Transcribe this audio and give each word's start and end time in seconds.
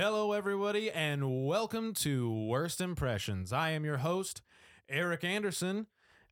Hello, 0.00 0.32
everybody, 0.32 0.90
and 0.90 1.44
welcome 1.46 1.92
to 1.92 2.46
Worst 2.46 2.80
Impressions. 2.80 3.52
I 3.52 3.72
am 3.72 3.84
your 3.84 3.98
host, 3.98 4.40
Eric 4.88 5.24
Anderson, 5.24 5.88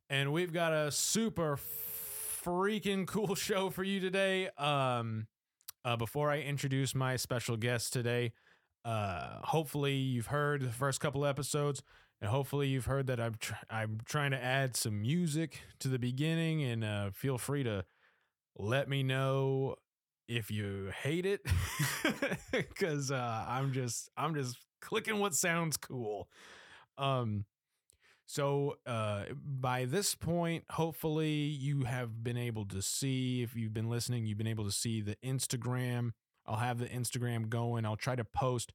and 0.09 0.33
we've 0.33 0.51
got 0.51 0.73
a 0.73 0.91
super 0.91 1.55
freaking 1.55 3.05
cool 3.05 3.35
show 3.35 3.69
for 3.69 3.83
you 3.83 3.99
today. 3.99 4.49
Um, 4.57 5.27
uh, 5.85 5.95
before 5.97 6.31
I 6.31 6.39
introduce 6.39 6.95
my 6.95 7.15
special 7.15 7.57
guest 7.57 7.93
today, 7.93 8.33
uh, 8.85 9.37
hopefully 9.43 9.93
you've 9.93 10.25
heard 10.25 10.63
the 10.63 10.69
first 10.69 10.99
couple 10.99 11.23
episodes, 11.23 11.83
and 12.21 12.31
hopefully 12.31 12.69
you've 12.69 12.87
heard 12.87 13.05
that 13.05 13.19
I'm 13.19 13.35
tr- 13.39 13.53
I'm 13.69 13.99
trying 14.03 14.31
to 14.31 14.43
add 14.43 14.75
some 14.75 14.99
music 14.99 15.61
to 15.81 15.89
the 15.89 15.99
beginning, 15.99 16.63
and 16.63 16.83
uh, 16.83 17.11
feel 17.11 17.37
free 17.37 17.61
to 17.65 17.85
let 18.57 18.89
me 18.89 19.03
know 19.03 19.75
if 20.29 20.51
you 20.51 20.91
hate 21.01 21.25
it 21.25 21.41
because 22.51 23.11
uh, 23.11 23.45
i'm 23.47 23.73
just 23.73 24.09
i'm 24.15 24.35
just 24.35 24.57
clicking 24.79 25.19
what 25.19 25.33
sounds 25.33 25.77
cool. 25.77 26.29
Um 26.97 27.45
so 28.25 28.75
uh 28.85 29.23
by 29.33 29.85
this 29.85 30.13
point 30.15 30.63
hopefully 30.71 31.31
you 31.31 31.83
have 31.83 32.23
been 32.23 32.37
able 32.37 32.65
to 32.65 32.81
see 32.81 33.41
if 33.41 33.55
you've 33.55 33.73
been 33.73 33.89
listening 33.89 34.25
you've 34.25 34.37
been 34.37 34.47
able 34.47 34.65
to 34.65 34.71
see 34.71 35.01
the 35.01 35.17
instagram. 35.25 36.11
I'll 36.45 36.57
have 36.57 36.79
the 36.79 36.87
instagram 36.87 37.49
going. 37.49 37.85
I'll 37.85 37.95
try 37.95 38.15
to 38.15 38.23
post 38.23 38.71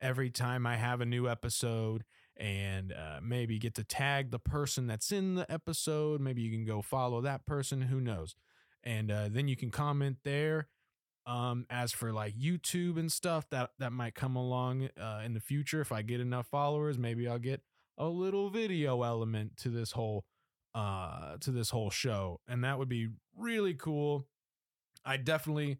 every 0.00 0.28
time 0.28 0.66
i 0.66 0.76
have 0.76 1.00
a 1.00 1.06
new 1.06 1.26
episode 1.26 2.04
and 2.36 2.92
uh, 2.92 3.18
maybe 3.22 3.58
get 3.58 3.74
to 3.74 3.84
tag 3.84 4.30
the 4.30 4.38
person 4.38 4.86
that's 4.86 5.10
in 5.10 5.36
the 5.36 5.50
episode. 5.50 6.20
Maybe 6.20 6.42
you 6.42 6.50
can 6.50 6.66
go 6.66 6.82
follow 6.82 7.22
that 7.22 7.46
person. 7.46 7.80
Who 7.80 7.98
knows? 7.98 8.36
And 8.84 9.10
uh, 9.10 9.28
then 9.30 9.48
you 9.48 9.56
can 9.56 9.70
comment 9.70 10.18
there 10.22 10.68
um, 11.26 11.66
as 11.68 11.92
for 11.92 12.12
like 12.12 12.34
YouTube 12.38 12.98
and 12.98 13.10
stuff, 13.10 13.48
that 13.50 13.70
that 13.78 13.92
might 13.92 14.14
come 14.14 14.36
along 14.36 14.88
uh, 15.00 15.22
in 15.24 15.34
the 15.34 15.40
future 15.40 15.80
if 15.80 15.92
I 15.92 16.02
get 16.02 16.20
enough 16.20 16.46
followers. 16.46 16.98
Maybe 16.98 17.26
I'll 17.26 17.38
get 17.38 17.62
a 17.98 18.06
little 18.06 18.50
video 18.50 19.02
element 19.02 19.56
to 19.58 19.68
this 19.68 19.92
whole 19.92 20.24
uh 20.74 21.36
to 21.40 21.50
this 21.50 21.70
whole 21.70 21.90
show, 21.90 22.40
and 22.46 22.62
that 22.64 22.78
would 22.78 22.88
be 22.88 23.08
really 23.36 23.74
cool. 23.74 24.26
I 25.04 25.16
definitely 25.16 25.78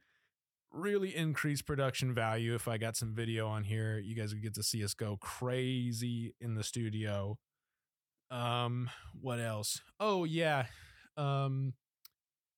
really 0.72 1.16
increase 1.16 1.62
production 1.62 2.12
value 2.12 2.55
if 2.55 2.69
I 2.69 2.77
got 2.77 2.97
some 2.97 3.14
video 3.14 3.47
on 3.48 3.64
here. 3.64 3.98
You 3.98 4.14
guys 4.14 4.34
would 4.34 4.42
get 4.42 4.55
to 4.55 4.62
see 4.62 4.84
us 4.84 4.94
go 4.94 5.16
crazy 5.16 6.34
in 6.41 6.55
the 6.55 6.64
studio. 6.64 7.38
Um, 8.31 8.91
what 9.20 9.38
else? 9.38 9.81
Oh 10.00 10.25
yeah, 10.25 10.66
um, 11.16 11.75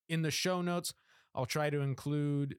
in 0.08 0.22
the 0.22 0.30
show 0.30 0.62
notes. 0.62 0.94
I'll 1.34 1.46
try 1.46 1.70
to 1.70 1.80
include 1.80 2.56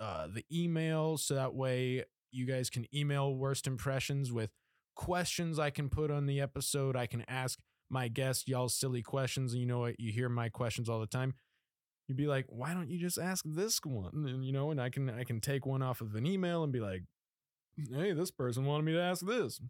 uh, 0.00 0.26
the 0.32 0.44
email 0.50 1.18
so 1.18 1.34
that 1.34 1.54
way 1.54 2.04
you 2.32 2.46
guys 2.46 2.70
can 2.70 2.86
email 2.94 3.34
worst 3.34 3.66
impressions 3.66 4.32
with 4.32 4.50
questions 4.96 5.58
I 5.58 5.70
can 5.70 5.88
put 5.88 6.10
on 6.10 6.26
the 6.26 6.40
episode. 6.40 6.96
I 6.96 7.06
can 7.06 7.22
ask 7.28 7.58
my 7.88 8.08
guests 8.08 8.46
y'all 8.46 8.68
silly 8.68 9.02
questions. 9.02 9.52
And 9.52 9.60
you 9.60 9.66
know 9.66 9.80
what? 9.80 10.00
You 10.00 10.12
hear 10.12 10.28
my 10.28 10.48
questions 10.48 10.88
all 10.88 11.00
the 11.00 11.06
time. 11.06 11.34
You'd 12.08 12.16
be 12.16 12.26
like, 12.26 12.46
why 12.48 12.74
don't 12.74 12.90
you 12.90 12.98
just 12.98 13.18
ask 13.18 13.44
this 13.46 13.78
one? 13.84 14.26
And 14.26 14.44
you 14.44 14.52
know, 14.52 14.70
and 14.70 14.80
I 14.80 14.90
can 14.90 15.08
I 15.10 15.24
can 15.24 15.40
take 15.40 15.64
one 15.64 15.82
off 15.82 16.00
of 16.00 16.14
an 16.14 16.26
email 16.26 16.64
and 16.64 16.72
be 16.72 16.80
like, 16.80 17.04
hey, 17.92 18.12
this 18.12 18.30
person 18.30 18.64
wanted 18.64 18.84
me 18.84 18.92
to 18.92 19.02
ask 19.02 19.24
this. 19.24 19.60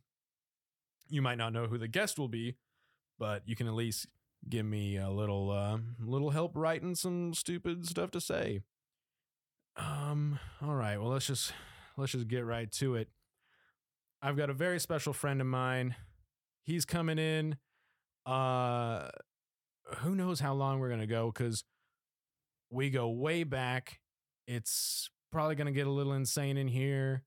You 1.09 1.23
might 1.23 1.39
not 1.39 1.53
know 1.53 1.67
who 1.67 1.77
the 1.77 1.89
guest 1.89 2.19
will 2.19 2.29
be, 2.29 2.57
but 3.19 3.43
you 3.47 3.57
can 3.57 3.67
at 3.67 3.75
least 3.75 4.07
give 4.49 4.65
me 4.65 4.97
a 4.97 5.11
little 5.11 5.51
uh, 5.51 5.79
little 5.99 6.31
help 6.31 6.53
writing 6.55 6.95
some 6.95 7.35
stupid 7.35 7.87
stuff 7.87 8.11
to 8.13 8.21
say. 8.21 8.61
Um, 9.77 10.39
all 10.63 10.75
right. 10.75 10.99
Well, 10.99 11.11
let's 11.11 11.27
just 11.27 11.53
let's 11.97 12.13
just 12.13 12.29
get 12.29 12.45
right 12.45 12.71
to 12.73 12.97
it. 12.97 13.09
I've 14.23 14.37
got 14.37 14.51
a 14.51 14.55
very 14.55 14.79
special 14.81 15.13
friend 15.13 15.41
of 15.41 15.47
mine. 15.47 15.95
He's 16.65 16.85
coming 16.85 17.19
in. 17.19 17.57
Uh 18.27 19.09
who 19.99 20.15
knows 20.15 20.39
how 20.39 20.55
long 20.55 20.79
we're 20.79 20.89
going 20.89 21.01
to 21.01 21.07
go 21.07 21.33
cuz 21.33 21.65
we 22.71 22.91
go 22.91 23.09
way 23.09 23.43
back. 23.45 24.01
It's 24.47 25.11
probably 25.33 25.55
going 25.57 25.67
to 25.67 25.73
get 25.73 25.87
a 25.87 25.91
little 25.91 26.13
insane 26.13 26.57
in 26.57 26.69
here. 26.69 27.25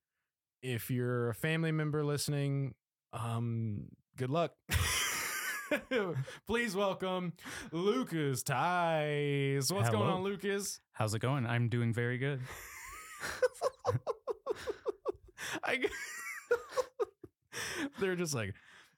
If 0.62 0.90
you're 0.90 1.30
a 1.30 1.34
family 1.34 1.72
member 1.72 2.04
listening, 2.06 2.76
um 3.12 3.88
good 4.18 4.30
luck. 4.30 4.54
Please 6.48 6.76
welcome 6.76 7.34
Lucas 7.72 8.44
Tice. 8.44 9.72
What's 9.72 9.88
Hello. 9.90 10.00
going 10.00 10.12
on, 10.12 10.24
Lucas? 10.24 10.80
How's 10.94 11.14
it 11.14 11.20
going? 11.20 11.46
I'm 11.46 11.70
doing 11.70 11.94
very 11.94 12.18
good. 12.18 12.40
I, 15.64 15.80
they're 18.00 18.16
just 18.16 18.34
like 18.34 18.54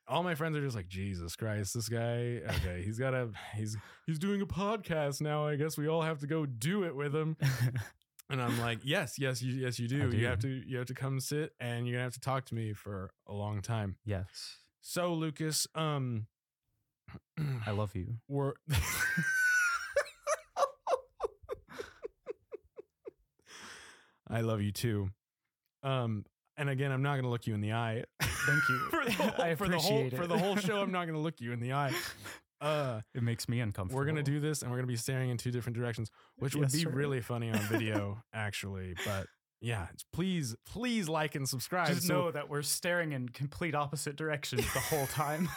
all 0.07 0.23
my 0.23 0.35
friends 0.35 0.55
are 0.57 0.61
just 0.61 0.75
like 0.75 0.87
Jesus 0.87 1.35
Christ, 1.35 1.73
this 1.73 1.89
guy. 1.89 2.41
Okay, 2.57 2.81
he's 2.83 2.99
got 2.99 3.13
a 3.13 3.29
he's 3.55 3.77
he's 4.05 4.19
doing 4.19 4.41
a 4.41 4.45
podcast 4.45 5.21
now. 5.21 5.47
I 5.47 5.55
guess 5.55 5.77
we 5.77 5.87
all 5.87 6.01
have 6.01 6.19
to 6.19 6.27
go 6.27 6.45
do 6.45 6.83
it 6.83 6.95
with 6.95 7.15
him. 7.15 7.37
And 8.27 8.41
I'm 8.41 8.59
like, 8.59 8.79
yes, 8.81 9.19
yes, 9.19 9.43
you, 9.43 9.53
yes, 9.53 9.77
you 9.77 9.87
do. 9.87 10.09
Do. 10.09 10.17
You 10.17 10.25
have 10.25 10.39
to 10.39 10.47
you 10.47 10.77
have 10.79 10.87
to 10.87 10.95
come 10.95 11.19
sit 11.19 11.53
and 11.59 11.85
you're 11.85 11.93
gonna 11.93 12.05
have 12.05 12.15
to 12.15 12.19
talk 12.19 12.45
to 12.45 12.55
me 12.55 12.73
for 12.73 13.11
a 13.27 13.33
long 13.33 13.61
time. 13.61 13.97
yes. 14.03 14.57
So 14.81 15.13
Lucas, 15.13 15.67
um, 15.75 16.25
I 17.67 17.69
love 17.69 17.95
you. 17.95 18.15
we're 18.27 18.53
I 24.29 24.41
love 24.41 24.61
you 24.61 24.71
too. 24.71 25.09
Um, 25.83 26.25
and 26.57 26.69
again, 26.69 26.91
I'm 26.91 27.01
not 27.03 27.15
gonna 27.17 27.29
look 27.29 27.47
you 27.47 27.53
in 27.53 27.61
the 27.61 27.73
eye. 27.73 28.03
Thank 28.21 28.69
you. 28.69 28.79
for 28.89 29.05
the 29.05 29.11
whole, 29.11 29.41
I 29.45 29.55
for 29.55 29.67
the 29.67 29.77
whole 29.77 30.05
it. 30.07 30.15
for 30.15 30.27
the 30.27 30.37
whole 30.37 30.55
show. 30.55 30.81
I'm 30.81 30.91
not 30.93 31.05
going 31.05 31.15
to 31.15 31.21
look 31.21 31.41
you 31.41 31.51
in 31.51 31.59
the 31.59 31.73
eye. 31.73 31.91
Uh, 32.61 33.01
It 33.13 33.21
makes 33.23 33.49
me 33.49 33.59
uncomfortable. 33.59 33.97
we're 33.99 34.05
going 34.05 34.15
to 34.17 34.23
do 34.23 34.39
this, 34.39 34.61
and 34.61 34.71
we're 34.71 34.77
going 34.77 34.87
to 34.87 34.91
be 34.91 34.95
staring 34.97 35.29
in 35.29 35.37
two 35.37 35.51
different 35.51 35.75
directions, 35.77 36.09
which 36.37 36.55
would 36.55 36.63
Yes, 36.65 36.73
be 36.73 36.79
sir. 36.83 36.89
really 36.89 37.21
funny 37.21 37.49
on 37.51 37.57
video, 37.59 38.23
actually. 38.33 38.95
But 39.05 39.27
yeah, 39.61 39.87
please, 40.13 40.55
please 40.65 41.09
like 41.09 41.35
and 41.35 41.47
subscribe. 41.49 41.87
Just 41.87 42.07
so- 42.07 42.13
know 42.13 42.31
that 42.31 42.49
we're 42.49 42.61
staring 42.61 43.11
in 43.11 43.29
complete 43.29 43.75
opposite 43.75 44.15
directions 44.15 44.61
the 44.73 44.79
whole 44.79 45.07
time. 45.07 45.49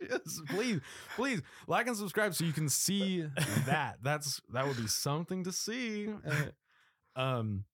yes, 0.00 0.40
please, 0.48 0.80
please 1.16 1.42
like 1.66 1.86
and 1.86 1.96
subscribe 1.96 2.34
so 2.34 2.44
you 2.44 2.52
can 2.52 2.68
see 2.68 3.22
that. 3.66 3.96
That's 4.02 4.40
that 4.52 4.66
would 4.66 4.76
be 4.76 4.86
something 4.88 5.44
to 5.44 5.52
see. 5.52 6.08
Uh, 6.08 6.32
um, 7.16 7.64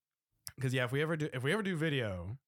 because 0.57 0.75
yeah, 0.75 0.85
if 0.85 0.93
we 0.93 1.03
ever 1.03 1.17
do, 1.17 1.29
if 1.33 1.43
we 1.43 1.53
ever 1.53 1.63
do 1.63 1.77
video, 1.77 2.39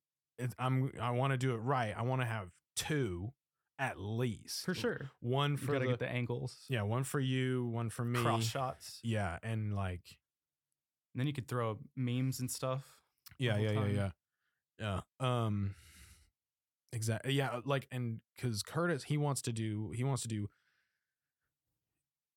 I'm 0.59 0.93
I 1.01 1.11
want 1.13 1.33
to 1.33 1.37
do 1.37 1.55
it 1.55 1.59
right. 1.59 1.95
I 1.97 2.03
want 2.03 2.21
to 2.21 2.27
have 2.27 2.49
two 2.77 3.33
at 3.79 3.99
least 3.99 4.65
For 4.65 4.75
sure. 4.75 5.11
One 5.21 5.53
You 5.53 5.57
for 5.57 5.73
gotta 5.73 5.85
the, 5.87 5.91
get 5.93 5.99
the 6.01 6.09
angles. 6.09 6.57
yeah, 6.69 6.83
one 6.83 7.05
for 7.05 7.19
you, 7.21 7.67
one 7.67 7.91
for 7.91 8.05
me. 8.05 8.21
Cross 8.21 8.45
shots. 8.45 9.01
Yeah, 9.03 9.39
and 9.43 9.75
like 9.75 10.03
And 11.15 11.21
then 11.21 11.27
you 11.27 11.33
could 11.33 11.49
throw 11.49 11.79
memes 11.97 12.39
and 12.41 12.51
stuff. 12.51 12.83
yeah, 13.39 13.57
yeah, 13.59 13.71
yeah, 13.73 13.87
yeah, 13.87 14.11
yeah. 14.79 15.01
Um, 15.47 15.75
exactly. 16.93 17.33
Yeah, 17.33 17.61
like 17.65 17.89
and 17.91 18.21
because 18.37 18.63
Curtis, 18.63 19.05
he 19.05 19.17
wants 19.17 19.43
to 19.43 19.53
do, 19.53 19.91
he 19.95 20.05
wants 20.05 20.23
to 20.23 20.29
do. 20.29 20.49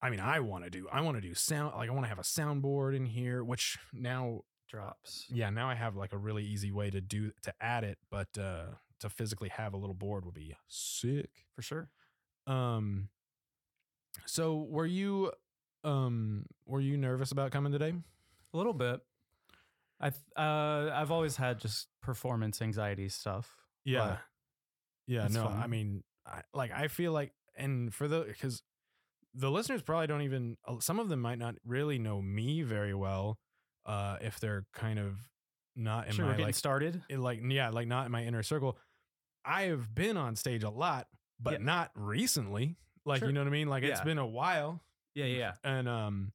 I 0.06 0.12
mean, 0.12 0.20
I 0.20 0.40
want 0.40 0.64
to 0.66 0.70
do, 0.70 0.88
I 0.92 1.02
want 1.02 1.18
to 1.18 1.22
do 1.22 1.34
sound, 1.34 1.74
like 1.76 1.90
I 1.90 1.92
want 1.92 2.06
to 2.06 2.10
have 2.10 2.20
a 2.20 2.22
soundboard 2.22 2.96
in 2.96 3.06
here, 3.06 3.44
which 3.44 3.80
now, 3.92 4.42
Drops. 4.70 5.26
yeah, 5.32 5.50
now 5.50 5.68
I 5.68 5.74
have 5.74 5.96
like 5.96 6.14
a 6.14 6.18
really 6.18 6.44
easy 6.44 6.72
way 6.72 6.92
to 6.92 7.02
do 7.02 7.32
to 7.42 7.54
add 7.60 7.84
it, 7.84 7.98
but 8.12 8.28
uh 8.38 8.66
to 9.00 9.10
physically 9.10 9.50
have 9.50 9.74
a 9.74 9.78
little 9.78 9.96
board 9.96 10.26
would 10.26 10.36
be 10.36 10.56
sick. 10.68 11.30
For 11.56 11.62
sure. 11.64 11.90
Um, 12.48 13.10
so 14.26 14.68
were 14.70 14.86
you, 14.86 15.32
um, 15.84 16.46
were 16.66 16.82
you 16.82 16.98
nervous 16.98 17.32
about 17.32 17.52
coming 17.52 17.72
today? 17.72 17.94
A 18.54 18.58
little 18.58 18.74
bit. 18.74 19.02
I 20.00 20.12
th- 20.12 20.22
uh 20.38 20.92
I've 20.94 21.12
always 21.12 21.36
had 21.36 21.60
just 21.60 21.88
performance 22.02 22.62
anxiety 22.62 23.10
stuff. 23.10 23.56
Yeah. 23.84 24.18
Yeah. 25.08 25.28
No, 25.32 25.46
fun. 25.46 25.60
I 25.62 25.68
mean, 25.68 26.04
I, 26.28 26.42
like, 26.54 26.72
I 26.72 26.90
feel 26.90 27.12
like, 27.12 27.32
and 27.56 27.94
for 27.94 28.08
the, 28.08 28.22
because 28.22 28.62
the 29.36 29.52
listeners 29.52 29.82
probably 29.82 30.08
don't 30.08 30.22
even, 30.22 30.58
uh, 30.68 30.80
some 30.80 31.00
of 31.00 31.10
them 31.10 31.20
might 31.20 31.38
not 31.40 31.56
really 31.66 32.00
know 32.00 32.22
me 32.22 32.62
very 32.62 32.94
well, 32.94 33.38
uh, 33.86 34.18
if 34.22 34.40
they're 34.40 34.66
kind 34.74 34.98
of 35.00 35.18
not 35.76 36.08
in 36.08 36.14
sure, 36.14 36.24
my, 36.26 36.32
we're 36.32 36.34
getting 36.36 36.46
like, 36.48 36.56
started. 36.56 37.02
it, 37.10 37.20
like, 37.20 37.40
yeah, 37.48 37.70
like 37.70 37.88
not 37.88 38.06
in 38.06 38.12
my 38.12 38.24
inner 38.24 38.44
circle. 38.44 38.78
I 39.44 39.64
have 39.64 39.94
been 39.94 40.16
on 40.18 40.36
stage 40.36 40.64
a 40.64 40.70
lot, 40.70 41.08
but 41.40 41.54
Yeah. 41.54 41.66
not 41.66 41.92
recently. 41.96 42.78
Like, 43.06 43.20
Sure. 43.20 43.28
you 43.28 43.34
know 43.34 43.42
what 43.42 43.48
I 43.48 43.52
mean? 43.52 43.68
Like, 43.68 43.84
it's 43.84 44.02
been 44.02 44.18
a 44.18 44.26
while. 44.26 44.82
Yeah, 45.14 45.26
yeah, 45.26 45.38
yeah. 45.38 45.54
And, 45.64 45.88
um, 45.88 46.32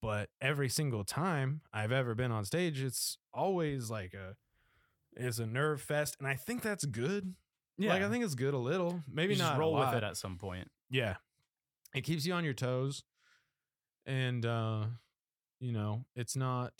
but 0.00 0.30
every 0.40 0.68
single 0.68 1.04
time 1.04 1.60
I've 1.72 1.92
ever 1.92 2.14
been 2.14 2.32
on 2.32 2.44
stage, 2.44 2.80
it's 2.82 3.18
always 3.34 3.90
like 3.90 4.14
a, 4.14 4.36
it's 5.16 5.38
a 5.38 5.46
nerve 5.46 5.80
fest. 5.82 6.16
And 6.18 6.26
I 6.26 6.34
think 6.34 6.62
that's 6.62 6.84
good. 6.84 7.34
Yeah. 7.78 7.92
Like 7.94 8.02
I 8.02 8.08
think 8.10 8.24
it's 8.24 8.34
good 8.34 8.54
a 8.54 8.58
little. 8.58 9.02
Maybe 9.10 9.34
You 9.34 9.38
not 9.40 9.58
roll 9.58 9.74
with 9.74 9.92
it 9.94 10.02
at 10.02 10.16
some 10.16 10.38
point. 10.38 10.70
Yeah. 10.90 11.16
It 11.94 12.02
keeps 12.02 12.24
you 12.26 12.32
on 12.32 12.44
your 12.44 12.54
toes. 12.54 13.04
And 14.06 14.44
uh, 14.44 14.84
you 15.60 15.72
know, 15.72 16.04
it's 16.16 16.36
not 16.36 16.72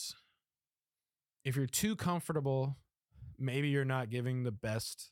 if 1.44 1.56
you're 1.56 1.67
too 1.67 1.97
comfortable, 1.97 2.76
maybe 3.38 3.69
you're 3.69 3.85
not 3.85 4.11
giving 4.11 4.44
the 4.44 4.53
best 4.53 5.11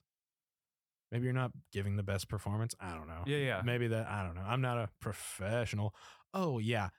maybe 1.11 1.25
you're 1.25 1.33
not 1.33 1.51
giving 1.73 1.97
the 1.97 2.03
best 2.03 2.29
performance. 2.29 2.75
I 2.81 2.91
don't 2.91 3.09
know. 3.09 3.23
Yeah, 3.27 3.39
yeah. 3.39 3.63
Maybe 3.65 3.89
that 3.89 4.07
I 4.07 4.25
don't 4.25 4.35
know. 4.35 4.45
I'm 4.47 4.61
not 4.61 4.79
a 4.79 4.89
professional. 5.01 5.95
Oh 6.33 6.59
yeah. 6.59 6.91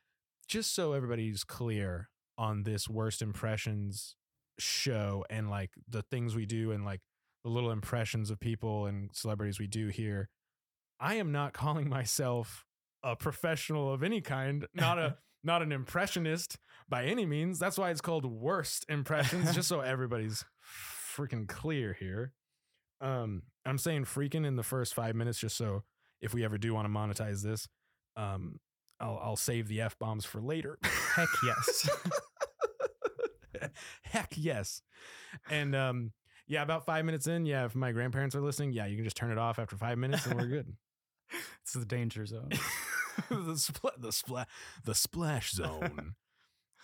Just 0.48 0.76
so 0.76 0.94
everybody's 0.94 1.44
clear 1.44 2.10
on 2.38 2.64
this 2.64 2.90
worst 2.90 3.22
impressions 3.22 4.16
show 4.60 5.26
and 5.30 5.50
like 5.50 5.72
the 5.90 6.02
things 6.02 6.36
we 6.36 6.46
do 6.46 6.72
and 6.72 6.84
like 6.84 7.02
the 7.44 7.50
little 7.50 7.72
impressions 7.72 8.30
of 8.30 8.40
people 8.40 8.86
and 8.86 9.10
celebrities 9.14 9.60
we 9.60 9.68
do 9.68 9.88
here. 9.88 10.30
I 11.00 11.16
am 11.16 11.32
not 11.32 11.54
calling 11.54 11.90
myself 11.90 12.66
a 13.04 13.16
professional 13.16 13.94
of 13.94 14.04
any 14.04 14.22
kind, 14.22 14.68
not 14.74 14.98
a 15.00 15.18
not 15.44 15.62
an 15.62 15.72
impressionist 15.72 16.58
by 16.88 17.06
any 17.06 17.26
means. 17.26 17.60
That's 17.60 17.78
why 17.78 17.90
it's 17.90 18.02
called 18.02 18.26
worst 18.26 18.86
impressions, 18.90 19.54
just 19.54 19.68
so 19.68 19.80
everybody's 19.82 20.46
freaking 21.16 21.48
clear 21.48 21.94
here. 22.00 22.34
Um, 23.00 23.44
I'm 23.66 23.78
saying 23.78 24.06
freaking 24.06 24.46
in 24.46 24.56
the 24.56 24.64
first 24.64 24.94
five 24.94 25.16
minutes, 25.16 25.40
just 25.40 25.58
so 25.58 25.84
if 26.22 26.34
we 26.34 26.44
ever 26.44 26.58
do 26.58 26.74
want 26.74 26.86
to 26.86 26.94
monetize 26.94 27.42
this, 27.42 27.68
um, 28.16 28.60
I'll 29.00 29.20
I'll 29.24 29.36
save 29.36 29.68
the 29.68 29.82
f 29.82 29.98
bombs 29.98 30.26
for 30.26 30.42
later. 30.42 30.78
Heck 30.84 31.30
yes. 31.44 31.90
Heck 34.04 34.34
yes. 34.38 34.82
And 35.50 35.76
um, 35.76 36.12
yeah, 36.48 36.62
about 36.62 36.86
five 36.86 37.06
minutes 37.06 37.28
in, 37.28 37.46
yeah, 37.46 37.66
if 37.66 37.76
my 37.76 37.92
grandparents 37.92 38.36
are 38.36 38.42
listening, 38.42 38.74
yeah, 38.74 38.86
you 38.86 38.96
can 38.96 39.06
just 39.06 39.16
turn 39.16 39.32
it 39.32 39.38
off 39.38 39.58
after 39.60 39.76
five 39.78 39.98
minutes 39.98 40.26
and 40.26 40.40
we're 40.40 40.48
good. 40.48 40.76
it's 41.64 41.74
the 41.74 41.86
danger 41.86 42.26
zone. 42.26 42.50
the 43.30 43.54
spla- 43.54 44.00
the 44.00 44.10
spla- 44.10 44.46
the 44.86 44.96
splash 44.96 45.52
zone. 45.52 46.16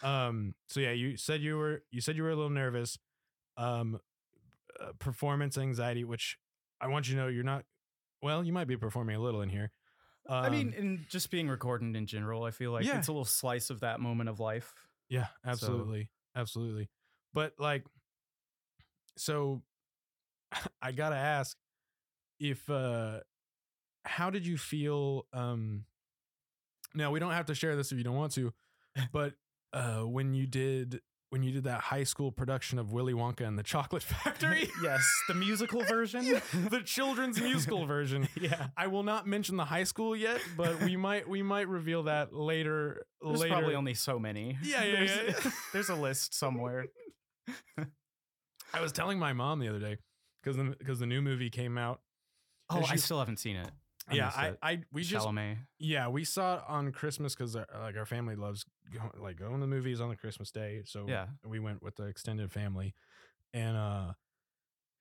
um. 0.04 0.54
So 0.68 0.80
yeah, 0.80 0.92
you 0.92 1.18
said 1.18 1.42
you 1.42 1.58
were 1.58 1.84
you 1.92 2.02
said 2.02 2.16
you 2.16 2.24
were 2.24 2.32
a 2.32 2.36
little 2.36 2.50
nervous. 2.52 2.98
Um, 3.58 4.00
uh, 4.80 4.92
performance 5.00 5.58
anxiety, 5.58 6.04
which 6.04 6.38
I 6.80 6.88
want 6.88 7.08
you 7.10 7.16
to 7.16 7.22
know 7.22 7.28
you're 7.28 7.44
not. 7.44 7.66
Well, 8.22 8.44
you 8.44 8.54
might 8.54 8.68
be 8.68 8.78
performing 8.78 9.16
a 9.16 9.20
little 9.20 9.42
in 9.42 9.50
here. 9.50 9.72
Um, 10.30 10.44
I 10.46 10.50
mean, 10.50 10.74
in 10.78 11.06
just 11.10 11.32
being 11.32 11.48
recorded 11.48 11.96
in 11.96 12.06
general, 12.06 12.44
I 12.44 12.52
feel 12.52 12.72
like 12.72 12.86
Yeah. 12.86 12.98
it's 13.00 13.08
a 13.08 13.12
little 13.12 13.26
slice 13.26 13.70
of 13.72 13.80
that 13.80 14.00
moment 14.00 14.30
of 14.30 14.40
life. 14.40 14.74
yeah, 15.10 15.28
absolutely, 15.46 16.10
absolutely. 16.36 16.90
But 17.34 17.54
like, 17.58 17.86
so 19.18 19.64
I 20.82 20.92
gotta 20.92 21.16
ask 21.16 21.58
if 22.40 22.70
uh, 22.70 23.20
how 24.06 24.30
did 24.30 24.46
you 24.46 24.58
feel? 24.58 25.26
Um, 25.34 25.86
now 26.98 27.12
we 27.12 27.20
don't 27.20 27.32
have 27.32 27.46
to 27.46 27.56
share 27.56 27.76
this 27.76 27.92
if 27.92 27.98
you 27.98 28.04
don't 28.04 28.16
want 28.16 28.34
to, 28.34 28.54
but 29.14 29.34
uh, 29.74 30.00
when 30.02 30.34
you 30.34 30.48
did 30.48 31.02
when 31.30 31.44
you 31.44 31.52
did 31.52 31.66
that 31.66 31.82
high 31.82 32.06
school 32.06 32.32
production 32.32 32.80
of 32.80 32.94
Willy 32.94 33.14
Wonka 33.14 33.46
and 33.46 33.60
the 33.60 33.64
Chocolate 33.64 34.04
Factory, 34.04 34.70
yes, 34.84 35.04
the 35.28 35.34
musical 35.34 35.84
version. 35.84 36.26
the 36.70 36.82
children's 36.84 37.40
musical 37.40 37.86
version. 37.86 38.28
yeah. 38.40 38.68
I 38.78 38.88
will 38.88 39.04
not 39.04 39.28
mention 39.28 39.58
the 39.58 39.66
high 39.66 39.84
school 39.84 40.16
yet, 40.16 40.42
but 40.56 40.82
we 40.82 40.96
might 40.98 41.28
we 41.30 41.44
might 41.44 41.68
reveal 41.68 42.04
that 42.04 42.34
later. 42.34 43.06
There's 43.22 43.42
later. 43.42 43.54
probably 43.54 43.76
only 43.76 43.94
so 43.94 44.20
many. 44.20 44.58
Yeah, 44.64 44.84
yeah, 44.84 44.92
there's, 44.92 45.46
yeah. 45.46 45.52
there's 45.74 45.90
a 45.90 45.96
list 45.96 46.34
somewhere. 46.34 46.88
I 48.74 48.82
was 48.82 48.92
telling 48.92 49.20
my 49.20 49.34
mom 49.34 49.60
the 49.60 49.70
other 49.70 49.80
day 49.80 49.98
because 50.44 50.58
the 50.58 50.76
because 50.78 51.00
the 51.00 51.08
new 51.08 51.22
movie 51.22 51.50
came 51.50 51.78
out. 51.78 52.02
Oh, 52.70 52.84
I 52.90 52.98
still 52.98 53.20
haven't 53.20 53.40
seen 53.40 53.56
it. 53.56 53.70
I 54.10 54.14
yeah, 54.16 54.32
I. 54.36 54.54
I 54.62 54.80
we 54.92 55.04
just 55.04 55.26
Chalamet. 55.28 55.58
yeah 55.80 56.08
we 56.08 56.24
saw 56.24 56.58
it 56.58 56.64
on 56.68 56.92
Christmas 56.92 57.36
because 57.36 57.56
like 57.56 57.98
our 57.98 58.06
family 58.06 58.36
loves 58.36 58.66
going, 58.94 59.12
like 59.22 59.38
going 59.38 59.54
to 59.56 59.60
the 59.60 59.68
movies 59.68 60.00
on 60.00 60.10
the 60.10 60.16
Christmas 60.16 60.50
day. 60.52 60.84
So 60.86 61.06
Yeah. 61.08 61.28
we 61.46 61.60
went 61.60 61.84
with 61.84 61.96
the 61.98 62.06
extended 62.06 62.52
family, 62.52 62.94
and 63.54 63.76
uh, 63.76 64.14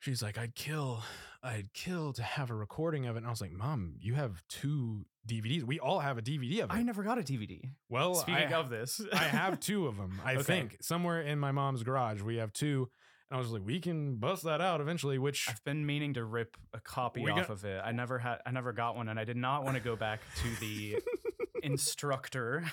she's 0.00 0.22
like, 0.22 0.38
"I'd 0.38 0.54
kill, 0.54 1.02
I'd 1.42 1.72
kill 1.72 2.12
to 2.14 2.22
have 2.22 2.50
a 2.50 2.54
recording 2.54 3.06
of 3.06 3.16
it." 3.16 3.18
And 3.18 3.26
I 3.26 3.30
was 3.30 3.40
like, 3.40 3.52
"Mom, 3.52 3.94
you 4.00 4.14
have 4.14 4.42
two 4.48 5.06
DVDs. 5.26 5.62
We 5.62 5.78
all 5.78 6.00
have 6.00 6.18
a 6.18 6.22
DVD 6.22 6.64
of 6.64 6.70
it." 6.70 6.74
I 6.74 6.82
never 6.82 7.02
got 7.02 7.18
a 7.18 7.22
DVD. 7.22 7.70
well, 7.88 8.14
Speaking 8.14 8.52
I, 8.52 8.58
of 8.58 8.70
this, 8.70 9.00
I 9.12 9.16
have 9.24 9.60
two 9.68 9.86
of 9.86 9.96
them. 9.96 10.20
I 10.24 10.34
Okay. 10.34 10.42
think 10.42 10.78
somewhere 10.80 11.20
in 11.22 11.38
my 11.38 11.52
mom's 11.52 11.82
garage 11.82 12.22
we 12.22 12.36
have 12.36 12.52
two. 12.52 12.88
And 13.30 13.36
I 13.36 13.40
was 13.40 13.50
like, 13.50 13.62
we 13.64 13.80
can 13.80 14.16
bust 14.16 14.44
that 14.44 14.60
out 14.60 14.80
eventually. 14.80 15.18
Which 15.18 15.46
I've 15.48 15.62
been 15.64 15.84
meaning 15.84 16.14
to 16.14 16.24
rip 16.24 16.56
a 16.72 16.80
copy 16.80 17.28
off 17.28 17.48
got- 17.48 17.50
of 17.50 17.64
it. 17.64 17.80
I 17.84 17.92
never 17.92 18.18
had. 18.18 18.38
I 18.46 18.50
never 18.52 18.72
got 18.72 18.96
one, 18.96 19.08
and 19.08 19.18
I 19.18 19.24
did 19.24 19.36
not 19.36 19.64
want 19.64 19.76
to 19.76 19.82
go 19.82 19.96
back 19.96 20.20
to 20.42 20.60
the 20.60 20.96
instructor 21.62 22.64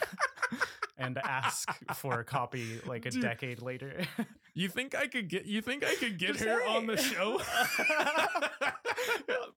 and 0.97 1.17
ask 1.17 1.67
for 1.95 2.19
a 2.19 2.23
copy 2.23 2.79
like 2.85 3.05
a 3.07 3.09
Dude. 3.09 3.21
decade 3.23 3.61
later. 3.63 4.03
you 4.53 4.69
think 4.69 4.93
I 4.95 5.07
could 5.07 5.27
get? 5.27 5.45
You 5.45 5.61
think 5.61 5.83
I 5.83 5.95
could 5.95 6.19
get 6.19 6.33
Just 6.33 6.43
her 6.43 6.63
on 6.67 6.85
the 6.85 6.97
show? 6.97 7.41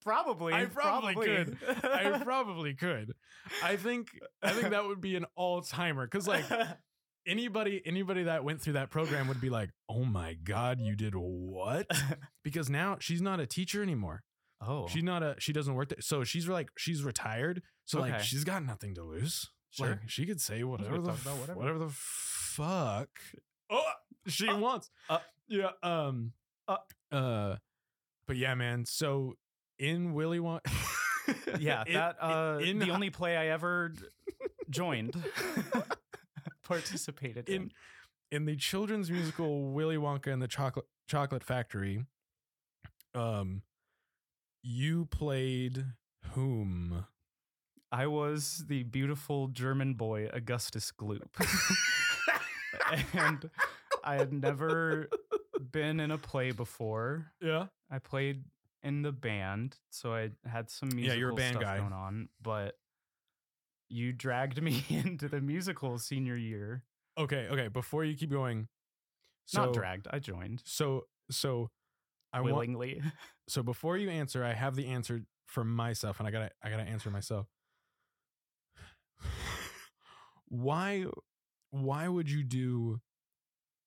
probably. 0.02 0.52
I 0.54 0.64
probably 0.66 1.14
could. 1.14 1.58
I 1.82 2.20
probably 2.22 2.74
could. 2.74 3.14
I 3.62 3.76
think. 3.76 4.08
I 4.42 4.50
think 4.52 4.70
that 4.70 4.86
would 4.86 5.00
be 5.00 5.16
an 5.16 5.26
all 5.34 5.60
timer 5.62 6.06
because 6.06 6.26
like 6.26 6.44
anybody 7.26 7.82
anybody 7.84 8.24
that 8.24 8.44
went 8.44 8.60
through 8.60 8.74
that 8.74 8.90
program 8.90 9.28
would 9.28 9.40
be 9.40 9.50
like, 9.50 9.70
oh 9.88 10.04
my 10.04 10.34
god, 10.34 10.80
you 10.80 10.94
did 10.96 11.14
what? 11.16 11.86
Because 12.44 12.70
now 12.70 12.96
she's 13.00 13.20
not 13.20 13.40
a 13.40 13.46
teacher 13.46 13.82
anymore. 13.82 14.22
oh, 14.60 14.86
She's 14.88 15.02
not 15.02 15.22
a. 15.22 15.34
She 15.38 15.52
doesn't 15.52 15.74
work 15.74 15.88
there. 15.88 16.00
So 16.00 16.22
she's 16.24 16.46
like 16.48 16.68
she's 16.78 17.02
retired. 17.02 17.62
So 17.86 18.00
like 18.00 18.20
she's 18.20 18.44
got 18.44 18.64
nothing 18.64 18.94
to 18.94 19.02
lose. 19.02 19.50
Sure. 19.70 19.88
Like 19.90 19.98
she 20.08 20.24
could 20.26 20.40
say 20.40 20.62
whatever 20.62 20.98
the 21.00 21.10
f- 21.10 21.26
whatever. 21.26 21.58
whatever 21.58 21.78
the 21.80 21.90
fuck 21.90 23.08
oh, 23.68 23.82
she 24.28 24.48
Uh, 24.48 24.58
wants. 24.58 24.90
uh, 25.10 25.18
yeah. 25.48 25.70
Um. 25.82 26.32
uh. 26.68 26.76
Uh. 27.12 27.56
But 28.26 28.36
yeah, 28.36 28.54
man. 28.54 28.84
So 28.86 29.36
in 29.78 30.14
Willy 30.14 30.38
Wonka. 30.38 30.60
yeah, 31.58 31.82
that 31.92 32.16
uh, 32.22 32.58
in 32.62 32.78
the 32.78 32.86
hi- 32.86 32.92
only 32.94 33.10
play 33.10 33.36
I 33.36 33.48
ever 33.48 33.92
joined, 34.70 35.14
participated 36.66 37.48
in. 37.48 37.62
in 37.62 37.72
in 38.32 38.44
the 38.44 38.56
children's 38.56 39.10
musical 39.10 39.70
Willy 39.70 39.96
Wonka 39.96 40.32
and 40.32 40.42
the 40.42 40.48
Chocolate 40.48 40.86
Chocolate 41.08 41.44
Factory. 41.44 42.04
Um. 43.14 43.62
You 44.62 45.04
played 45.06 45.84
whom? 46.32 47.06
I 47.92 48.08
was 48.08 48.64
the 48.66 48.82
beautiful 48.82 49.46
German 49.46 49.94
boy 49.94 50.28
Augustus 50.32 50.90
Gloop. 50.90 51.22
and 53.14 53.48
I 54.02 54.16
had 54.16 54.32
never 54.32 55.08
been 55.70 56.00
in 56.00 56.10
a 56.10 56.18
play 56.18 56.50
before. 56.50 57.30
Yeah. 57.40 57.66
I 57.88 58.00
played 58.00 58.42
in 58.82 59.02
the 59.02 59.12
band, 59.12 59.76
so 59.90 60.12
I 60.14 60.30
had 60.44 60.68
some 60.68 60.88
musical 60.88 61.14
Yeah, 61.14 61.18
you're 61.20 61.30
a 61.30 61.34
band 61.34 61.54
stuff 61.56 61.62
guy. 61.62 61.78
going 61.78 61.92
on, 61.92 62.28
but 62.42 62.76
you 63.88 64.12
dragged 64.12 64.62
me 64.62 64.84
into 64.88 65.28
the 65.28 65.40
musical 65.40 65.98
senior 65.98 66.36
year. 66.36 66.84
Okay. 67.18 67.48
Okay. 67.50 67.68
Before 67.68 68.04
you 68.04 68.16
keep 68.16 68.30
going. 68.30 68.68
So, 69.46 69.66
Not 69.66 69.74
dragged, 69.74 70.08
I 70.10 70.18
joined 70.18 70.60
So 70.64 71.06
so 71.30 71.70
I 72.32 72.40
want 72.40 72.54
willingly. 72.54 73.00
so 73.48 73.62
before 73.62 73.96
you 73.96 74.10
answer, 74.10 74.44
I 74.44 74.54
have 74.54 74.74
the 74.74 74.88
answer 74.88 75.22
for 75.46 75.64
myself, 75.64 76.18
and 76.18 76.26
I 76.26 76.30
gotta 76.30 76.50
I 76.62 76.70
gotta 76.70 76.82
answer 76.82 77.10
myself. 77.10 77.46
why 80.48 81.06
why 81.70 82.08
would 82.08 82.30
you 82.30 82.42
do 82.42 83.00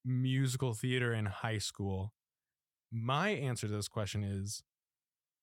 musical 0.06 0.74
theater 0.74 1.13
in 1.13 1.25
high 1.25 1.58
school? 1.58 2.13
My 2.91 3.29
answer 3.29 3.68
to 3.68 3.74
this 3.74 3.88
question 3.88 4.24
is 4.24 4.63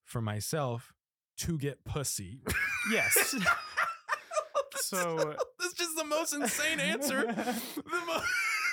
for 0.03 0.21
myself 0.21 0.93
to 1.39 1.59
get 1.59 1.85
pussy. 1.85 2.41
yes. 2.91 3.37
so 4.89 5.17
That's 5.61 5.75
just 5.75 5.97
the 5.97 6.05
most 6.05 6.35
insane 6.35 6.81
answer. 6.81 7.25
The, 7.77 8.01
mo- 8.07 8.23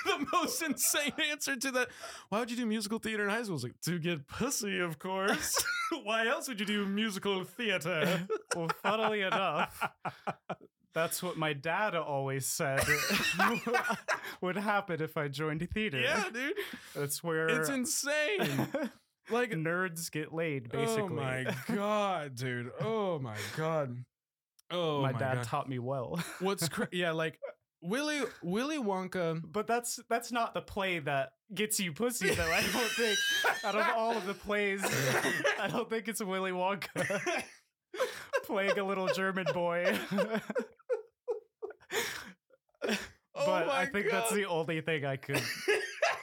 the 0.18 0.26
most 0.32 0.62
insane 0.62 1.12
answer 1.30 1.56
to 1.56 1.70
that. 1.72 1.88
Why 2.28 2.40
would 2.40 2.50
you 2.50 2.56
do 2.56 2.66
musical 2.66 2.98
theater 2.98 3.24
in 3.24 3.30
high 3.30 3.42
school? 3.42 3.54
It's 3.54 3.64
like 3.64 3.80
to 3.84 3.98
get 3.98 4.26
pussy, 4.28 4.78
of 4.80 4.98
course. 4.98 5.54
Why 6.02 6.26
else 6.26 6.48
would 6.48 6.60
you 6.60 6.66
do 6.66 6.84
musical 6.86 7.44
theater? 7.44 8.26
well, 8.54 8.68
funnily 8.82 9.22
enough, 9.22 9.88
that's 10.92 11.22
what 11.22 11.36
my 11.38 11.52
dad 11.54 11.94
always 11.94 12.46
said 12.46 12.82
would 14.40 14.56
happen 14.56 15.00
if 15.02 15.16
I 15.16 15.28
joined 15.28 15.66
theater. 15.72 16.00
yeah, 16.00 16.24
dude. 16.32 16.54
That's 16.94 17.22
where 17.22 17.48
It's 17.48 17.68
insane. 17.68 18.68
Like 19.30 19.52
nerds 19.52 20.10
get 20.10 20.34
laid, 20.34 20.70
basically. 20.70 21.02
Oh 21.02 21.08
my 21.08 21.46
god, 21.74 22.34
dude. 22.36 22.70
Oh 22.80 23.18
my 23.18 23.36
god. 23.56 24.04
Oh 24.70 25.02
my, 25.02 25.12
my, 25.12 25.18
dad 25.18 25.34
god. 25.36 25.44
taught 25.44 25.68
me 25.68 25.78
well. 25.78 26.20
What's 26.40 26.68
cra- 26.68 26.88
yeah, 26.92 27.12
like 27.12 27.38
Willy 27.82 28.22
Willy 28.42 28.78
Wonka. 28.78 29.42
But 29.52 29.66
that's 29.66 30.00
that's 30.08 30.32
not 30.32 30.54
the 30.54 30.62
play 30.62 30.98
that 31.00 31.30
gets 31.54 31.78
you 31.78 31.92
pussy 31.92 32.30
though. 32.30 32.50
I 32.50 32.62
don't 32.62 32.90
think 32.90 33.18
out 33.64 33.76
of 33.76 33.86
all 33.96 34.16
of 34.16 34.26
the 34.26 34.34
plays, 34.34 34.82
I 35.60 35.68
don't 35.68 35.88
think 35.88 36.08
it's 36.08 36.22
Willy 36.22 36.50
Wonka 36.50 37.32
playing 38.44 38.78
a 38.78 38.84
little 38.84 39.08
German 39.08 39.46
boy. 39.52 39.96
Oh 43.36 43.46
but 43.46 43.68
I 43.68 43.86
think 43.86 44.10
that's 44.10 44.32
the 44.32 44.46
only 44.46 44.80
thing 44.80 45.04
I 45.04 45.16
could 45.16 45.42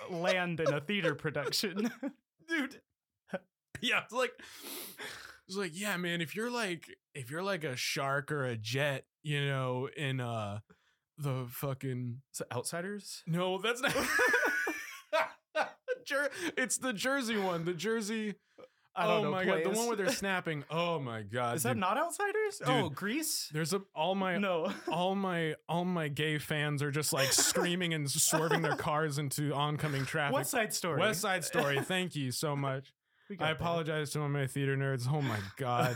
land 0.09 0.59
in 0.59 0.73
a 0.73 0.79
theater 0.81 1.13
production. 1.13 1.91
dude. 2.47 2.81
Yeah, 3.81 4.01
it's 4.03 4.13
like 4.13 4.31
it's 5.51 5.57
like, 5.57 5.77
yeah, 5.77 5.97
man, 5.97 6.21
if 6.21 6.33
you're 6.33 6.49
like 6.49 6.85
if 7.13 7.29
you're 7.29 7.43
like 7.43 7.65
a 7.65 7.75
shark 7.75 8.31
or 8.31 8.45
a 8.45 8.55
jet, 8.55 9.03
you 9.21 9.45
know, 9.45 9.89
in 9.97 10.21
uh 10.21 10.59
the 11.17 11.45
fucking 11.49 12.21
So 12.31 12.45
outsiders? 12.53 13.21
No, 13.27 13.57
that's 13.57 13.81
not 13.81 13.93
Jer- 16.05 16.31
it's 16.57 16.77
the 16.77 16.93
Jersey 16.93 17.37
one, 17.37 17.65
the 17.65 17.73
Jersey. 17.73 18.35
I 18.95 19.07
don't 19.07 19.19
oh 19.19 19.23
know. 19.23 19.31
my 19.31 19.45
god, 19.45 19.63
the 19.63 19.69
one 19.71 19.87
where 19.87 19.95
they're 19.97 20.09
snapping. 20.11 20.63
Oh 20.69 20.99
my 20.99 21.21
god. 21.21 21.57
Is 21.57 21.63
that 21.63 21.73
dude. 21.73 21.81
not 21.81 21.97
outsiders? 21.97 22.57
Dude. 22.59 22.69
oh, 22.69 22.89
Grease? 22.89 23.49
There's 23.53 23.73
a 23.73 23.81
all 23.93 24.15
my 24.15 24.37
No. 24.37 24.71
all 24.89 25.15
my 25.15 25.55
all 25.67 25.83
my 25.83 26.07
gay 26.07 26.37
fans 26.37 26.81
are 26.81 26.91
just 26.91 27.11
like 27.11 27.33
screaming 27.33 27.93
and 27.93 28.09
swerving 28.09 28.61
their 28.61 28.77
cars 28.77 29.17
into 29.17 29.53
oncoming 29.53 30.05
traffic. 30.05 30.33
West 30.35 30.51
Side 30.51 30.73
Story. 30.73 30.99
West 31.01 31.19
Side 31.19 31.43
Story. 31.43 31.81
Thank 31.81 32.15
you 32.15 32.31
so 32.31 32.55
much. 32.55 32.93
I 33.39 33.51
apologize 33.51 34.11
to 34.11 34.21
all 34.21 34.29
my 34.29 34.47
theater 34.47 34.75
nerds. 34.75 35.07
Oh 35.11 35.21
my 35.21 35.39
god, 35.57 35.95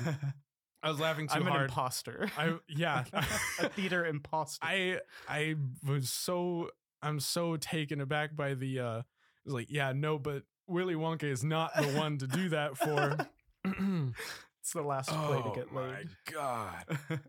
I 0.84 0.90
was 0.90 1.00
laughing 1.00 1.28
too 1.28 1.36
I'm 1.36 1.48
an 1.48 1.64
imposter. 1.64 2.30
I 2.38 2.56
yeah, 2.68 3.04
a 3.14 3.70
theater 3.70 4.06
imposter. 4.06 4.66
I 4.66 5.00
I 5.28 5.56
was 5.86 6.10
so 6.10 6.70
I'm 7.02 7.20
so 7.20 7.58
taken 7.58 8.02
aback 8.02 8.36
by 8.36 8.54
the 8.54 8.80
uh. 8.80 8.98
It 9.00 9.50
was 9.50 9.54
like 9.54 9.68
yeah 9.70 9.94
no, 9.94 10.18
but 10.18 10.44
Willy 10.68 10.96
Wonka 10.96 11.26
is 11.26 11.44
not 11.44 11.76
the 11.76 11.88
one 11.90 12.18
to 12.18 12.28
do 12.28 12.50
that 12.50 12.78
for. 12.78 13.18
it's 13.66 14.74
the 14.74 14.82
last 14.82 15.10
play 15.10 15.42
to 15.42 15.52
get 15.56 15.74
laid. 15.74 16.10
oh 16.30 16.32
my 16.32 16.32
god. 16.32 17.20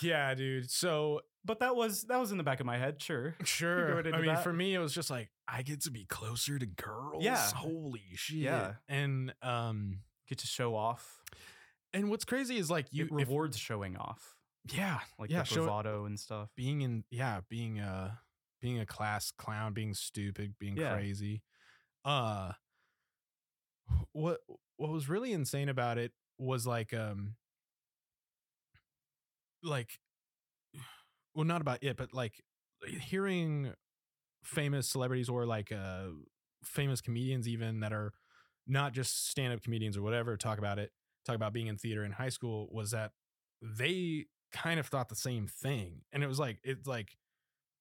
Yeah, 0.00 0.34
dude. 0.34 0.70
So 0.70 1.20
but 1.48 1.58
that 1.60 1.74
was 1.74 2.02
that 2.04 2.20
was 2.20 2.30
in 2.30 2.38
the 2.38 2.44
back 2.44 2.60
of 2.60 2.66
my 2.66 2.78
head. 2.78 3.02
Sure. 3.02 3.34
Sure. 3.44 3.98
I 3.98 4.16
mean, 4.18 4.26
that. 4.26 4.44
for 4.44 4.52
me, 4.52 4.74
it 4.74 4.78
was 4.78 4.94
just 4.94 5.10
like 5.10 5.30
I 5.48 5.62
get 5.62 5.80
to 5.82 5.90
be 5.90 6.04
closer 6.04 6.58
to 6.58 6.66
girls. 6.66 7.24
Yeah. 7.24 7.36
Holy 7.56 8.02
shit. 8.14 8.36
Yeah. 8.38 8.74
And 8.88 9.34
um, 9.42 9.98
Get 10.28 10.38
to 10.38 10.46
show 10.46 10.76
off. 10.76 11.22
and 11.92 12.08
what's 12.10 12.24
crazy 12.24 12.56
is 12.58 12.70
like 12.70 12.86
you 12.92 13.04
it 13.06 13.10
if- 13.10 13.12
rewards 13.28 13.58
showing 13.58 13.96
off, 13.96 14.36
yeah, 14.72 15.00
like 15.18 15.30
yeah, 15.30 15.40
the 15.40 15.44
show- 15.46 15.64
bravado 15.64 16.04
and 16.04 16.20
stuff. 16.20 16.50
being 16.56 16.82
in 16.82 17.02
yeah, 17.10 17.40
being 17.48 17.80
a 17.80 18.20
being 18.60 18.78
a 18.78 18.86
class 18.86 19.32
clown, 19.36 19.72
being 19.72 19.94
stupid, 19.94 20.54
being 20.60 20.76
Yeah. 20.76 20.92
crazy. 20.92 21.42
Uh, 22.04 22.52
what 24.12 24.40
what 24.76 24.90
was 24.90 25.08
really 25.08 25.32
insane 25.32 25.68
about 25.70 25.96
it 25.98 26.12
was 26.38 26.66
like 26.66 26.92
um, 26.92 27.34
like, 29.62 29.98
well, 31.38 31.46
not 31.46 31.60
about 31.60 31.84
it, 31.84 31.96
but 31.96 32.12
like 32.12 32.42
hearing 32.84 33.72
famous 34.42 34.88
celebrities 34.88 35.28
or 35.28 35.46
like 35.46 35.70
uh 35.70 36.06
famous 36.64 37.00
comedians 37.00 37.46
even 37.46 37.80
that 37.80 37.92
are 37.92 38.12
not 38.66 38.92
just 38.92 39.28
stand-up 39.28 39.62
comedians 39.62 39.96
or 39.96 40.02
whatever 40.02 40.36
talk 40.36 40.58
about 40.58 40.78
it 40.78 40.90
talk 41.24 41.36
about 41.36 41.52
being 41.52 41.66
in 41.66 41.76
theater 41.76 42.04
in 42.04 42.12
high 42.12 42.28
school 42.28 42.68
was 42.72 42.92
that 42.92 43.12
they 43.62 44.24
kind 44.52 44.80
of 44.80 44.86
thought 44.86 45.08
the 45.08 45.16
same 45.16 45.46
thing 45.46 46.00
and 46.12 46.22
it 46.22 46.26
was 46.28 46.38
like 46.38 46.58
it's 46.62 46.86
like 46.86 47.16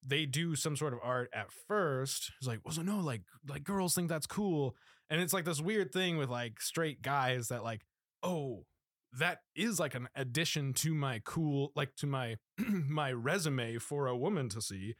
they 0.05 0.25
do 0.25 0.55
some 0.55 0.75
sort 0.75 0.93
of 0.93 0.99
art 1.03 1.29
at 1.33 1.47
first 1.67 2.31
it's 2.39 2.47
like 2.47 2.59
well 2.65 2.73
so 2.73 2.81
no 2.81 2.99
like 2.99 3.21
like 3.47 3.63
girls 3.63 3.93
think 3.93 4.09
that's 4.09 4.27
cool 4.27 4.75
and 5.09 5.21
it's 5.21 5.33
like 5.33 5.45
this 5.45 5.61
weird 5.61 5.91
thing 5.91 6.17
with 6.17 6.29
like 6.29 6.59
straight 6.59 7.01
guys 7.01 7.47
that 7.47 7.63
like 7.63 7.81
oh 8.23 8.65
that 9.13 9.39
is 9.55 9.79
like 9.79 9.95
an 9.95 10.07
addition 10.15 10.73
to 10.73 10.93
my 10.93 11.21
cool 11.25 11.71
like 11.75 11.95
to 11.97 12.07
my 12.07 12.37
my 12.57 13.11
resume 13.11 13.77
for 13.77 14.07
a 14.07 14.15
woman 14.17 14.49
to 14.49 14.61
see. 14.61 14.95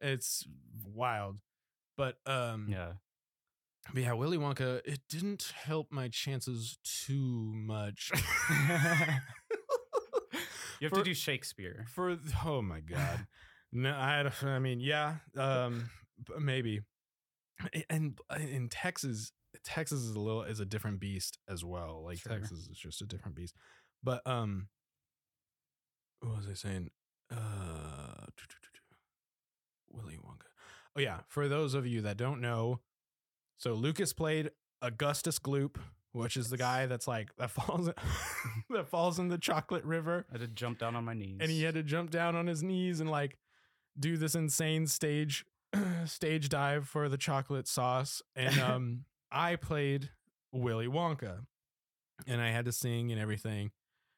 It's 0.00 0.46
wild. 0.84 1.38
But 1.96 2.16
um 2.26 2.66
Yeah. 2.70 2.92
but 3.92 4.02
yeah 4.02 4.12
willy 4.14 4.38
wonka 4.38 4.80
it 4.84 5.00
didn't 5.08 5.52
help 5.64 5.88
my 5.90 6.08
chances 6.08 6.78
too 6.84 7.52
much. 7.54 8.10
You 10.80 10.86
have 10.86 10.92
For- 10.92 10.98
to 11.00 11.04
do 11.04 11.14
Shakespeare. 11.14 11.84
for 11.94 12.16
oh 12.44 12.62
my 12.62 12.80
god. 12.80 13.26
No 13.72 13.94
i 13.94 14.16
had 14.16 14.26
a- 14.26 14.46
i 14.48 14.58
mean 14.58 14.80
yeah 14.80 15.16
um 15.36 15.90
maybe. 16.38 16.80
And 17.90 18.18
uh, 18.30 18.36
in 18.40 18.68
texas 18.70 19.32
texas 19.64 20.00
is 20.00 20.10
a 20.16 20.20
little 20.20 20.42
is 20.42 20.60
a 20.60 20.64
different 20.64 21.00
beast 21.00 21.38
as 21.48 21.64
well 21.64 22.02
like 22.04 22.18
Sure. 22.18 22.32
texas 22.32 22.68
is 22.70 22.78
just 22.78 23.02
a 23.02 23.06
different 23.06 23.36
beast. 23.36 23.54
But 24.02 24.22
um 24.26 24.68
what 26.20 26.36
was 26.36 26.46
i 26.48 26.54
saying? 26.54 26.90
Uh 27.30 28.26
willy 29.92 30.16
wonka. 30.24 30.46
Oh 30.96 31.00
yeah 31.00 31.18
for 31.28 31.48
those 31.48 31.74
of 31.74 31.86
you 31.86 32.00
that 32.02 32.16
don't 32.16 32.40
know 32.40 32.80
so 33.58 33.74
lucas 33.74 34.12
played 34.12 34.50
augustus 34.82 35.38
gloop 35.38 35.76
which 36.12 36.36
is 36.36 36.48
the 36.50 36.56
guy 36.56 36.86
that's 36.86 37.06
like 37.06 37.34
that 37.36 37.50
falls 37.50 37.88
that 38.70 38.88
falls 38.88 39.18
in 39.20 39.28
the 39.28 39.38
chocolate 39.38 39.84
river. 39.84 40.26
I 40.28 40.34
had 40.34 40.40
to 40.40 40.48
jump 40.48 40.78
down 40.80 40.96
on 40.96 41.04
my 41.04 41.14
knees. 41.14 41.38
and 41.40 41.50
he 41.50 41.62
had 41.62 41.74
to 41.74 41.84
jump 41.84 42.10
down 42.10 42.34
on 42.34 42.48
his 42.48 42.62
knees 42.64 42.98
and 43.00 43.08
like 43.08 43.38
do 43.98 44.16
this 44.16 44.34
insane 44.34 44.86
stage 44.88 45.44
stage 46.06 46.48
dive 46.48 46.88
for 46.88 47.08
the 47.08 47.16
chocolate 47.16 47.68
sauce. 47.68 48.22
And 48.34 48.58
um 48.70 49.04
i 49.30 49.56
played 49.56 50.10
willy 50.52 50.86
wonka 50.86 51.38
and 52.26 52.40
i 52.40 52.50
had 52.50 52.64
to 52.64 52.72
sing 52.72 53.10
and 53.10 53.20
everything 53.20 53.70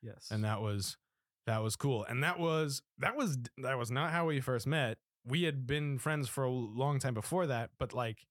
yes. 0.03 0.29
and 0.31 0.45
that 0.45 0.61
was 0.61 0.97
that 1.47 1.63
was 1.63 1.77
cool 1.77 2.05
and 2.09 2.23
that 2.23 2.39
was 2.39 2.83
that 2.99 3.17
was 3.17 3.39
that 3.59 3.79
was 3.79 3.91
not 3.91 4.11
how 4.11 4.27
we 4.27 4.41
first 4.41 4.67
met 4.67 4.99
we 5.25 5.45
had 5.45 5.67
been 5.67 5.99
friends 5.99 6.29
for 6.29 6.45
a 6.45 6.51
long 6.51 6.99
time 6.99 7.15
before 7.15 7.47
that 7.47 7.71
but 7.79 7.93
like 7.93 8.27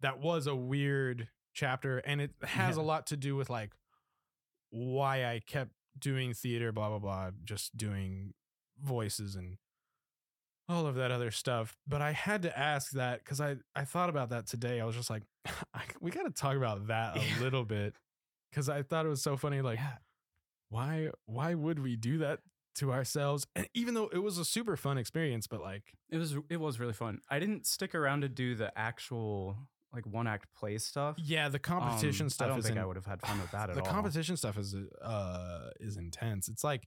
that 0.00 0.20
was 0.20 0.46
a 0.46 0.54
weird 0.54 1.28
chapter 1.52 1.98
and 1.98 2.20
it 2.20 2.30
has 2.42 2.76
a 2.76 2.82
lot 2.82 3.06
to 3.06 3.16
do 3.16 3.34
with 3.36 3.50
like 3.50 3.72
why 4.70 5.24
i 5.24 5.40
kept 5.46 5.72
doing 5.98 6.32
theater 6.32 6.72
blah 6.72 6.88
blah 6.88 6.98
blah 6.98 7.30
just 7.44 7.76
doing 7.76 8.32
voices 8.82 9.34
and 9.34 9.56
all 10.70 10.86
of 10.86 10.94
that 10.94 11.10
other 11.10 11.30
stuff 11.30 11.76
but 11.88 12.00
i 12.00 12.12
had 12.12 12.42
to 12.42 12.58
ask 12.58 12.92
that 12.92 13.18
because 13.18 13.40
i 13.40 13.56
i 13.74 13.84
thought 13.84 14.08
about 14.08 14.30
that 14.30 14.46
today 14.46 14.80
i 14.80 14.84
was 14.84 14.94
just 14.94 15.10
like 15.10 15.22
I, 15.74 15.82
we 16.00 16.10
got 16.10 16.22
to 16.24 16.30
talk 16.30 16.56
about 16.56 16.86
that 16.88 17.16
a 17.16 17.20
Yeah. 17.20 17.40
little 17.40 17.64
bit 17.64 17.94
because 18.50 18.68
i 18.68 18.82
thought 18.82 19.04
it 19.04 19.08
was 19.08 19.22
so 19.22 19.36
funny 19.36 19.60
like 19.62 19.78
yeah. 19.78 19.94
why 20.68 21.10
why 21.26 21.54
would 21.54 21.78
we 21.80 21.96
do 21.96 22.18
that 22.18 22.40
to 22.76 22.92
ourselves 22.92 23.46
and 23.56 23.68
even 23.74 23.94
though 23.94 24.08
it 24.12 24.18
was 24.18 24.38
a 24.38 24.44
super 24.44 24.76
fun 24.76 24.96
experience 24.96 25.46
but 25.48 25.60
like 25.60 25.82
It 26.08 26.18
was 26.18 26.36
it 26.48 26.58
was 26.60 26.78
really 26.78 26.92
fun. 26.92 27.20
I 27.28 27.38
didn't 27.40 27.66
stick 27.66 27.94
around 27.94 28.20
to 28.22 28.28
do 28.28 28.54
the 28.54 28.70
actual 28.78 29.56
like 29.92 30.06
one 30.06 30.28
act 30.28 30.46
play 30.56 30.78
stuff. 30.78 31.16
yeah 31.18 31.48
the 31.48 31.58
competition 31.58 32.26
Um, 32.26 32.30
stuff 32.30 32.46
I 32.46 32.48
don't 32.50 32.58
is 32.60 32.64
think 32.66 32.76
in- 32.76 32.82
I 32.82 32.86
would 32.86 32.94
have 32.96 33.06
had 33.06 33.20
fun 33.22 33.40
with 33.40 33.50
that 33.50 33.70
at 33.70 33.74
the 33.74 33.80
all. 33.80 33.86
The 33.86 33.90
competition 33.92 34.36
stuff 34.36 34.56
is 34.56 34.74
uh 35.02 35.70
is 35.80 35.96
intense 35.96 36.48
it's 36.48 36.62
like 36.62 36.86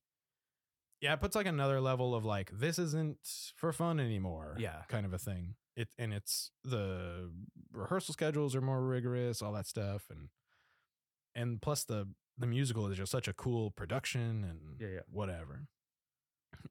yeah 1.03 1.13
it 1.13 1.19
puts 1.19 1.35
like 1.35 1.45
another 1.45 1.79
level 1.81 2.15
of 2.15 2.23
like 2.25 2.49
this 2.51 2.79
isn't 2.79 3.17
for 3.57 3.71
fun 3.73 3.99
anymore 3.99 4.55
Yeah. 4.57 4.83
kind 4.87 5.05
of 5.05 5.13
a 5.13 5.17
thing 5.19 5.55
it 5.75 5.89
and 5.99 6.13
it's 6.13 6.49
the 6.63 7.29
rehearsal 7.71 8.13
schedules 8.13 8.55
are 8.55 8.61
more 8.61 8.81
rigorous 8.81 9.41
all 9.41 9.51
that 9.53 9.67
stuff 9.67 10.03
and 10.09 10.29
and 11.35 11.61
plus 11.61 11.83
the 11.83 12.07
the 12.37 12.47
musical 12.47 12.87
is 12.87 12.97
just 12.97 13.11
such 13.11 13.27
a 13.27 13.33
cool 13.33 13.69
production 13.71 14.45
and 14.49 14.59
Yeah, 14.79 14.87
yeah. 14.95 14.99
whatever 15.11 15.67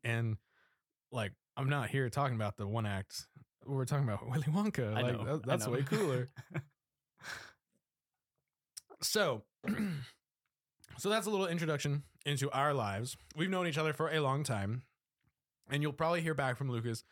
and 0.02 0.36
like 1.12 1.32
i'm 1.58 1.68
not 1.68 1.90
here 1.90 2.08
talking 2.08 2.34
about 2.36 2.56
the 2.56 2.66
one 2.66 2.86
act 2.86 3.26
we're 3.66 3.84
talking 3.84 4.08
about 4.08 4.26
willy 4.30 4.44
wonka 4.44 4.96
I 4.96 5.02
like 5.02 5.18
know, 5.18 5.36
that- 5.36 5.46
that's 5.46 5.66
way 5.68 5.82
cooler 5.82 6.30
so 9.02 9.42
so 10.98 11.08
that's 11.08 11.26
a 11.26 11.30
little 11.30 11.46
introduction 11.46 12.02
into 12.26 12.50
our 12.50 12.72
lives. 12.74 13.16
We've 13.36 13.50
known 13.50 13.66
each 13.66 13.78
other 13.78 13.92
for 13.92 14.08
a 14.10 14.20
long 14.20 14.44
time 14.44 14.82
and 15.70 15.82
you'll 15.82 15.92
probably 15.92 16.20
hear 16.22 16.34
back 16.34 16.56
from 16.56 16.70
lucas 16.70 17.04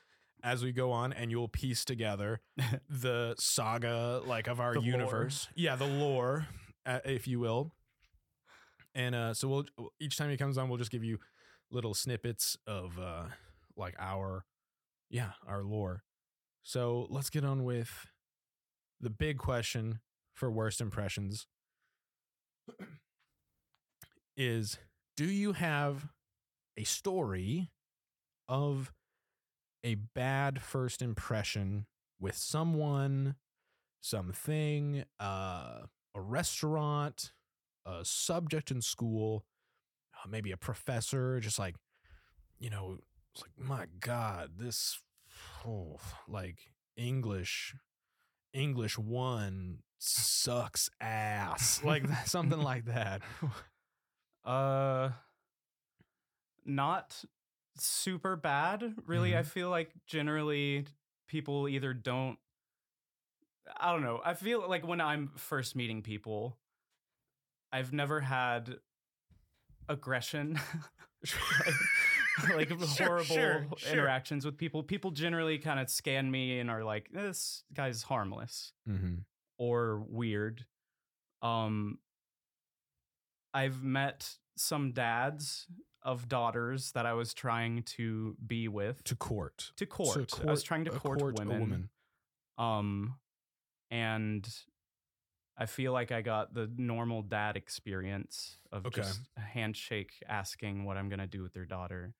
as 0.43 0.63
we 0.63 0.73
go 0.73 0.91
on 0.93 1.13
and 1.13 1.31
you'll 1.31 1.49
piece 1.49 1.85
together 1.85 2.41
the 2.89 3.35
saga 3.39 4.23
like 4.25 4.47
of 4.47 4.61
our 4.61 4.75
The 4.75 4.81
lore. 4.81 4.87
universe. 4.89 5.49
Yeah 5.55 5.77
the 5.77 5.87
lore 5.87 6.47
uh, 6.87 7.01
if 7.05 7.27
you 7.29 7.41
will. 7.41 7.73
And 8.95 9.15
uh 9.15 9.35
so 9.35 9.49
we'll 9.49 9.65
each 10.01 10.17
time 10.17 10.31
he 10.31 10.37
comes 10.37 10.57
on 10.59 10.69
we'll 10.69 10.79
just 10.79 10.91
give 10.91 11.05
you 11.05 11.19
little 11.71 11.95
snippets 11.95 12.57
of 12.67 12.99
uh 12.99 13.25
like 13.77 13.95
our 13.99 14.45
yeah 15.09 15.33
our 15.47 15.63
lore. 15.63 16.03
So 16.63 17.07
let's 17.11 17.31
get 17.31 17.45
on 17.45 17.65
with 17.65 18.07
the 19.01 19.11
big 19.11 19.39
question 19.39 20.01
for 20.35 20.51
worst 20.51 20.81
impressions 20.81 21.47
is 24.41 24.79
do 25.19 25.27
you 25.27 25.53
have 25.53 26.09
a 26.79 26.85
story 26.85 27.71
of 28.49 28.91
a 29.85 29.97
bad 29.97 30.63
first 30.63 31.03
impression 31.03 31.85
with 32.19 32.35
someone, 32.35 33.35
something, 34.01 35.05
uh, 35.21 35.81
a 36.15 36.21
restaurant, 36.21 37.33
a 37.85 38.03
subject 38.03 38.71
in 38.71 38.81
school, 38.81 39.45
uh, 40.15 40.29
maybe 40.29 40.53
a 40.53 40.57
professor, 40.57 41.39
just 41.41 41.59
like, 41.59 41.77
you 42.59 42.71
know, 42.71 42.97
it's 43.35 43.43
like, 43.43 43.69
my 43.69 43.87
God, 44.01 44.53
this, 44.59 45.01
oh, 45.67 45.99
like 46.27 46.59
English, 46.97 47.75
English 48.55 48.97
one 48.99 49.81
sucks 49.99 50.89
ass. 50.99 51.83
Like 51.85 52.05
something 52.27 52.61
like 52.63 52.87
that. 52.87 53.21
Uh, 54.45 55.11
not 56.65 57.25
super 57.77 58.37
bad, 58.37 58.95
really. 59.07 59.37
I 59.37 59.43
Mhm. 59.43 59.47
feel 59.47 59.71
like 59.71 59.93
generally 60.07 60.87
people 61.27 61.69
either 61.69 61.95
don't. 61.95 62.39
I 63.77 63.93
don't 63.93 64.03
know. 64.03 64.21
I 64.25 64.35
feel 64.35 64.69
like 64.69 64.87
when 64.87 65.01
I'm 65.01 65.29
first 65.37 65.77
meeting 65.77 66.03
people, 66.03 66.59
I've 67.73 67.93
never 67.93 68.21
had 68.21 68.81
aggression, 69.89 70.59
like 72.55 72.69
Sure, 72.97 73.23
horrible 73.23 73.25
sure, 73.25 73.67
sure. 73.77 73.93
interactions 73.93 74.45
with 74.45 74.57
people. 74.57 74.83
People 74.83 75.11
generally 75.13 75.59
kind 75.59 75.79
of 75.79 75.89
scan 75.91 76.31
me 76.31 76.59
and 76.59 76.71
are 76.71 76.83
like, 76.85 77.11
"This 77.13 77.65
guy's 77.73 78.03
harmless." 78.03 78.73
Mm-hmm. 78.89 79.17
or 79.59 79.99
weird. 80.09 80.65
Um 81.43 81.99
I've 83.55 83.83
met 83.83 84.37
some 84.57 84.93
dads 84.93 85.67
of 86.03 86.29
daughters 86.29 86.93
that 86.93 87.05
I 87.07 87.13
was 87.15 87.35
trying 87.35 87.83
to 87.83 88.37
be 88.47 88.69
with 88.69 89.03
To 89.05 89.15
court. 89.17 89.73
to 89.77 89.87
court. 89.87 90.33
I 90.43 90.51
was 90.51 90.63
trying 90.63 90.85
to 90.87 90.91
court, 90.91 91.19
court 91.21 91.39
a 91.39 91.43
women. 91.43 91.61
woman. 91.61 91.89
Um 92.59 93.15
and 93.91 94.49
I 95.59 95.67
feel 95.67 95.93
like 95.93 96.11
I 96.11 96.23
got 96.23 96.55
the 96.55 96.71
normal 96.77 97.23
dad 97.23 97.57
experience 97.57 98.57
of 98.73 98.87
Okay. 98.87 99.03
just 99.03 99.21
a 99.37 99.41
handshake 99.41 100.13
asking 100.27 100.85
what 100.85 100.97
I'm 100.97 101.09
going 101.11 101.19
to 101.19 101.27
do 101.27 101.43
with 101.43 101.53
their 101.53 101.67
daughter. 101.67 102.15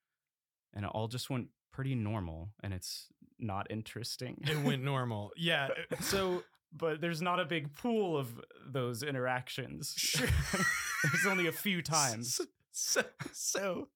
And 0.75 0.85
it 0.85 0.91
all 0.93 1.09
just 1.09 1.31
went 1.31 1.49
pretty 1.73 1.95
normal 1.95 2.51
and 2.63 2.75
it's 2.75 3.07
not 3.39 3.67
interesting. 3.71 4.43
It 4.47 4.59
went 4.63 4.83
normal. 4.83 5.33
Yeah. 5.37 5.69
So 6.01 6.43
but 6.73 7.01
there's 7.01 7.23
not 7.23 7.41
a 7.41 7.45
big 7.45 7.75
pool 7.75 8.17
of 8.17 8.41
those 8.67 9.03
interactions. 9.03 9.95
Sure. 9.97 10.29
there's 11.05 11.27
only 11.27 11.47
a 11.47 11.53
few 11.53 11.83
times. 11.83 12.41
So, 12.73 13.03
so, 13.33 13.89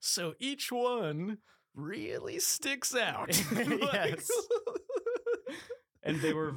so 0.00 0.34
each 0.38 0.70
one 0.70 1.38
really 1.74 2.38
sticks 2.38 2.94
out. 2.94 3.40
Yes. 3.92 4.30
And 6.02 6.20
they 6.20 6.32
were 6.32 6.54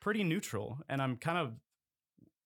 pretty 0.00 0.24
neutral. 0.24 0.78
And 0.88 1.00
I'm 1.00 1.16
kind 1.16 1.38
of 1.38 1.52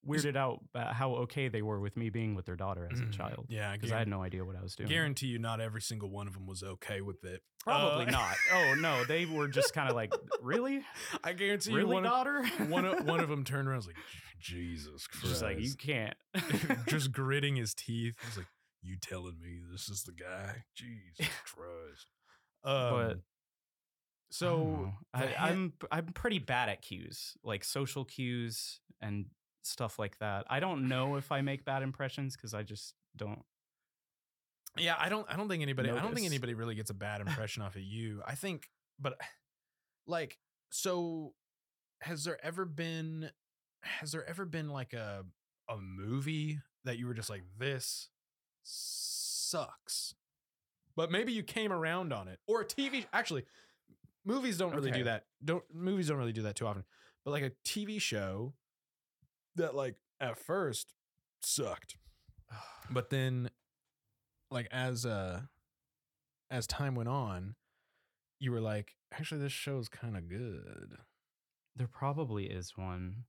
weirded 0.07 0.37
out 0.37 0.61
about 0.75 0.95
how 0.95 1.15
okay 1.17 1.49
they 1.49 1.63
were 1.63 1.81
with 1.81 1.97
me 1.97 2.11
being 2.11 2.35
with 2.35 2.45
their 2.47 2.57
daughter 2.57 2.89
as 2.93 3.01
a 3.01 3.05
Mm, 3.05 3.13
child. 3.13 3.47
Yeah, 3.49 3.73
Because 3.73 3.91
I 3.93 3.99
had 3.99 4.09
no 4.09 4.23
idea 4.23 4.45
what 4.45 4.57
I 4.57 4.63
was 4.63 4.75
doing. 4.77 4.89
guarantee 4.89 5.29
you, 5.29 5.39
not 5.39 5.61
every 5.61 5.81
single 5.81 6.11
one 6.11 6.27
of 6.27 6.35
them 6.35 6.47
was 6.47 6.63
okay 6.63 7.01
with 7.01 7.25
it. 7.25 7.43
Probably 7.61 8.07
Uh, 8.07 8.11
not. 8.21 8.35
Oh 8.53 8.75
no, 8.79 9.05
they 9.05 9.25
were 9.27 9.49
just 9.49 9.73
kind 9.75 9.89
of 9.89 9.95
like, 9.97 10.13
really, 10.43 10.85
I 11.23 11.33
guarantee 11.33 11.71
you, 11.71 11.77
really, 11.79 11.95
one 11.95 12.05
of, 12.05 12.11
daughter. 12.11 12.45
one 12.69 12.85
of 12.85 13.05
one 13.07 13.21
of 13.21 13.29
them 13.31 13.45
turned 13.45 13.67
around 13.69 13.77
and 13.79 13.87
was 13.87 13.87
like, 13.87 13.97
Jesus 14.41 15.07
Christ. 15.07 15.27
just 15.27 15.43
like 15.43 15.61
you 15.61 15.75
can't. 15.75 16.15
just 16.89 17.11
gritting 17.13 17.57
his 17.57 17.73
teeth. 17.75 18.15
He's 18.27 18.37
like, 18.37 18.47
"You 18.83 18.97
telling 19.01 19.41
me 19.41 19.61
this 19.73 19.89
is 19.89 20.03
the 20.03 20.13
guy? 20.13 20.65
Jesus 20.77 21.33
Christ!" 21.47 22.07
Um, 22.65 22.91
But 22.91 23.19
so 24.31 24.93
I, 25.13 25.35
I, 25.39 25.51
am 25.51 25.73
I'm 25.93 26.07
pretty 26.07 26.39
bad 26.41 26.69
at 26.69 26.83
cues, 26.83 27.35
like 27.45 27.63
social 27.65 28.05
cues 28.05 28.81
and 29.01 29.27
stuff 29.67 29.99
like 29.99 30.19
that. 30.19 30.47
I 30.49 30.61
don't 30.61 30.89
know 30.89 31.17
if 31.17 31.33
I 31.33 31.41
make 31.41 31.65
bad 31.65 31.83
impressions 31.83 32.37
because 32.37 32.55
I 32.55 32.63
just 32.63 32.95
don't. 33.17 33.43
yeah, 34.77 34.97
I 34.99 35.09
don't, 35.09 35.27
I 35.31 35.37
don't 35.37 35.49
think 35.49 35.63
anybody, 35.63 35.91
I 35.91 36.01
don't 36.01 36.15
think 36.15 36.27
anybody 36.27 36.55
really 36.55 36.75
gets 36.75 36.91
a 36.91 36.95
bad 36.95 37.21
impression 37.27 37.63
off 37.63 37.77
of 37.77 37.83
you. 37.83 38.23
I 38.27 38.35
think, 38.35 38.69
but 38.99 39.19
like, 40.07 40.39
so 40.71 41.35
has 42.01 42.25
there 42.25 42.45
ever 42.45 42.65
been, 42.65 43.31
has 43.83 44.13
there 44.13 44.29
ever 44.29 44.45
been 44.45 44.69
like 44.71 44.93
a 44.93 45.25
a 45.69 45.77
movie 45.79 46.59
that 46.85 46.99
you 46.99 47.07
were 47.07 47.15
just 47.15 47.31
like, 47.31 47.43
this 47.59 48.09
sucks, 48.63 50.15
but 50.97 51.11
maybe 51.11 51.33
you 51.33 51.43
came 51.43 51.73
around 51.73 52.13
on 52.13 52.29
it, 52.29 52.39
or 52.47 52.61
a 52.63 52.65
TV? 52.67 53.07
Actually, 53.13 53.45
movies 54.25 54.59
don't 54.59 54.75
really 54.75 54.91
Okay. 54.91 54.99
do 54.99 55.05
that. 55.05 55.25
Don't 55.45 55.65
movies 55.73 56.09
don't 56.09 56.19
really 56.19 56.33
do 56.33 56.43
that 56.43 56.57
too 56.57 56.67
often. 56.67 56.85
But 57.25 57.31
like 57.31 57.43
a 57.43 57.51
TV 57.67 58.01
show 58.01 58.53
that 59.57 59.75
like 59.75 59.97
at 60.21 60.39
first 60.39 60.95
sucked, 61.43 61.97
but 62.91 63.11
then 63.11 63.51
like 64.51 64.69
as 64.71 65.05
uh 65.05 65.43
as 66.51 66.67
time 66.67 66.95
went 66.95 67.09
on, 67.09 67.55
you 68.39 68.53
were 68.53 68.61
like, 68.61 68.95
actually, 69.13 69.41
this 69.41 69.53
show's 69.53 69.89
kind 69.89 70.17
of 70.17 70.29
good. 70.29 70.97
There 71.77 71.89
probably 71.89 72.45
is 72.45 72.77
one. 72.77 73.25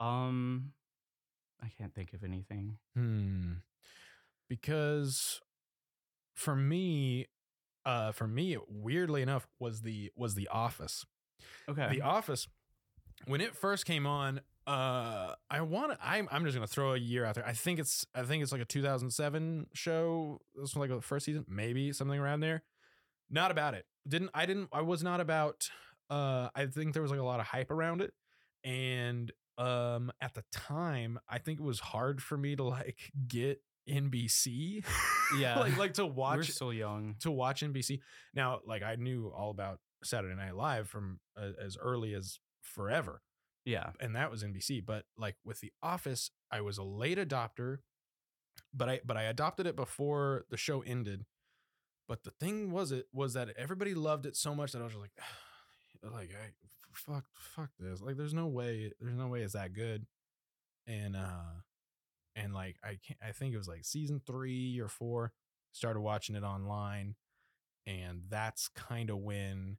Um, 0.00 0.72
I 1.62 1.68
can't 1.78 1.94
think 1.94 2.12
of 2.12 2.22
anything. 2.24 2.76
Hmm. 2.94 3.52
Because 4.48 5.40
for 6.34 6.54
me, 6.54 7.26
uh, 7.86 8.12
for 8.12 8.26
me, 8.26 8.58
weirdly 8.68 9.22
enough, 9.22 9.46
was 9.58 9.82
the 9.82 10.10
was 10.16 10.34
the 10.34 10.48
Office. 10.48 11.06
Okay. 11.68 11.88
The 11.90 12.02
Office, 12.02 12.48
when 13.26 13.40
it 13.40 13.56
first 13.56 13.86
came 13.86 14.06
on, 14.06 14.40
uh, 14.66 15.34
I 15.50 15.60
want 15.62 15.92
to. 15.92 15.98
I'm 16.02 16.28
I'm 16.30 16.44
just 16.44 16.54
gonna 16.56 16.66
throw 16.66 16.94
a 16.94 16.98
year 16.98 17.24
out 17.24 17.34
there. 17.34 17.46
I 17.46 17.52
think 17.52 17.78
it's 17.78 18.06
I 18.14 18.22
think 18.22 18.42
it's 18.42 18.52
like 18.52 18.62
a 18.62 18.66
2007 18.66 19.66
show. 19.74 20.40
This 20.54 20.74
was 20.74 20.76
like 20.76 20.90
the 20.90 21.00
first 21.00 21.26
season, 21.26 21.44
maybe 21.48 21.92
something 21.92 22.18
around 22.18 22.40
there. 22.40 22.62
Not 23.30 23.50
about 23.50 23.74
it. 23.74 23.84
Didn't 24.08 24.30
I 24.34 24.46
didn't 24.46 24.68
I 24.72 24.82
was 24.82 25.02
not 25.02 25.20
about. 25.20 25.68
Uh, 26.10 26.48
I 26.54 26.66
think 26.66 26.92
there 26.92 27.02
was 27.02 27.10
like 27.10 27.20
a 27.20 27.24
lot 27.24 27.40
of 27.40 27.46
hype 27.46 27.70
around 27.70 28.00
it, 28.02 28.12
and 28.62 29.32
um, 29.58 30.12
at 30.20 30.34
the 30.34 30.44
time, 30.52 31.18
I 31.28 31.38
think 31.38 31.60
it 31.60 31.62
was 31.64 31.80
hard 31.80 32.22
for 32.22 32.36
me 32.36 32.56
to 32.56 32.64
like 32.64 33.12
get 33.28 33.60
NBC. 33.88 34.84
Yeah. 35.38 35.58
like 35.58 35.78
like 35.78 35.94
to 35.94 36.06
watch. 36.06 36.36
We're 36.36 36.42
so 36.44 36.70
young. 36.70 37.16
to 37.20 37.30
watch 37.30 37.62
NBC. 37.62 38.00
Now, 38.34 38.60
like 38.66 38.82
I 38.82 38.96
knew 38.96 39.32
all 39.34 39.50
about 39.50 39.80
Saturday 40.04 40.34
Night 40.36 40.54
Live 40.54 40.86
from 40.88 41.18
uh, 41.36 41.52
as 41.60 41.76
early 41.80 42.12
as 42.14 42.38
forever, 42.62 43.22
Yeah. 43.64 43.90
and 44.00 44.14
that 44.16 44.30
was 44.30 44.42
NBC. 44.42 44.84
But 44.84 45.04
like 45.16 45.36
with 45.44 45.60
The 45.60 45.72
Office, 45.82 46.30
I 46.50 46.60
was 46.60 46.78
a 46.78 46.82
late 46.82 47.18
adopter, 47.18 47.78
but 48.72 48.88
I 48.88 49.00
but 49.04 49.16
I 49.16 49.22
adopted 49.24 49.66
it 49.66 49.76
before 49.76 50.44
the 50.50 50.56
show 50.56 50.82
ended. 50.82 51.24
But 52.06 52.24
the 52.24 52.30
thing 52.32 52.70
was 52.70 52.92
it 52.92 53.06
was 53.12 53.32
that 53.34 53.48
everybody 53.56 53.94
loved 53.94 54.26
it 54.26 54.36
so 54.36 54.54
much 54.54 54.72
that 54.72 54.80
I 54.80 54.84
was 54.84 54.92
just 54.92 55.00
like, 55.02 55.12
like 56.12 56.30
I 56.30 56.50
fuck 56.92 57.24
fuck 57.32 57.70
this. 57.78 58.00
Like 58.00 58.16
there's 58.16 58.34
no 58.34 58.46
way 58.46 58.92
there's 59.00 59.16
no 59.16 59.28
way 59.28 59.42
it's 59.42 59.54
that 59.54 59.72
good. 59.72 60.06
And 60.86 61.16
uh 61.16 61.60
and 62.36 62.52
like 62.52 62.76
I 62.84 62.98
can't 63.06 63.18
I 63.26 63.32
think 63.32 63.54
it 63.54 63.58
was 63.58 63.68
like 63.68 63.84
season 63.84 64.20
three 64.26 64.78
or 64.80 64.88
four, 64.88 65.32
started 65.72 66.00
watching 66.00 66.36
it 66.36 66.42
online, 66.42 67.14
and 67.86 68.22
that's 68.28 68.68
kind 68.68 69.10
of 69.10 69.18
when 69.18 69.78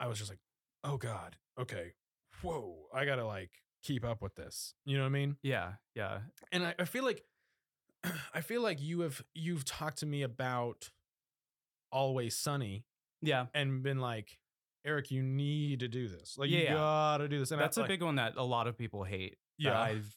I 0.00 0.08
was 0.08 0.18
just 0.18 0.30
like, 0.30 0.40
oh 0.84 0.96
God, 0.96 1.36
okay, 1.58 1.92
whoa, 2.42 2.76
I 2.94 3.04
gotta 3.04 3.26
like 3.26 3.50
keep 3.82 4.04
up 4.04 4.22
with 4.22 4.34
this. 4.34 4.74
You 4.84 4.96
know 4.96 5.02
what 5.04 5.08
I 5.08 5.12
mean? 5.12 5.36
Yeah. 5.42 5.72
Yeah. 5.94 6.18
and 6.52 6.64
I, 6.64 6.74
I 6.78 6.84
feel 6.84 7.04
like 7.04 7.22
I 8.34 8.40
feel 8.40 8.62
like 8.62 8.80
you 8.80 9.00
have 9.00 9.22
you've 9.34 9.64
talked 9.64 9.98
to 9.98 10.06
me 10.06 10.22
about 10.22 10.90
Always 11.92 12.36
Sunny 12.36 12.84
Yeah. 13.22 13.46
and 13.54 13.82
been 13.82 13.98
like, 13.98 14.38
Eric, 14.84 15.10
you 15.10 15.22
need 15.22 15.80
to 15.80 15.88
do 15.88 16.08
this. 16.08 16.36
Like 16.38 16.50
Yeah, 16.50 16.58
you 16.58 16.64
yeah. 16.64 16.72
gotta 16.74 17.28
do 17.28 17.38
this. 17.38 17.50
And 17.50 17.60
That's 17.60 17.78
I, 17.78 17.80
a 17.80 17.84
like, 17.84 17.88
big 17.88 18.02
one 18.02 18.16
that 18.16 18.34
a 18.36 18.42
lot 18.44 18.66
of 18.66 18.76
people 18.76 19.04
hate. 19.04 19.36
Yeah. 19.58 19.78
I've 19.80 20.16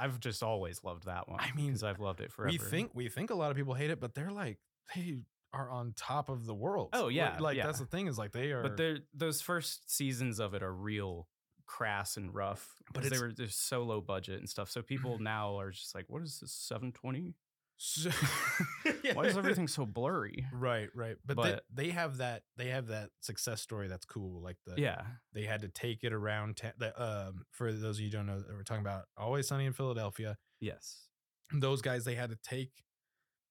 I've 0.00 0.20
just 0.20 0.42
always 0.44 0.84
loved 0.84 1.06
that 1.06 1.28
one. 1.28 1.40
I 1.40 1.50
mean, 1.56 1.76
I've 1.82 1.98
loved 1.98 2.20
it 2.20 2.30
forever. 2.30 2.52
we 2.52 2.58
think 2.58 2.90
we 2.94 3.08
think 3.08 3.30
a 3.30 3.34
lot 3.34 3.50
of 3.50 3.56
people 3.56 3.74
hate 3.74 3.90
it, 3.90 3.98
but 4.00 4.14
they're 4.14 4.30
like 4.30 4.58
they 4.94 5.18
are 5.52 5.70
on 5.70 5.94
top 5.96 6.28
of 6.28 6.44
the 6.46 6.54
world. 6.54 6.90
Oh, 6.92 7.08
yeah, 7.08 7.36
like 7.40 7.56
yeah. 7.56 7.66
that's 7.66 7.78
the 7.78 7.86
thing 7.86 8.06
is 8.06 8.18
like 8.18 8.32
they 8.32 8.52
are. 8.52 8.62
but 8.62 8.76
they're 8.76 8.98
those 9.14 9.40
first 9.40 9.90
seasons 9.90 10.38
of 10.40 10.54
it 10.54 10.62
are 10.62 10.72
real 10.74 11.26
crass 11.66 12.16
and 12.16 12.34
rough. 12.34 12.66
But 12.92 13.04
they 13.04 13.18
were 13.18 13.28
just 13.28 13.68
so 13.68 13.82
low 13.82 14.00
budget 14.00 14.38
and 14.40 14.48
stuff. 14.48 14.70
So 14.70 14.82
people 14.82 15.18
now 15.18 15.58
are 15.58 15.70
just 15.70 15.94
like, 15.94 16.06
"What 16.08 16.22
is 16.22 16.38
this 16.40 16.52
720? 16.52 17.34
So- 17.80 18.10
Why 19.14 19.24
is 19.26 19.36
everything 19.36 19.68
so 19.68 19.86
blurry?" 19.86 20.46
right? 20.52 20.88
Right. 20.94 21.16
But, 21.24 21.36
But- 21.36 21.64
they, 21.72 21.84
they 21.86 21.90
have 21.92 22.18
that 22.18 22.42
they 22.56 22.68
have 22.68 22.88
that 22.88 23.10
success 23.20 23.60
story 23.60 23.88
that's 23.88 24.04
cool. 24.06 24.42
Like 24.42 24.56
the 24.66 24.80
Yeah, 24.80 25.02
they 25.32 25.44
had 25.44 25.60
to 25.62 25.68
take 25.68 26.04
it 26.04 26.12
around. 26.12 26.56
Ta- 26.56 26.72
the, 26.78 27.00
um, 27.00 27.44
for 27.52 27.72
those 27.72 27.96
of 27.96 28.00
you 28.00 28.06
who 28.06 28.16
don't 28.16 28.26
know, 28.26 28.42
we're 28.50 28.62
talking 28.64 28.80
about 28.84 29.04
Always 29.16 29.46
Sunny 29.48 29.66
in 29.66 29.72
Philadelphia. 29.72 30.36
yes, 30.60 31.06
those 31.52 31.80
guys 31.82 32.04
they 32.04 32.14
had 32.14 32.30
to 32.30 32.38
take 32.42 32.72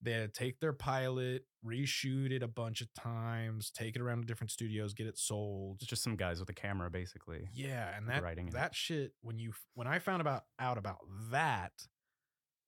they 0.02 0.12
had 0.12 0.34
to 0.34 0.40
take 0.40 0.60
their 0.60 0.74
pilot 0.74 1.44
reshoot 1.66 2.32
it 2.32 2.44
a 2.44 2.48
bunch 2.48 2.82
of 2.82 2.94
times 2.94 3.72
take 3.72 3.96
it 3.96 4.02
around 4.02 4.22
to 4.22 4.26
different 4.28 4.52
studios 4.52 4.94
get 4.94 5.08
it 5.08 5.18
sold 5.18 5.78
it's 5.82 5.90
just 5.90 6.04
some 6.04 6.16
guys 6.16 6.40
with 6.40 6.50
a 6.50 6.54
camera, 6.54 6.90
basically. 6.90 7.48
yeah 7.54 7.96
and 7.98 8.08
that 8.08 8.22
writing 8.24 8.48
it. 8.48 8.54
that 8.54 8.74
shit 8.76 9.12
when 9.22 9.38
you 9.40 9.52
when 9.74 9.88
i 9.88 10.00
found 10.00 10.22
about 10.22 10.44
out 10.60 10.78
about 10.78 11.00
that 11.32 11.72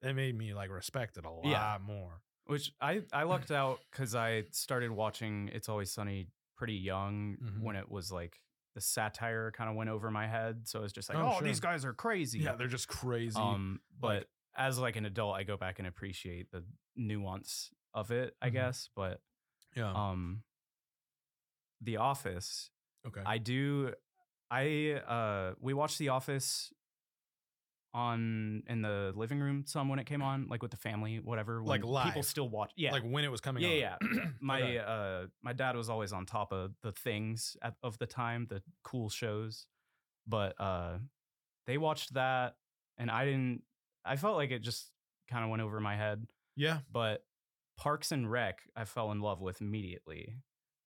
it 0.02 0.13
made 0.15 0.38
me 0.38 0.54
like 0.54 0.70
respect 0.72 1.18
it 1.18 1.26
a 1.26 1.30
lot 1.30 1.46
Yeah. 1.46 1.78
more 1.86 2.22
Which 2.46 2.72
I 2.82 3.02
I 3.13 3.24
lucked 3.34 3.52
out 3.52 3.80
because 3.92 4.15
I 4.15 4.46
started 4.52 4.92
watching 4.92 5.50
It's 5.54 5.70
Always 5.70 5.92
Sunny 5.92 6.28
pretty 6.58 6.74
young 6.76 7.38
Mhm. 7.44 7.62
when 7.62 7.76
it 7.76 7.89
was 7.92 8.12
like 8.12 8.39
the 8.76 8.82
satire 8.82 9.52
kind 9.52 9.70
of 9.70 9.76
went 9.76 9.89
over 9.89 10.10
my 10.12 10.26
head. 10.28 10.68
So 10.68 10.80
I 10.80 10.82
was 10.84 10.94
just 10.94 11.10
like, 11.10 11.18
Oh, 11.18 11.38
oh, 11.39 11.44
these 11.44 11.60
guys 11.60 11.84
are 11.86 11.94
crazy. 11.94 12.39
Yeah, 12.39 12.56
they're 12.56 12.68
just 12.68 12.88
crazy. 12.88 13.38
Um, 13.38 13.82
but 14.00 14.08
like- 14.15 14.28
as 14.60 14.78
like 14.78 14.95
an 14.98 15.06
adult, 15.06 15.36
I 15.36 15.43
go 15.43 15.58
back 15.58 15.80
and 15.80 15.88
appreciate 15.88 16.52
the 16.52 16.63
nuance 16.95 17.72
of 17.93 18.12
it, 18.12 18.36
I 18.41 18.50
Mhm. 18.50 18.54
guess. 18.54 18.89
But 18.95 19.22
yeah. 19.76 19.91
um, 19.91 20.43
The 21.82 21.98
Office, 21.98 22.69
okay. 23.08 23.22
I 23.26 23.38
do. 23.39 23.93
I 24.52 25.02
uh, 25.08 25.56
we 25.60 25.74
watched 25.74 25.98
The 25.98 26.10
Office 26.10 26.72
on 27.93 28.62
in 28.67 28.82
the 28.84 29.12
living 29.15 29.39
room 29.39 29.63
some 29.65 29.89
when 29.89 29.98
it 29.98 30.06
came 30.06 30.22
on, 30.22 30.48
like 30.48 30.62
with 30.62 30.72
the 30.72 30.78
family, 30.78 31.19
whatever. 31.19 31.63
Like 31.63 31.84
when 31.84 32.04
People 32.04 32.22
still 32.24 32.48
watch. 32.50 32.72
Yeah, 32.76 32.91
Like 32.91 33.04
when 33.04 33.24
it 33.24 33.32
was 33.32 33.41
coming 33.41 33.63
yeah, 33.63 33.98
on. 34.02 34.10
yeah. 34.13 34.30
my 34.41 34.62
Okay. 34.62 34.78
uh 34.78 35.28
my 35.41 35.54
dad 35.54 35.76
was 35.76 35.89
always 35.89 36.13
on 36.13 36.26
top 36.26 36.52
of 36.54 36.72
the 36.84 36.91
things 36.91 37.58
at, 37.63 37.76
of 37.82 37.98
the 37.98 38.06
time 38.06 38.45
the 38.50 38.62
cool 38.84 39.10
shows 39.10 39.65
but 40.28 40.54
uh 40.62 40.98
they 41.65 41.78
watched 41.78 42.13
that 42.13 42.56
and 42.98 43.10
i 43.10 43.26
didn't 43.26 43.63
i 44.10 44.15
felt 44.15 44.36
like 44.36 44.52
it 44.52 44.62
just 44.62 44.91
kind 45.30 45.43
of 45.43 45.50
went 45.50 45.62
over 45.62 45.80
my 45.80 45.95
head 45.95 46.26
yeah. 46.56 46.80
but 46.91 47.24
parks 47.78 48.12
and 48.12 48.30
rec 48.30 48.60
i 48.76 48.84
fell 48.84 49.12
in 49.12 49.22
love 49.22 49.39
with 49.39 49.62
immediately 49.62 50.36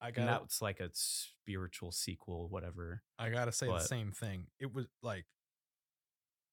I 0.03 0.07
and 0.07 0.15
got 0.15 0.41
that's 0.41 0.62
like 0.62 0.81
a 0.81 0.89
spiritual 0.91 1.93
sequel 1.93 2.49
whatever 2.49 3.01
I 3.17 3.29
gotta 3.29 3.53
say 3.53 3.67
the 3.67 3.79
same 3.79 4.12
thing. 4.12 4.47
It 4.59 4.73
was 4.73 4.88
like, 5.01 5.25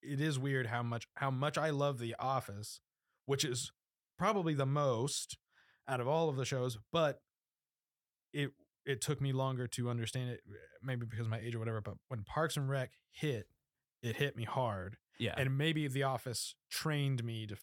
it 0.01 0.21
is 0.21 0.39
weird 0.39 0.67
how 0.67 0.83
much 0.83 1.07
how 1.15 1.31
much 1.31 1.57
I 1.57 1.69
love 1.71 1.99
The 1.99 2.15
Office, 2.17 2.79
which 3.25 3.43
is 3.43 3.73
probably 4.17 4.53
the 4.53 4.65
most 4.65 5.37
out 5.85 5.99
of 5.99 6.07
all 6.07 6.29
of 6.29 6.37
the 6.37 6.45
shows, 6.45 6.77
but 6.93 7.19
it 8.31 8.51
it 8.85 9.01
took 9.01 9.19
me 9.19 9.33
longer 9.33 9.67
to 9.67 9.89
understand 9.89 10.29
it, 10.29 10.39
maybe 10.81 11.05
because 11.05 11.25
of 11.25 11.31
my 11.31 11.39
age 11.39 11.53
or 11.53 11.59
whatever. 11.59 11.81
But 11.81 11.95
when 12.07 12.23
Parks 12.23 12.55
and 12.55 12.69
Rec 12.69 12.91
hit, 13.11 13.47
it 14.01 14.15
hit 14.15 14.37
me 14.37 14.45
hard, 14.45 14.95
yeah 15.21 15.33
and 15.37 15.57
maybe 15.57 15.87
The 15.87 16.03
Office 16.03 16.55
trained 16.69 17.23
me 17.23 17.47
to. 17.47 17.55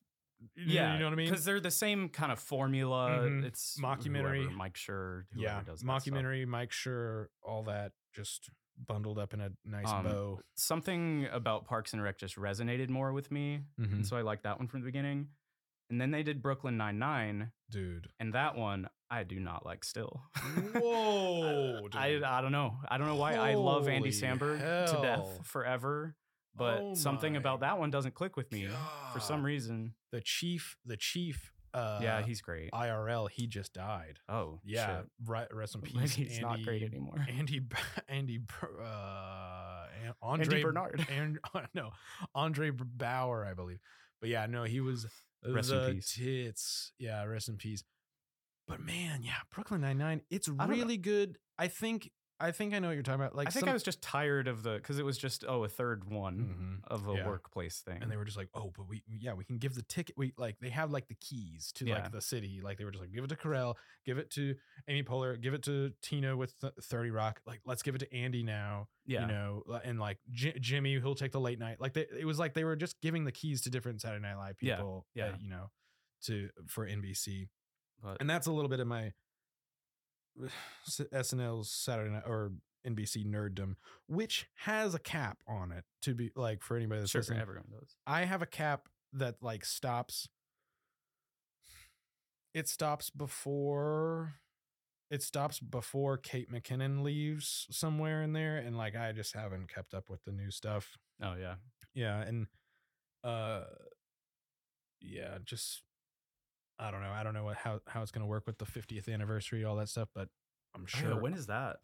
you 0.55 0.66
know- 0.66 0.73
yeah 0.73 0.92
you 0.94 0.99
know 1.01 1.05
what 1.07 1.12
I 1.12 1.16
mean? 1.16 1.29
because 1.29 1.44
they're 1.44 1.61
the 1.61 1.71
same 1.71 2.09
kind 2.09 2.31
of 2.33 2.38
formula 2.38 3.21
Mhm. 3.23 3.44
it's 3.44 3.79
Mockumentary. 3.81 4.42
whoever, 4.42 4.57
mike 4.57 4.75
Schur 4.75 5.25
yeah, 5.35 5.62
does 5.64 5.81
that 5.81 5.87
mockumentary, 5.87 6.47
Mike 6.47 6.71
Schur, 6.71 7.27
all 7.42 7.64
that 7.64 7.92
just 8.14 8.49
bundled 8.87 9.18
up 9.18 9.35
in 9.35 9.40
a 9.40 9.51
nice 9.64 9.88
Um, 9.88 10.05
bow. 10.05 10.40
something 10.55 11.27
about 11.33 11.64
parks 11.64 11.92
and 11.92 12.01
rec 12.03 12.16
just 12.18 12.37
resonated 12.37 12.88
more 12.88 13.12
with 13.12 13.31
me 13.33 13.64
Mhm. 13.81 13.92
and 13.92 14.07
so 14.07 14.16
I 14.16 14.23
liked 14.23 14.44
that 14.44 14.59
one 14.59 14.68
from 14.68 14.81
the 14.81 14.87
beginning. 14.87 15.31
And 15.90 15.99
then 16.01 16.11
they 16.11 16.23
did 16.23 16.42
Brooklyn 16.42 16.77
Nine 16.77 16.99
Nine, 16.99 17.51
Dude, 17.71 18.11
and 18.21 18.35
that 18.35 18.55
one 18.57 18.88
I 19.11 19.25
do 19.25 19.40
not 19.40 19.64
like 19.64 19.83
still. 19.85 20.23
Whoa, 20.75 21.88
I 21.94 22.11
dude. 22.11 22.23
I 22.23 22.40
don't 22.42 22.53
know. 22.53 22.77
I 22.88 22.99
don't 22.99 23.07
know 23.07 23.16
why 23.16 23.35
I 23.35 23.55
love 23.55 23.88
Andy 23.88 23.99
Holy 23.99 24.11
Samberg 24.11 24.59
to 24.94 24.99
death 25.03 25.47
forever, 25.47 26.14
but 26.59 26.81
Oh 26.83 26.94
something 26.94 27.37
about 27.37 27.61
that 27.61 27.79
one 27.79 27.90
doesn't 27.90 28.14
click 28.14 28.37
with 28.37 28.51
me 28.53 28.68
for 29.12 29.21
some 29.21 29.42
reason. 29.44 29.94
the 30.12 30.21
chief, 30.21 30.77
the 30.85 30.97
chief, 30.97 31.53
uh, 31.75 32.01
yeah, 32.03 32.23
he's 32.23 32.40
great. 32.40 32.71
IRL. 32.73 33.29
He 33.31 33.47
just 33.47 33.73
died. 33.75 34.18
oh, 34.29 34.61
Yeah, 34.64 34.99
shit. 35.01 35.07
right. 35.27 35.47
Rest 35.55 35.75
in 35.77 35.83
Maybe 35.83 35.99
peace. 36.01 36.14
he's 36.14 36.40
not 36.40 36.62
great 36.62 36.83
anymore. 36.83 37.25
Andy, 37.38 37.61
Andy, 38.09 38.40
uh, 38.83 39.87
Andre 40.23 40.44
Andy 40.57 40.62
Bernard. 40.62 41.07
and 41.14 41.38
no, 41.75 41.90
Andre 42.35 42.71
Braugher, 42.71 43.47
I 43.49 43.55
believe. 43.55 43.81
But 44.21 44.31
yeah, 44.31 44.47
no, 44.47 44.64
he 44.64 44.81
was 44.81 45.07
Rest 45.47 45.71
in 45.71 45.94
peace. 45.94 46.14
tits. 46.14 46.92
Yeah, 46.99 47.23
rest 47.25 47.49
in 47.49 47.57
peace. 47.57 47.85
But 48.66 48.81
man, 48.81 49.23
yeah, 49.23 49.35
Brooklyn 49.55 49.81
Nine 49.83 49.99
Nine. 49.99 50.23
It's 50.31 50.47
don't 50.47 50.59
know. 50.59 50.66
really 50.66 50.97
good. 50.97 51.38
I 51.59 51.68
think. 51.68 52.11
I 52.40 52.53
think 52.53 52.72
I 52.72 52.79
know 52.79 52.87
what 52.88 52.94
you're 52.94 53.03
talking 53.03 53.20
about. 53.20 53.35
Like, 53.35 53.48
I 53.48 53.51
think 53.51 53.61
some- 53.62 53.68
I 53.70 53.72
was 53.72 53.83
just 53.83 54.01
tired 54.01 54.46
of 54.46 54.62
the 54.62 54.74
because 54.74 54.98
it 54.98 55.05
was 55.05 55.18
just 55.18 55.44
oh 55.48 55.64
a 55.64 55.68
third 55.68 56.05
one 56.05 56.81
Mhm. 56.85 56.88
of 56.88 57.09
a 57.09 57.14
Yeah. 57.14 57.27
workplace 57.27 57.81
thing. 57.81 58.01
and 58.01 58.11
they 58.12 58.16
were 58.16 58.24
just 58.24 58.37
like, 58.37 58.48
oh, 58.55 58.70
but 58.77 58.87
we, 58.88 59.03
yeah, 59.09 59.33
we 59.35 59.44
can 59.44 59.59
give 59.59 59.74
the 59.74 59.83
ticket. 59.83 60.16
We 60.16 60.35
like 60.37 60.59
they 60.61 60.70
have 60.70 60.92
like 60.92 61.09
the 61.09 61.16
keys 61.16 61.72
to 61.72 61.85
Yeah. 61.87 61.94
like 62.03 62.12
the 62.12 62.20
city. 62.20 62.61
Like 62.61 62.79
they 62.79 62.85
were 62.85 62.92
just 62.92 63.03
like, 63.03 63.12
give 63.12 63.24
it 63.24 63.29
to 63.29 63.37
Carell, 63.37 63.74
give 64.05 64.18
it 64.18 64.31
to 64.33 64.55
Amy 64.87 65.03
Poehler, 65.03 65.40
give 65.40 65.53
it 65.53 65.62
to 65.64 65.92
Tina 66.01 66.37
with 66.37 66.55
Thirty 66.83 67.11
Rock. 67.11 67.40
Like 67.44 67.61
let's 67.64 67.83
give 67.83 67.94
it 67.96 67.98
to 67.98 68.14
Andy 68.14 68.42
now. 68.44 68.88
yeah, 69.05 69.22
You 69.22 69.27
know, 69.29 69.81
and 69.85 69.98
like 69.98 70.18
J- 70.31 70.59
Jimmy, 70.61 70.94
who'll 70.96 71.14
take 71.16 71.33
the 71.33 71.40
late 71.40 71.59
night. 71.59 71.81
Like 71.81 71.94
they, 71.94 72.07
it 72.16 72.24
was 72.27 72.38
like 72.38 72.55
they 72.55 72.64
were 72.64 72.77
just 72.77 73.01
giving 73.01 73.24
the 73.24 73.33
keys 73.33 73.62
to 73.62 73.70
different 73.70 74.01
Saturday 74.03 74.20
Night 74.22 74.37
Live 74.37 74.57
Yeah, 74.61 74.77
people. 74.77 75.07
yeah. 75.14 75.31
that, 75.33 75.40
you 75.40 75.48
know, 75.48 75.70
to 76.27 76.51
for 76.66 76.87
NBC, 76.87 77.48
but 78.03 78.18
and 78.20 78.29
that's 78.31 78.46
a 78.46 78.53
little 78.53 78.68
bit 78.68 78.81
of 78.81 78.87
my 78.87 79.12
SNL's 80.88 81.70
Saturday 81.70 82.11
Night 82.11 82.24
or 82.27 82.53
NBC 82.87 83.27
nerddom, 83.27 83.74
which 84.07 84.46
has 84.64 84.94
a 84.94 84.98
cap 84.98 85.38
on 85.46 85.72
it 85.72 85.85
to 86.03 86.14
be 86.14 86.31
like 86.35 86.62
for 86.62 86.77
anybody 86.77 87.01
that's 87.01 87.11
sure 87.11 87.20
listening. 87.20 87.40
everyone 87.40 87.66
does. 87.70 87.96
I 88.07 88.24
have 88.24 88.42
a 88.42 88.46
cap 88.46 88.88
that 89.12 89.37
like 89.42 89.64
stops. 89.64 90.29
It 92.55 92.68
stops 92.68 93.11
before. 93.11 94.35
It 95.11 95.22
stops 95.22 95.59
before 95.59 96.18
Kate 96.18 96.53
McKinnon 96.53 97.03
leaves 97.03 97.66
somewhere 97.70 98.22
in 98.22 98.33
there, 98.35 98.59
and 98.59 98.77
like 98.77 98.94
I 98.94 99.12
just 99.12 99.35
haven't 99.35 99.72
kept 99.72 99.94
up 99.94 100.11
with 100.11 100.24
the 100.24 100.33
new 100.33 100.51
stuff. 100.51 100.98
Oh 101.22 101.35
yeah, 101.38 101.55
Yeah, 101.94 102.20
and 102.20 102.46
uh, 103.24 103.62
yeah, 105.01 105.38
just 105.44 105.83
I 106.79 106.91
don't 106.91 107.01
know. 107.03 107.11
I 107.11 107.23
don't 107.23 107.35
know 107.35 107.45
what 107.45 107.57
how 107.57 107.81
how 107.87 108.03
it's 108.03 108.11
gonna 108.12 108.27
work 108.27 108.47
with 108.47 108.59
the 108.59 108.64
50th 108.67 109.09
anniversary, 109.09 109.64
all 109.64 109.77
that 109.77 109.88
stuff, 109.88 110.09
but 110.14 110.29
I'm 110.75 110.83
Oh, 110.83 110.87
sure. 110.87 111.17
when 111.17 111.35
is 111.35 111.47
that? 111.47 111.79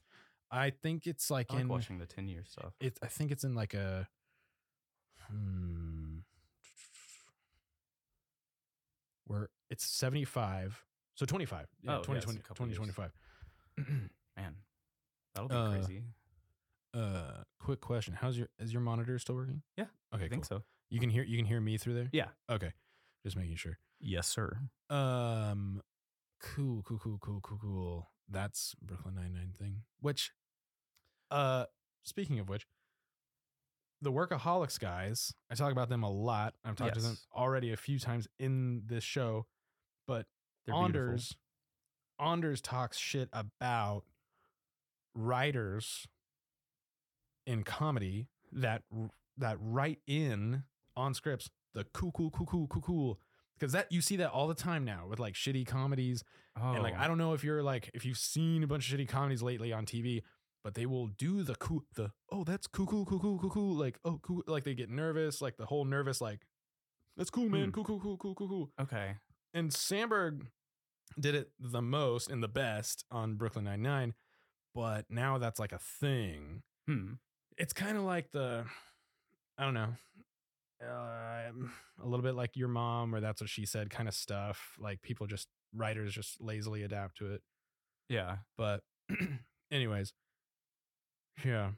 I 0.50 0.70
think 0.70 1.07
it's 1.07 1.30
like 1.30 1.48
I 1.50 1.54
like 1.54 1.62
in 1.62 1.68
watching 1.68 1.98
the 1.98 2.07
ten 2.07 2.28
year 2.28 2.44
stuff. 2.46 2.74
it's 2.80 2.98
I 3.02 3.07
think 3.09 3.30
it's 3.33 3.42
in 3.44 3.54
like 3.54 3.74
a 3.74 4.07
hmm 5.28 6.18
where 9.26 9.48
it's 9.70 9.85
75 9.87 10.85
so 11.14 11.24
25 11.24 11.66
yeah, 11.83 11.92
Oh, 11.92 11.94
yeah, 11.94 12.02
2020 12.02 12.40
couple 12.40 12.66
years. 12.66 12.76
2025 12.78 13.12
Man, 14.37 14.57
that'll 15.35 15.48
be 15.48 15.54
Uh, 15.57 15.70
crazy. 15.70 16.02
uh 16.92 17.42
quick 17.59 17.80
question 17.80 18.14
how's 18.20 18.37
your 18.37 18.48
is 18.59 18.72
your 18.72 18.83
monitor 18.83 19.18
still 19.18 19.35
working 19.35 19.62
Yeah, 19.76 19.87
okay 20.14 20.26
I 20.26 20.28
think 20.28 20.46
cool. 20.48 20.59
so. 20.59 20.64
you 20.90 21.00
can 21.00 21.09
hear 21.11 21.24
you 21.24 21.37
can 21.38 21.46
hear 21.46 21.61
me 21.61 21.78
through 21.78 21.94
there 21.94 22.11
Yeah. 22.12 22.28
okay 22.50 22.72
just 23.24 23.37
making 23.37 23.57
sure 23.57 23.78
Yes, 24.06 24.28
sir. 24.28 24.58
um 24.90 25.80
cool 26.42 26.82
cool 26.82 26.98
cool 26.98 27.18
cool 27.20 27.40
cool 27.42 27.58
cool 27.58 28.10
that's 28.28 28.74
brooklyn 28.82 29.14
99 29.14 29.52
thing 29.58 29.76
which 30.00 30.30
uh 31.30 31.64
speaking 32.02 32.38
of 32.38 32.50
which 32.50 32.66
the 34.02 34.12
workaholics 34.12 34.78
guys 34.78 35.32
i 35.50 35.54
talk 35.54 35.72
about 35.72 35.88
them 35.88 36.02
a 36.02 36.10
lot 36.10 36.52
i've 36.64 36.76
talked 36.76 36.94
to 36.94 37.00
them 37.00 37.16
already 37.34 37.72
a 37.72 37.76
few 37.78 37.98
times 37.98 38.28
in 38.38 38.82
this 38.84 39.02
show 39.02 39.46
but 40.06 40.26
They're 40.66 40.74
beautiful. 40.74 41.00
Anders 41.00 41.36
Anders 42.20 42.60
talks 42.60 42.98
shit 42.98 43.30
about 43.32 44.04
writers 45.14 46.06
in 47.46 47.62
comedy 47.62 48.28
that 48.52 48.82
that 49.38 49.56
write 49.60 50.00
in 50.06 50.64
on 50.96 51.14
scripts 51.14 51.48
the 51.74 51.84
cool 51.94 52.12
cool 52.12 52.30
cool 52.30 52.46
cool 52.46 52.66
cool 52.68 52.82
cool 52.82 53.18
because 53.58 53.72
that 53.72 53.90
you 53.90 54.00
see 54.00 54.16
that 54.16 54.30
all 54.30 54.48
the 54.48 54.54
time 54.54 54.84
now 54.84 55.06
with 55.08 55.18
like 55.18 55.34
shitty 55.34 55.66
comedies 55.66 56.22
Oh, 56.56 56.70
and 56.72 56.82
like 56.84 56.96
I 56.96 57.08
don't 57.08 57.18
know 57.18 57.32
if 57.32 57.42
you're 57.42 57.62
like 57.64 57.90
if 57.94 58.04
you've 58.04 58.16
seen 58.18 58.62
a 58.62 58.66
bunch 58.68 58.92
of 58.92 58.96
shitty 58.98 59.08
comedies 59.08 59.42
lately 59.42 59.72
on 59.72 59.86
TV, 59.86 60.22
but 60.62 60.74
they 60.74 60.86
will 60.86 61.08
do 61.08 61.42
the 61.42 61.56
cool 61.56 61.82
the 61.96 62.12
oh 62.30 62.44
that's 62.44 62.68
cool 62.68 62.86
cool 62.86 63.04
cool 63.04 63.18
cool 63.18 63.38
cool 63.40 63.50
cool 63.50 63.74
like 63.74 63.98
oh 64.04 64.20
cool 64.22 64.42
like 64.46 64.62
they 64.62 64.74
get 64.74 64.88
nervous 64.88 65.42
like 65.42 65.56
the 65.56 65.66
whole 65.66 65.84
nervous 65.84 66.20
like 66.20 66.46
that's 67.16 67.30
cool 67.30 67.48
man 67.48 67.64
Hmm. 67.66 67.70
cool 67.72 67.84
cool 67.84 68.00
cool 68.00 68.16
cool 68.16 68.34
cool 68.36 68.48
cool 68.48 68.70
okay. 68.80 69.16
and 69.52 69.70
Samberg 69.72 70.42
did 71.18 71.34
it 71.34 71.50
the 71.58 71.82
most 71.82 72.30
and 72.30 72.40
the 72.42 72.48
best 72.48 73.04
on 73.10 73.34
Brooklyn 73.34 73.64
Nine 73.64 73.82
Nine, 73.82 74.14
but 74.76 75.06
now 75.10 75.38
that's 75.38 75.58
like 75.58 75.72
a 75.72 75.78
thing. 75.78 76.62
Hmm. 76.86 77.14
It's 77.58 77.72
kind 77.72 77.96
of 77.96 78.04
like 78.04 78.30
the 78.30 78.64
I 79.58 79.64
don't 79.64 79.74
know. 79.74 79.88
Uh, 80.82 81.50
a 82.02 82.06
little 82.06 82.22
bit 82.22 82.34
like 82.34 82.56
your 82.56 82.68
mom 82.68 83.14
or 83.14 83.20
that's 83.20 83.40
what 83.40 83.50
she 83.50 83.64
said 83.66 83.90
kind 83.90 84.08
of 84.08 84.14
stuff 84.14 84.74
like 84.78 85.00
people 85.02 85.26
just 85.26 85.48
writers 85.74 86.12
just 86.12 86.40
lazily 86.40 86.82
adapt 86.82 87.18
to 87.18 87.32
it. 87.32 87.42
Yeah. 88.08 88.37
but 88.56 88.82
anyways. 89.70 90.12
Yeah. 91.44 91.70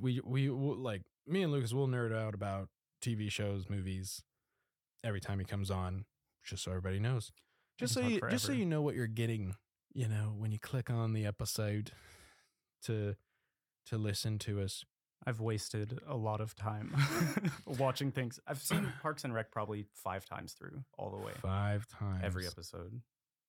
We 0.00 0.20
we 0.24 0.50
will 0.50 0.76
like 0.76 1.02
me 1.26 1.42
and 1.42 1.52
lucas 1.52 1.72
will 1.72 1.86
nerd 1.86 2.14
out 2.14 2.34
about 2.34 2.68
tv 3.02 3.30
shows 3.30 3.70
movies 3.70 4.22
every 5.04 5.20
time 5.20 5.38
he 5.38 5.44
comes 5.44 5.70
on 5.70 6.04
just 6.44 6.64
so 6.64 6.72
everybody 6.72 6.98
knows. 6.98 7.30
Just 7.78 7.94
so 7.94 8.00
you 8.00 8.20
talk 8.20 8.30
just 8.30 8.44
so 8.44 8.52
you 8.52 8.66
know 8.66 8.82
what 8.82 8.94
you're 8.94 9.06
getting 9.06 9.54
you 9.92 10.08
know 10.08 10.34
when 10.36 10.52
you 10.52 10.58
click 10.58 10.90
on 10.90 11.12
the 11.12 11.26
episode 11.26 11.92
to 12.84 13.14
to 13.86 13.98
listen 13.98 14.38
to 14.38 14.60
us 14.60 14.84
I've 15.26 15.40
wasted 15.40 16.00
a 16.08 16.16
lot 16.16 16.40
of 16.40 16.54
time 16.54 16.94
watching 17.66 18.10
things. 18.10 18.40
I've 18.46 18.60
seen 18.60 18.92
Parks 19.02 19.24
and 19.24 19.34
Rec 19.34 19.50
probably 19.50 19.86
five 19.92 20.24
times 20.24 20.54
through 20.54 20.82
all 20.96 21.10
the 21.10 21.18
way, 21.18 21.32
five 21.42 21.86
times 21.88 22.22
every 22.22 22.46
episode. 22.46 23.00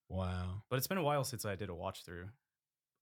wow 0.10 0.64
But 0.70 0.78
it's 0.78 0.88
been 0.88 0.98
a 0.98 1.04
while 1.04 1.24
since 1.24 1.46
I 1.46 1.56
did 1.56 1.70
a 1.70 1.76
watch 1.76 2.04
through. 2.04 2.26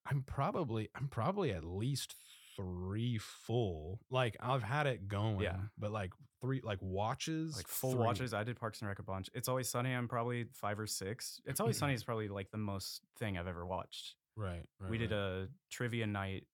I'm 0.06 0.24
probably 0.24 0.90
I'm 0.96 1.08
probably 1.08 1.52
at 1.52 1.64
least 1.64 2.16
three 2.56 3.18
full. 3.18 4.00
Like 4.10 4.38
I've 4.42 4.64
had 4.64 4.88
it 4.88 5.08
going. 5.08 5.42
Yeah. 5.42 5.58
But 5.78 5.92
like 5.92 6.12
three 6.42 6.62
like 6.64 6.80
watches. 6.82 7.56
like 7.56 7.68
full 7.68 7.92
three. 7.92 8.02
watches. 8.02 8.34
I 8.34 8.44
did 8.44 8.60
Parks 8.60 8.82
and 8.82 8.88
Rec 8.88 9.00
a 9.00 9.04
bunch. 9.04 9.30
It's 9.34 9.48
Always 9.48 9.70
Sunny. 9.70 9.94
I'm 9.94 10.08
probably 10.08 10.46
five 10.54 10.80
or 10.80 10.88
six. 10.88 11.42
It's 11.46 11.60
Always 11.60 11.78
Sunny 11.78 11.94
is 11.96 12.04
probably 12.04 12.28
like 12.28 12.52
the 12.52 12.58
most 12.58 13.02
thing 13.18 13.38
I've 13.38 13.48
ever 13.48 13.66
watched. 13.66 14.16
Right. 14.36 14.64
right 14.80 14.90
we 14.90 14.98
did 14.98 15.12
right. 15.12 15.20
a 15.20 15.48
trivia 15.70 16.08
night, 16.08 16.46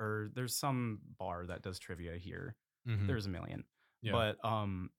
or 0.00 0.30
there's 0.34 0.54
some 0.56 1.00
bar 1.18 1.46
that 1.46 1.62
does 1.62 1.78
trivia 1.78 2.16
here. 2.16 2.56
Mhm. 2.88 3.06
There's 3.06 3.26
a 3.26 3.30
million, 3.30 3.64
Yeah. 4.02 4.12
but 4.12 4.44
um, 4.44 4.90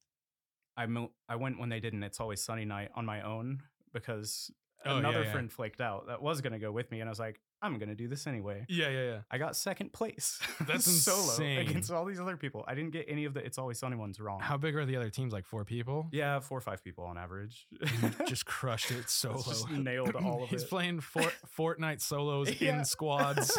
I 0.76 0.86
mo- 0.86 1.12
I 1.30 1.36
went 1.38 1.60
when 1.60 1.70
they 1.70 1.80
did 1.80 1.94
an 1.94 2.04
It's 2.04 2.20
Always 2.20 2.42
Sunny 2.44 2.66
night 2.66 2.90
on 2.96 3.06
my 3.06 3.22
own 3.22 3.64
because 3.94 4.52
Oh, 4.86 4.98
another 4.98 5.24
yeah. 5.24 5.32
friend 5.32 5.52
flaked 5.52 5.82
out 5.82 6.08
that 6.08 6.22
was 6.22 6.42
gonna 6.42 6.60
go 6.60 6.72
with 6.72 6.92
me, 6.92 7.00
and 7.02 7.10
I 7.10 7.12
was 7.12 7.20
like, 7.20 7.42
I'm 7.64 7.80
gonna 7.80 7.96
do 7.96 8.08
this 8.08 8.28
anyway. 8.28 8.64
Yeah, 8.70 8.90
yeah, 8.90 9.04
yeah. 9.04 9.22
I 9.32 9.40
got 9.40 9.56
second 9.56 9.92
place. 9.92 10.40
That's 10.68 10.86
solo 10.86 11.24
insane. 11.32 11.58
against 11.58 11.90
all 11.90 12.06
these 12.06 12.20
other 12.20 12.38
people. 12.38 12.64
I 12.68 12.76
didn't 12.76 12.92
get 12.92 13.06
any 13.10 13.26
of 13.26 13.34
the 13.34 13.44
It's 13.44 13.58
Always 13.58 13.80
Sunny 13.80 13.96
ones 13.96 14.20
wrong. 14.20 14.40
How 14.40 14.56
big 14.56 14.76
are 14.76 14.86
the 14.86 14.96
other 14.96 15.10
teams? 15.10 15.34
Like 15.34 15.46
four 15.46 15.66
people? 15.66 16.08
Yeah, 16.12 16.40
four 16.40 16.60
or 16.60 16.62
five 16.62 16.84
people 16.84 17.06
on 17.06 17.18
average. 17.18 17.68
Just 18.28 18.46
crushed 18.46 18.92
it 18.92 19.10
solo. 19.10 19.42
Just 19.42 19.68
nailed 19.72 20.16
all 20.16 20.44
of 20.44 20.50
He's 20.50 20.62
it. 20.62 20.64
He's 20.66 20.70
playing 20.70 21.00
Fort, 21.00 21.34
Fortnite 21.58 22.02
solos 22.02 22.62
Yeah. 22.62 22.78
in 22.78 22.86
squads. 22.86 23.58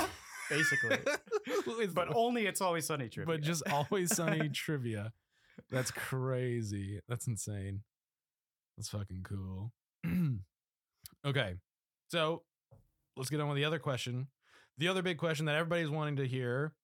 Basically. 0.51 0.99
But 1.95 2.15
only 2.15 2.47
It's 2.47 2.61
Always 2.61 2.87
Sunny 2.87 3.09
trivia. 3.09 3.35
but 3.35 3.43
just 3.43 3.63
always 3.71 4.15
sunny 4.15 4.49
trivia. 4.53 5.13
That's 5.71 5.91
crazy. 5.91 7.01
That's 7.09 7.27
insane. 7.27 7.83
That's 8.77 8.89
fucking 8.89 9.23
cool. 9.25 9.73
okay. 11.27 11.55
So 12.11 12.43
let's 13.17 13.31
get 13.31 13.41
on 13.41 13.49
with 13.49 13.57
the 13.57 13.65
other 13.65 13.79
question. 13.79 14.29
The 14.79 14.89
other 14.89 15.03
big 15.03 15.19
question 15.19 15.47
that 15.47 15.57
everybody's 15.57 15.91
wanting 15.91 16.17
to 16.17 16.27
hear 16.27 16.75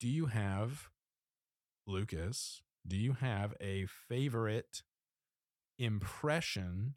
Do 0.00 0.08
you 0.08 0.26
have, 0.26 0.88
Lucas, 1.86 2.62
do 2.86 2.96
you 2.96 3.14
have 3.14 3.54
a 3.60 3.86
favorite 4.08 4.82
impression 5.78 6.94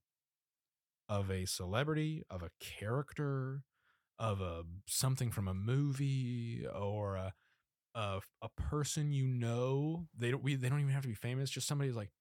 of 1.10 1.30
a 1.32 1.46
celebrity, 1.46 2.24
of 2.30 2.44
a 2.44 2.52
character, 2.60 3.64
of 4.20 4.42
a 4.42 4.64
something 4.88 5.32
from 5.32 5.48
a 5.48 5.54
movie 5.54 6.66
or 6.68 7.16
a 7.16 7.34
a, 7.96 8.20
a 8.42 8.50
person 8.50 9.12
you 9.12 9.26
know? 9.28 10.08
They 10.18 10.32
don't 10.32 10.44
we 10.44 10.56
they 10.56 10.70
don't 10.70 10.80
even 10.80 10.94
have 10.94 11.04
to 11.04 11.08
be 11.08 11.16
famous, 11.16 11.50
just 11.50 11.68
somebody 11.68 11.90
who's 11.90 11.98
like 11.98 12.12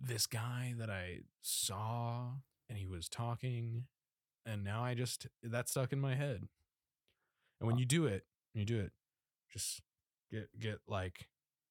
this 0.00 0.26
guy 0.26 0.74
that 0.78 0.90
I 0.90 1.20
saw 1.42 2.32
and 2.68 2.78
he 2.78 2.86
was 2.86 3.08
talking 3.08 3.84
and 4.44 4.64
now 4.64 4.82
I 4.84 4.94
just 4.94 5.26
that 5.42 5.68
stuck 5.68 5.92
in 5.92 6.00
my 6.00 6.14
head. 6.14 6.42
And 7.60 7.66
when 7.68 7.78
you 7.78 7.84
do 7.86 8.06
it, 8.06 8.24
when 8.52 8.60
you 8.60 8.66
do 8.66 8.80
it, 8.80 8.92
just 9.52 9.80
get 10.30 10.48
get 10.58 10.80
like 10.88 11.28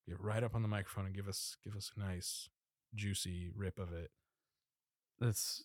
get 0.08 0.20
right 0.20 0.44
up 0.44 0.56
on 0.56 0.62
the 0.62 0.68
microphone 0.68 1.06
and 1.06 1.16
give 1.16 1.28
us 1.28 1.58
give 1.64 1.76
us 1.76 1.92
a 1.96 2.00
nice 2.00 2.50
juicy 2.96 3.50
rip 3.56 3.80
of 3.80 3.94
it. 3.94 4.12
that's 5.20 5.64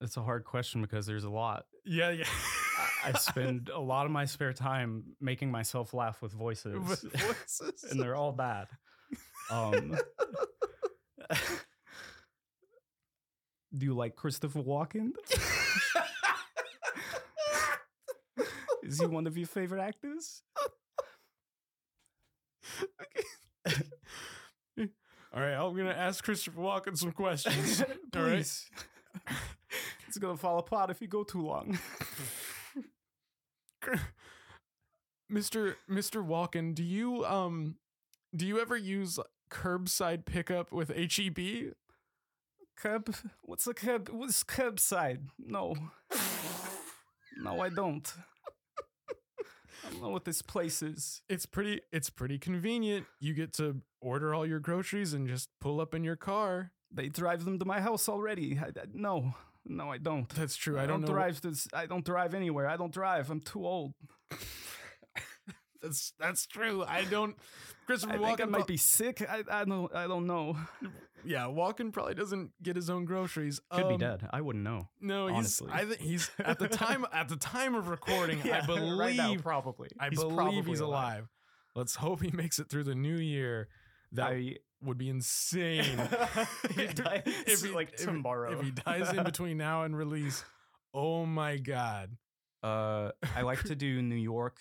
that's 0.00 0.16
a 0.16 0.22
hard 0.22 0.44
question 0.44 0.82
because 0.82 1.06
there's 1.06 1.24
a 1.24 1.30
lot. 1.30 1.66
Yeah, 1.84 2.10
yeah. 2.10 2.24
I 3.04 3.12
spend 3.18 3.68
a 3.68 3.80
lot 3.80 4.06
of 4.06 4.12
my 4.12 4.24
spare 4.24 4.52
time 4.52 5.04
making 5.20 5.50
myself 5.50 5.92
laugh 5.94 6.22
with 6.22 6.32
voices, 6.32 6.74
voices. 6.76 7.84
and 7.90 8.00
they're 8.00 8.16
all 8.16 8.32
bad. 8.32 8.68
Um, 9.50 9.96
do 13.76 13.86
you 13.86 13.94
like 13.94 14.16
Christopher 14.16 14.62
Walken? 14.62 15.10
Is 18.82 19.00
he 19.00 19.06
one 19.06 19.26
of 19.26 19.36
your 19.38 19.46
favorite 19.46 19.80
actors? 19.80 20.42
All 25.34 25.40
right, 25.40 25.54
I'm 25.54 25.76
gonna 25.76 25.90
ask 25.90 26.22
Christopher 26.22 26.60
Walken 26.60 26.96
some 26.96 27.10
questions. 27.12 27.82
All 28.14 28.22
right. 28.22 28.46
It's 30.06 30.18
gonna 30.18 30.36
fall 30.36 30.58
apart 30.58 30.90
if 30.90 31.00
you 31.00 31.08
go 31.08 31.24
too 31.24 31.44
long. 31.44 31.76
Mr. 35.32 35.74
Mr. 35.90 36.24
Walken, 36.24 36.74
do 36.74 36.82
you 36.82 37.24
um 37.24 37.76
do 38.34 38.46
you 38.46 38.60
ever 38.60 38.76
use 38.76 39.18
curbside 39.50 40.24
pickup 40.24 40.72
with 40.72 40.90
HEB? 40.90 41.74
Curb? 42.76 43.14
What's 43.42 43.66
a 43.66 43.74
curb? 43.74 44.08
What's 44.10 44.42
curbside? 44.44 45.20
No. 45.38 45.74
No, 47.42 47.60
I 47.60 47.68
don't. 47.68 48.12
I 49.86 49.90
don't 49.90 50.02
know 50.02 50.08
what 50.10 50.24
this 50.24 50.40
place 50.42 50.82
is. 50.82 51.22
It's 51.28 51.46
pretty 51.46 51.80
it's 51.92 52.10
pretty 52.10 52.38
convenient. 52.38 53.06
You 53.20 53.34
get 53.34 53.52
to 53.54 53.80
order 54.00 54.34
all 54.34 54.46
your 54.46 54.60
groceries 54.60 55.12
and 55.14 55.28
just 55.28 55.48
pull 55.60 55.80
up 55.80 55.94
in 55.94 56.04
your 56.04 56.16
car. 56.16 56.72
They 56.92 57.08
drive 57.08 57.44
them 57.44 57.58
to 57.58 57.64
my 57.64 57.80
house 57.80 58.08
already. 58.08 58.58
I, 58.60 58.66
I- 58.68 58.86
no, 58.92 59.34
no, 59.66 59.90
I 59.90 59.98
don't. 59.98 60.28
That's 60.30 60.56
true. 60.56 60.78
I, 60.78 60.86
don't, 60.86 61.00
know. 61.00 61.06
drive 61.06 61.40
this. 61.40 61.68
I 61.72 61.86
don't 61.86 62.04
drive 62.04 62.34
anywhere. 62.34 62.66
I 62.68 62.76
don't 62.76 62.92
drive. 62.92 63.30
I'm 63.30 63.40
too 63.40 63.66
old. 63.66 63.94
That's 65.82 66.14
that's 66.18 66.46
true. 66.46 66.82
I 66.82 67.04
don't 67.04 67.36
Christopher 67.86 68.14
I 68.14 68.16
Walken 68.16 68.26
think 68.26 68.40
I 68.40 68.44
might 68.46 68.58
pro- 68.60 68.66
be 68.66 68.76
sick. 68.78 69.22
I, 69.28 69.42
I 69.50 69.64
don't. 69.64 69.94
I 69.94 70.06
don't 70.06 70.26
know. 70.26 70.56
Yeah, 71.26 71.42
Walken 71.42 71.92
probably 71.92 72.14
doesn't 72.14 72.52
get 72.62 72.74
his 72.74 72.88
own 72.88 73.04
groceries. 73.04 73.60
Could 73.70 73.88
be 73.88 73.94
Um, 73.94 74.00
dead. 74.00 74.28
I 74.30 74.40
wouldn't 74.40 74.64
know. 74.64 74.88
No, 75.02 75.26
he's. 75.28 75.60
I 75.70 75.84
think 75.84 76.00
he's 76.00 76.30
at 76.38 76.58
the 76.58 76.68
time 76.68 77.04
at 77.12 77.28
the 77.28 77.36
time 77.36 77.74
of 77.74 77.88
recording, 77.88 78.40
I 78.50 78.64
believe 78.64 78.98
right 78.98 79.14
now, 79.14 79.36
probably. 79.42 79.88
I 80.00 80.08
He's 80.08 80.18
believe 80.18 80.36
probably 80.36 80.62
he's 80.62 80.80
alive. 80.80 81.28
Let's 81.74 81.96
hope 81.96 82.22
he 82.22 82.30
makes 82.30 82.58
it 82.58 82.70
through 82.70 82.84
the 82.84 82.94
new 82.94 83.16
year. 83.16 83.68
That 84.12 84.30
I, 84.30 84.56
would 84.84 84.98
be 84.98 85.08
insane. 85.08 85.84
If 86.64 86.76
he 86.76 86.86
dies, 86.88 87.64
like, 87.72 87.96
tomorrow. 87.96 88.52
If 88.52 88.60
he 88.62 88.70
dies 88.70 89.12
in 89.16 89.22
between 89.32 89.56
now 89.58 89.82
and 89.84 89.96
release, 89.96 90.44
oh 90.92 91.24
my 91.26 91.56
god. 91.58 92.16
Uh, 92.62 93.10
I 93.36 93.42
like 93.42 93.62
to 93.64 93.74
do 93.86 94.00
New 94.02 94.14
York, 94.16 94.56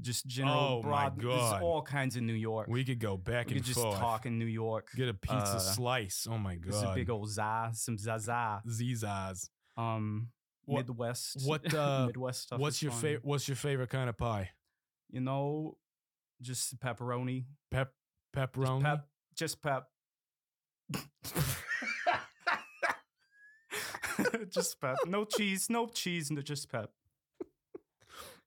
just 0.00 0.26
general 0.26 0.78
Oh 0.78 0.82
broad. 0.82 1.20
There's 1.20 1.34
God. 1.34 1.62
all 1.62 1.82
kinds 1.82 2.16
of 2.16 2.22
New 2.22 2.32
York. 2.34 2.68
We 2.68 2.84
could 2.84 2.98
go 3.00 3.16
back 3.16 3.46
We 3.46 3.52
and 3.56 3.60
could 3.60 3.64
just 3.66 3.80
forth. 3.80 3.98
talk 3.98 4.24
in 4.26 4.38
New 4.38 4.46
York. 4.46 4.88
Get 4.96 5.08
a 5.08 5.14
pizza 5.14 5.36
Uh, 5.36 5.58
slice. 5.58 6.26
Oh 6.30 6.38
my 6.38 6.56
There's 6.62 6.80
a 6.80 6.86
god. 6.86 6.94
big 6.94 7.10
old 7.10 7.28
za, 7.28 7.70
some 7.74 7.98
zaza. 7.98 8.62
Zizas. 8.68 9.48
Um, 9.76 10.28
What- 10.66 10.86
Midwest. 10.88 11.44
what, 11.46 11.74
uh, 11.74 12.06
Midwest 12.06 12.42
stuff. 12.42 12.58
What's 12.60 12.80
your 12.82 12.92
favorite 12.92 13.24
what's 13.24 13.48
your 13.48 13.56
favorite 13.56 13.90
kind 13.90 14.08
of 14.08 14.16
pie? 14.16 14.50
You 15.10 15.20
know, 15.20 15.76
just 16.40 16.78
pepperoni. 16.80 17.44
Pep 17.70 17.92
pepperoni. 18.34 18.82
pep. 18.82 19.08
Just 19.36 19.62
pep. 19.62 19.88
just 24.50 24.80
pep. 24.80 24.96
No 25.06 25.24
cheese. 25.24 25.68
No 25.68 25.86
cheese. 25.86 26.30
No, 26.30 26.40
just 26.40 26.70
pep. 26.70 26.90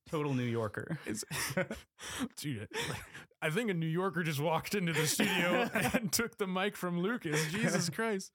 Total 0.09 0.33
New 0.33 0.43
Yorker. 0.43 0.97
Dude, 2.37 2.69
I 3.41 3.49
think 3.49 3.69
a 3.69 3.73
New 3.73 3.87
Yorker 3.87 4.23
just 4.23 4.39
walked 4.39 4.73
into 4.73 4.93
the 4.93 5.05
studio 5.05 5.69
and 5.93 6.11
took 6.11 6.37
the 6.37 6.47
mic 6.47 6.77
from 6.77 7.01
Lucas. 7.01 7.45
Jesus 7.51 7.89
Christ. 7.89 8.31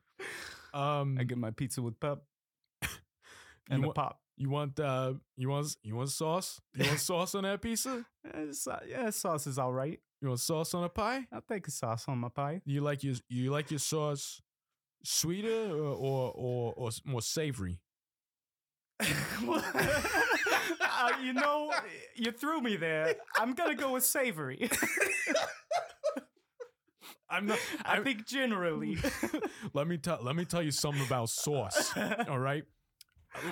Um, 0.75 1.17
I 1.19 1.25
get 1.25 1.39
my 1.39 1.51
pizza 1.51 1.81
with 1.81 1.99
pep 1.99 2.19
and 3.71 3.85
want, 3.85 3.95
pop. 3.95 4.21
you 4.37 4.51
want 4.51 4.79
uh 4.81 5.15
you 5.37 5.49
want 5.49 5.77
you 5.83 5.97
want 5.97 6.11
sauce? 6.11 6.61
You 6.75 6.87
want 6.87 7.01
sauce 7.01 7.35
on 7.35 7.45
that 7.45 7.63
pizza? 7.63 8.05
Eh, 8.35 8.53
yeah, 8.89 9.11
sauce 9.11 9.47
is 9.47 9.59
all 9.59 9.73
right. 9.73 9.99
You 10.23 10.29
want 10.29 10.41
sauce 10.41 10.73
on 10.73 10.85
a 10.85 10.89
pie? 10.89 11.27
I'll 11.33 11.41
take 11.41 11.67
a 11.67 11.73
sauce 11.73 12.05
on 12.07 12.19
my 12.19 12.29
pie. 12.29 12.63
You 12.65 12.81
like 12.81 13.03
your 13.03 13.17
you 13.29 13.51
like 13.51 13.73
your 13.73 13.81
sauce 13.81 14.41
sweeter 15.03 15.73
or 15.73 15.97
or 15.97 16.33
or, 16.37 16.75
or 16.77 16.91
more 17.05 17.23
savory? 17.23 17.81
Uh, 20.81 21.11
you 21.21 21.33
know, 21.33 21.73
you 22.15 22.31
threw 22.31 22.61
me 22.61 22.77
there. 22.77 23.17
I'm 23.37 23.55
gonna 23.55 23.75
go 23.75 23.93
with 23.93 24.05
savory. 24.05 24.71
I'm 27.29 27.47
not. 27.47 27.59
I 27.85 27.99
think 27.99 28.25
generally. 28.25 28.99
let 29.75 29.89
me 29.89 29.99
tell 29.99 30.21
let 30.23 30.37
me 30.37 30.45
tell 30.45 30.63
you 30.63 30.71
something 30.71 31.05
about 31.05 31.31
sauce. 31.31 31.93
All 32.29 32.39
right, 32.39 32.63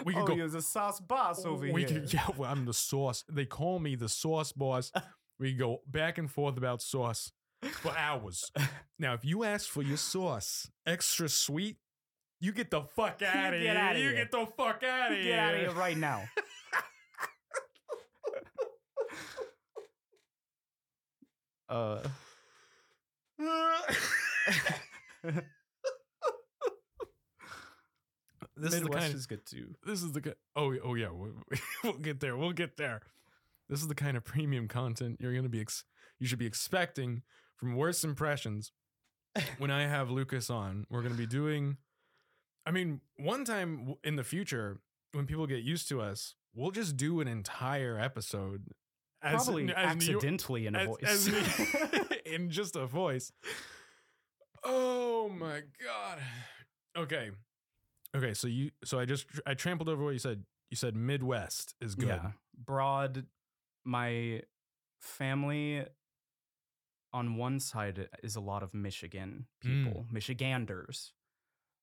we 0.05 0.13
can 0.13 0.23
oh, 0.23 0.27
go. 0.27 0.37
there's 0.37 0.55
a 0.55 0.63
sauce 0.63 1.01
boss 1.01 1.45
over 1.45 1.73
we 1.73 1.85
here. 1.85 2.01
can, 2.01 2.09
yeah, 2.11 2.27
well, 2.37 2.49
I'm 2.51 2.67
the 2.67 2.75
sauce. 2.75 3.25
They 3.29 3.47
call 3.47 3.81
me 3.81 3.97
the 3.97 4.09
sauce 4.09 4.53
boss. 4.53 4.93
We 5.41 5.55
go 5.55 5.81
back 5.87 6.19
and 6.19 6.31
forth 6.31 6.57
about 6.59 6.83
sauce 6.83 7.33
for 7.73 7.97
hours. 7.97 8.53
Now, 8.99 9.15
if 9.15 9.25
you 9.25 9.45
ask 9.45 9.67
for 9.67 9.81
your 9.83 9.97
sauce 9.97 10.71
extra 10.85 11.27
sweet, 11.31 11.79
you 12.39 12.53
get 12.53 12.71
the 12.71 12.83
fuck 12.83 13.23
out 13.23 13.55
of 13.55 13.61
get 13.61 13.75
here. 13.75 13.79
outta 13.79 13.99
you 13.99 14.09
here. 14.11 14.15
get 14.17 14.31
the 14.31 14.47
fuck 14.59 14.83
out 14.85 15.13
of 15.13 15.17
here. 15.17 15.25
Get 15.25 15.39
out 15.39 15.55
of 15.55 15.61
here 15.61 15.71
right 15.73 15.97
now. 15.97 16.25
uh, 21.69 22.01
this 28.57 28.75
is 28.75 28.81
the 28.81 28.85
Midwest 28.85 29.01
kind 29.01 29.13
of 29.13 29.19
is 29.19 29.27
good 29.27 29.47
too. 29.47 29.75
this 29.87 30.03
is 30.03 30.13
the 30.13 30.21
ki- 30.21 30.33
oh 30.57 30.75
oh 30.85 30.95
yeah 30.95 31.11
we- 31.11 31.31
we'll 31.85 31.93
get 31.95 32.21
there 32.21 32.37
we'll 32.37 32.53
get 32.53 32.77
there 32.77 33.01
this 33.71 33.81
is 33.81 33.89
the 33.89 33.95
kind 33.95 34.17
of 34.19 34.25
premium 34.25 34.69
content 34.69 35.17
you're 35.21 35.35
gonna 35.35 35.49
be 35.49 35.61
ex- 35.63 35.85
you 36.19 36.27
should 36.27 36.39
be 36.39 36.47
expecting 36.47 37.23
from 37.57 37.77
worst 37.77 38.05
impressions. 38.05 38.73
When 39.59 39.71
i 39.71 39.87
have 39.87 40.11
lucas 40.11 40.51
on 40.51 40.87
we're 40.91 41.03
gonna 41.03 41.15
be 41.15 41.27
doing 41.27 41.77
i 42.67 42.73
mean 42.73 43.01
one 43.17 43.45
time 43.45 43.95
in 44.03 44.17
the 44.17 44.25
future 44.25 44.79
when 45.13 45.25
people 45.27 45.47
get 45.47 45.63
used 45.63 45.89
to 45.91 46.01
us 46.01 46.35
we'll 46.53 46.73
just 46.73 46.97
do 46.97 47.21
an 47.21 47.29
entire 47.29 47.97
episode 47.99 48.65
as, 49.23 49.45
Probably 49.45 49.65
as 49.65 49.69
York- 49.69 49.79
accidentally 50.25 50.67
in 50.67 50.75
a 50.75 50.87
voice. 50.87 50.97
as 51.07 51.29
New- 51.29 52.17
in 52.35 52.51
just 52.51 52.75
a 52.75 52.87
voice. 52.87 53.31
Oh 54.65 55.29
my 55.29 55.61
god. 55.85 56.19
Okay. 56.97 57.31
Okay 58.17 58.35
so 58.35 58.47
you 58.49 58.71
so 58.85 58.99
i 58.99 59.05
just 59.05 59.27
i 59.47 59.55
trampled 59.55 59.89
over 59.89 60.03
what 60.05 60.11
you 60.13 60.19
said. 60.19 60.43
You 60.71 60.77
said 60.77 60.97
midwest 60.97 61.75
is 61.81 61.95
good. 61.95 62.09
Yeah. 62.09 62.31
Broad, 62.65 63.27
my 63.85 64.43
family 64.99 65.85
on 67.13 67.37
one 67.37 67.59
side 67.59 68.09
is 68.23 68.37
a 68.37 68.41
lot 68.41 68.63
of 68.63 68.73
Michigan 68.75 69.47
Mm. 69.65 69.85
people, 69.85 70.07
Michiganders. 70.11 71.13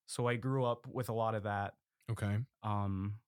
So 0.05 0.27
I 0.27 0.35
grew 0.37 0.63
up 0.63 0.87
with 0.87 1.09
a 1.09 1.13
lot 1.13 1.35
of 1.35 1.43
that. 1.43 1.75
okay 2.09 2.39
Um, 2.63 3.19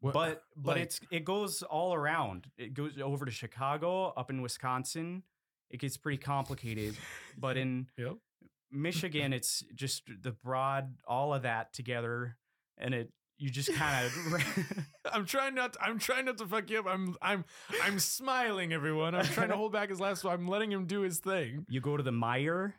What- 0.00 0.12
but 0.14 0.44
but 0.56 0.76
like- 0.76 0.82
it's 0.82 1.00
it 1.10 1.24
goes 1.24 1.62
all 1.62 1.94
around. 1.94 2.50
It 2.58 2.74
goes 2.74 2.98
over 2.98 3.24
to 3.24 3.30
Chicago, 3.30 4.08
up 4.08 4.28
in 4.30 4.42
Wisconsin. 4.42 5.22
It 5.70 5.78
gets 5.80 5.96
pretty 5.96 6.18
complicated. 6.18 6.98
But 7.38 7.56
in 7.62 7.88
Yep. 7.96 8.18
Michigan, 8.70 9.32
it's 9.32 9.60
just 9.74 10.02
the 10.22 10.32
broad, 10.32 10.98
all 11.06 11.32
of 11.32 11.42
that 11.42 11.72
together, 11.72 12.36
and 12.76 12.94
it 12.94 13.12
you 13.42 13.50
just 13.50 13.72
kind 13.74 14.06
of 14.06 14.76
i'm 15.12 15.26
trying 15.26 15.54
not 15.54 15.72
to, 15.72 15.82
i'm 15.82 15.98
trying 15.98 16.24
not 16.26 16.38
to 16.38 16.46
fuck 16.46 16.70
you 16.70 16.78
up 16.78 16.86
i'm 16.86 17.16
i'm 17.20 17.44
i'm 17.82 17.98
smiling 17.98 18.72
everyone 18.72 19.14
i'm 19.16 19.24
trying 19.24 19.48
to 19.48 19.56
hold 19.56 19.72
back 19.72 19.90
his 19.90 19.98
laugh 20.00 20.16
so 20.18 20.30
i'm 20.30 20.46
letting 20.46 20.70
him 20.70 20.86
do 20.86 21.00
his 21.00 21.18
thing 21.18 21.66
you 21.68 21.80
go 21.80 21.96
to 21.96 22.02
the 22.02 22.12
Meijer. 22.12 22.74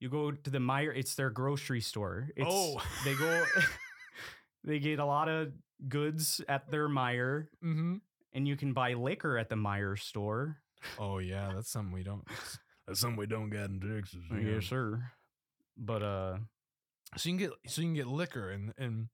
You 0.00 0.08
go 0.08 0.30
to 0.30 0.50
the 0.50 0.58
Meijer. 0.58 0.96
It's 0.96 1.16
their 1.16 1.28
grocery 1.28 1.80
store. 1.80 2.28
It's, 2.36 2.46
Oh. 2.48 2.80
they 3.04 3.14
go. 3.16 3.44
they 4.64 4.78
get 4.78 5.00
a 5.00 5.04
lot 5.04 5.28
of 5.28 5.52
goods 5.88 6.40
at 6.48 6.70
their 6.70 6.88
Meijer, 6.88 7.48
mm-hmm 7.64 7.96
and 8.34 8.46
you 8.46 8.56
can 8.56 8.72
buy 8.74 8.92
liquor 8.94 9.36
at 9.38 9.48
the 9.48 9.56
Meijer 9.56 9.98
store. 9.98 10.58
oh 10.98 11.18
yeah 11.18 11.50
that's 11.54 11.70
something 11.70 11.92
we 11.92 12.04
don't 12.04 12.22
that's 12.86 13.00
something 13.00 13.18
we 13.18 13.26
don't 13.26 13.50
get 13.50 13.70
in 13.70 13.80
texas 13.80 14.20
Yes, 14.40 14.66
sir. 14.66 15.02
But 15.76 16.02
uh, 16.02 16.36
so 17.16 17.28
you 17.28 17.36
can 17.36 17.46
get 17.48 17.50
so 17.70 17.82
you 17.82 17.88
can 17.88 17.94
get 17.94 18.06
liquor 18.06 18.50
and 18.50 18.72
in 18.78 19.08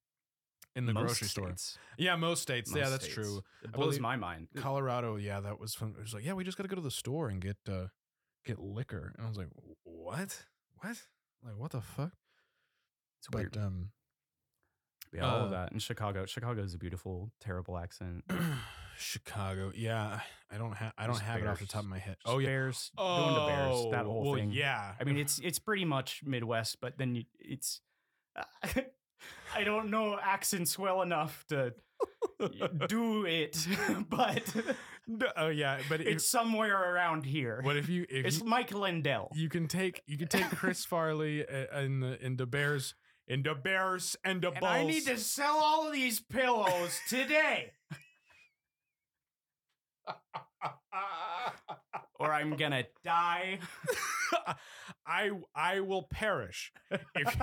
in 0.77 0.87
the 0.87 0.93
most 0.93 1.05
grocery 1.07 1.29
store 1.29 1.55
yeah 1.99 2.17
most 2.17 2.43
states 2.43 2.73
yeah 2.75 2.89
that's 2.89 3.05
states. 3.05 3.15
true 3.15 3.43
It 3.63 3.73
blows 3.73 3.99
my 4.01 4.17
mind. 4.17 4.49
Colorado, 4.57 5.17
yeah, 5.17 5.41
that 5.41 5.59
was 5.59 5.75
fun. 5.75 5.95
It 5.97 6.03
was 6.03 6.15
like, 6.15 6.25
yeah, 6.25 6.35
we 6.35 6.45
just 6.45 6.57
got 6.57 6.65
to 6.65 6.69
go 6.69 6.77
to 6.77 6.83
the 6.83 6.91
store 6.91 7.29
and 7.29 7.41
get 7.41 7.57
uh 7.69 7.87
get 8.45 8.59
liquor. 8.59 9.13
And 9.17 9.27
I 9.27 9.29
was 9.29 9.39
like, 9.39 9.49
what? 9.85 10.45
What? 10.81 10.97
Like, 11.45 11.57
what 11.57 11.71
the 11.73 11.81
fuck? 11.81 12.13
It's 13.21 13.31
weird. 13.31 13.57
Um, 13.57 13.91
yeah, 15.13 15.27
all 15.27 15.43
uh, 15.43 15.45
of 15.45 15.51
that 15.53 15.73
in 15.73 15.79
Chicago. 15.79 16.27
Chicago 16.27 16.63
is 16.63 16.75
a 16.75 16.79
beautiful, 16.79 17.31
terrible 17.41 17.79
accent. 17.79 18.25
Chicago, 18.99 19.73
yeah, 19.75 20.21
I 20.53 20.59
don't 20.59 20.77
have 20.77 20.93
I 20.99 21.07
don't 21.07 21.15
Just 21.15 21.25
have 21.25 21.41
it 21.41 21.47
off 21.47 21.59
the 21.59 21.67
top 21.67 21.83
of 21.83 21.89
my 21.89 21.99
head. 21.99 22.17
Just 22.25 22.35
Oh 22.35 22.39
yeah, 22.39 22.49
Bears, 22.49 22.91
going 22.97 23.35
to 23.35 23.47
Bears, 23.47 23.87
that 23.93 24.05
whole 24.05 24.25
well, 24.25 24.35
thing. 24.35 24.53
Yeah, 24.53 24.93
I 25.01 25.05
mean, 25.05 25.17
it's 25.17 25.39
it's 25.39 25.59
pretty 25.59 25.85
much 25.85 26.23
Midwest, 26.25 26.81
but 26.81 26.99
then 26.99 27.15
you, 27.15 27.25
it's. 27.39 27.81
I 29.55 29.65
don't 29.65 29.91
know 29.91 30.19
accents 30.21 30.79
well 30.79 31.03
enough 31.03 31.45
to 31.49 31.75
do 32.89 33.25
it, 33.27 33.57
but 34.09 34.43
No, 35.07 35.27
oh 35.37 35.49
yeah, 35.49 35.81
but 35.89 36.01
if, 36.01 36.07
it's 36.07 36.29
somewhere 36.29 36.95
around 36.95 37.25
here. 37.25 37.61
what 37.63 37.77
if 37.77 37.89
you 37.89 38.07
if 38.09 38.25
it's 38.27 38.41
you, 38.41 38.47
Mike 38.47 38.73
Lindell. 38.73 39.31
you 39.35 39.49
can 39.49 39.69
take 39.69 40.03
you 40.07 40.17
can 40.19 40.29
take 40.29 40.49
Chris 40.51 40.85
Farley 40.91 41.47
uh, 41.47 41.81
in 41.81 42.01
the 42.01 42.25
in 42.25 42.37
the 42.37 42.47
Bears 42.47 42.95
in 43.29 43.43
the 43.43 43.55
Bears 43.55 44.17
and 44.25 44.43
the 44.43 44.51
and 44.51 44.61
Bulls. 44.61 44.73
I 44.73 44.85
need 44.85 45.07
to 45.07 45.19
sell 45.19 45.57
all 45.57 45.87
of 45.87 45.93
these 45.93 46.21
pillows 46.21 46.99
today, 47.09 47.73
or 52.19 52.33
I'm 52.33 52.57
gonna 52.57 52.85
die. 53.05 53.59
I 55.07 55.31
I 55.55 55.81
will 55.81 56.05
perish. 56.05 56.73
If 57.15 57.37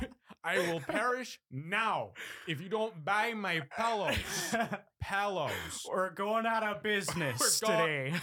I 0.43 0.59
will 0.59 0.79
perish 0.79 1.39
now 1.51 2.11
if 2.47 2.61
you 2.61 2.69
don't 2.69 3.03
buy 3.05 3.33
my 3.33 3.61
pillows. 3.77 4.55
Pillows. 5.01 5.85
We're 5.89 6.11
going 6.11 6.45
out 6.45 6.63
of 6.63 6.81
business 6.83 7.61
We're 7.63 7.67
today. 7.67 8.13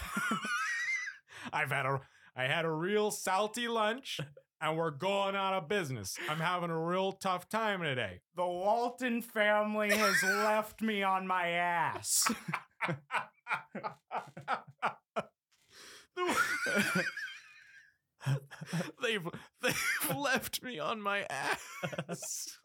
I've 1.53 1.71
had 1.71 1.87
a 1.87 2.01
I 2.37 2.45
had 2.45 2.65
a 2.65 2.71
real 2.71 3.11
salty 3.11 3.69
lunch 3.69 4.21
and 4.61 4.77
we're 4.77 4.91
going 4.91 5.37
out 5.37 5.55
of 5.55 5.69
business. 5.69 6.17
I'm 6.29 6.39
having 6.39 6.71
a 6.71 6.79
real 6.79 7.13
tough 7.13 7.49
time 7.49 7.83
today. 7.83 8.21
the 8.37 8.47
Walton 8.47 9.23
family 9.23 9.91
has 9.91 10.23
left 10.23 10.83
me 10.83 11.03
on 11.03 11.27
my 11.27 11.49
ass. 11.49 12.31
they've 19.03 19.29
they've 19.63 20.17
left 20.17 20.63
me 20.63 20.79
on 20.79 21.01
my 21.01 21.27
ass. 21.31 22.59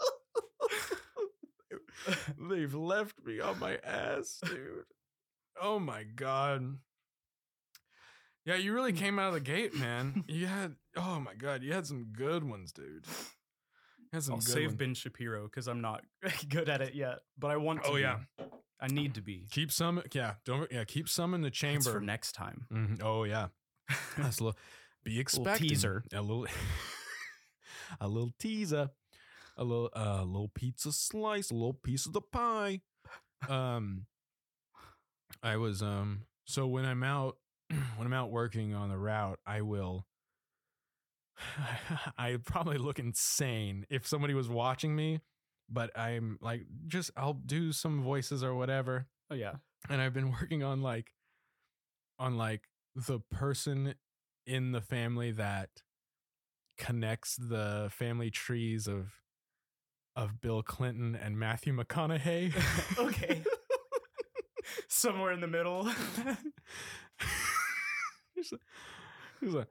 they've 2.49 2.73
left 2.73 3.15
me 3.25 3.39
on 3.39 3.59
my 3.59 3.77
ass, 3.83 4.39
dude. 4.45 4.85
Oh 5.61 5.79
my 5.79 6.03
god. 6.03 6.77
Yeah, 8.45 8.55
you 8.55 8.73
really 8.73 8.91
came 8.91 9.19
out 9.19 9.29
of 9.29 9.35
the 9.35 9.39
gate, 9.39 9.73
man. 9.75 10.23
You 10.27 10.47
had 10.47 10.75
oh 10.97 11.19
my 11.19 11.33
god, 11.35 11.63
you 11.63 11.73
had 11.73 11.87
some 11.87 12.07
good 12.11 12.43
ones, 12.43 12.71
dude. 12.71 13.05
You 13.05 14.13
had 14.13 14.23
some 14.23 14.35
I'll 14.35 14.41
good 14.41 14.53
save. 14.53 14.77
Ben 14.77 14.93
Shapiro 14.93 15.45
because 15.45 15.67
I'm 15.67 15.81
not 15.81 16.03
good 16.49 16.69
at 16.69 16.81
it 16.81 16.95
yet, 16.95 17.19
but 17.37 17.51
I 17.51 17.57
want 17.57 17.83
to. 17.83 17.91
Oh, 17.91 17.95
yeah. 17.95 18.19
I 18.79 18.88
need 18.88 19.13
to 19.15 19.21
be. 19.21 19.45
Keep 19.51 19.71
some, 19.71 20.01
yeah. 20.13 20.33
Don't, 20.45 20.69
yeah. 20.71 20.83
Keep 20.83 21.07
some 21.07 21.33
in 21.33 21.41
the 21.41 21.47
That's 21.47 21.57
chamber. 21.57 21.91
for 21.91 22.01
next 22.01 22.33
time. 22.33 22.65
Mhm. 22.71 23.01
Oh 23.03 23.23
yeah, 23.23 23.47
that's 24.17 24.39
a 24.39 24.43
little. 24.45 24.59
Be 25.03 25.19
expecting 25.19 25.69
teaser. 25.69 26.03
A 26.13 26.21
little, 26.21 26.47
a 27.99 28.07
little 28.07 28.31
teaser, 28.39 28.89
a 29.57 29.63
little, 29.63 29.89
uh, 29.95 30.23
little 30.23 30.49
pizza 30.53 30.91
slice, 30.91 31.51
a 31.51 31.53
little 31.53 31.73
piece 31.73 32.05
of 32.05 32.13
the 32.13 32.21
pie. 32.21 32.81
Um, 33.49 34.05
I 35.41 35.57
was 35.57 35.81
um. 35.81 36.23
So 36.45 36.67
when 36.67 36.86
I'm 36.86 37.03
out, 37.03 37.38
when 37.69 38.05
I'm 38.07 38.13
out 38.13 38.31
working 38.31 38.73
on 38.73 38.89
the 38.89 38.97
route, 38.97 39.39
I 39.45 39.62
will. 39.62 40.05
I 42.17 42.38
probably 42.45 42.77
look 42.77 42.99
insane 42.99 43.86
if 43.89 44.07
somebody 44.07 44.33
was 44.33 44.47
watching 44.49 44.95
me, 44.95 45.19
but 45.73 45.97
I'm 45.97 46.38
like, 46.41 46.65
just 46.88 47.12
I'll 47.17 47.33
do 47.33 47.71
some 47.71 48.03
voices 48.03 48.43
or 48.43 48.53
whatever 48.53 49.07
Oh 49.31 49.36
yeah. 49.36 49.54
and 49.89 50.02
I've 50.02 50.13
been 50.13 50.31
working 50.41 50.63
on 50.63 50.81
like 50.81 51.12
on 52.19 52.37
like 52.37 52.62
the 52.95 53.19
person 53.19 53.95
in 54.45 54.71
the 54.71 54.81
family 54.81 55.31
that 55.31 55.69
connects 56.77 57.35
the 57.35 57.89
family 57.91 58.29
trees 58.29 58.87
of 58.87 59.13
of 60.15 60.39
Bill 60.41 60.62
Clinton 60.62 61.15
and 61.15 61.39
Matthew 61.39 61.75
McConaughey. 61.75 62.54
okay. 63.00 63.41
Somewhere 64.87 65.31
in 65.31 65.41
the 65.41 65.48
middle. 65.48 65.85
he's, 68.35 68.52
like, 68.52 68.62
he's 69.41 69.54
like, 69.54 69.67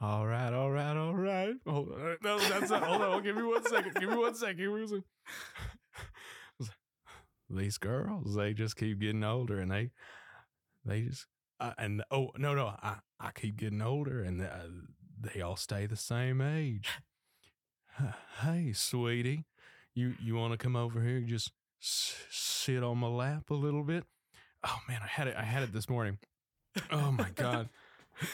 all 0.00 0.26
right, 0.26 0.52
all 0.52 0.70
right, 0.70 0.96
all 0.96 1.14
right. 1.14 1.54
Hold 1.66 1.92
on. 1.92 2.16
No, 2.22 2.38
that's 2.38 2.70
not, 2.70 2.82
hold 2.82 3.02
on. 3.02 3.22
Give 3.22 3.36
me 3.36 3.42
one 3.42 3.64
second. 3.64 3.94
Give 3.94 4.10
me 4.10 4.16
one 4.16 4.34
second. 4.34 4.56
Give 4.58 4.72
me 4.72 4.80
one 4.80 4.88
second. 4.88 5.04
These 7.48 7.78
girls, 7.78 8.34
they 8.34 8.54
just 8.54 8.76
keep 8.76 8.98
getting 9.00 9.22
older 9.22 9.60
and 9.60 9.70
they, 9.70 9.90
they 10.84 11.02
just, 11.02 11.26
uh, 11.60 11.72
and 11.78 12.02
oh, 12.10 12.30
no, 12.36 12.54
no, 12.54 12.66
I, 12.82 12.96
I 13.20 13.30
keep 13.30 13.56
getting 13.56 13.80
older 13.80 14.20
and 14.20 14.42
uh, 14.42 14.48
they 15.20 15.40
all 15.40 15.56
stay 15.56 15.86
the 15.86 15.96
same 15.96 16.40
age. 16.40 16.90
Hey, 18.40 18.72
sweetie, 18.74 19.44
you, 19.94 20.14
you 20.22 20.34
want 20.34 20.52
to 20.52 20.58
come 20.58 20.76
over 20.76 21.00
here 21.00 21.16
and 21.16 21.26
just 21.28 21.52
s- 21.82 22.16
sit 22.30 22.82
on 22.82 22.98
my 22.98 23.06
lap 23.06 23.48
a 23.48 23.54
little 23.54 23.82
bit? 23.82 24.04
Oh 24.62 24.78
man, 24.86 25.00
I 25.02 25.06
had 25.06 25.28
it. 25.28 25.36
I 25.38 25.44
had 25.44 25.62
it 25.62 25.72
this 25.72 25.88
morning. 25.88 26.18
Oh 26.90 27.10
my 27.12 27.30
god. 27.34 27.70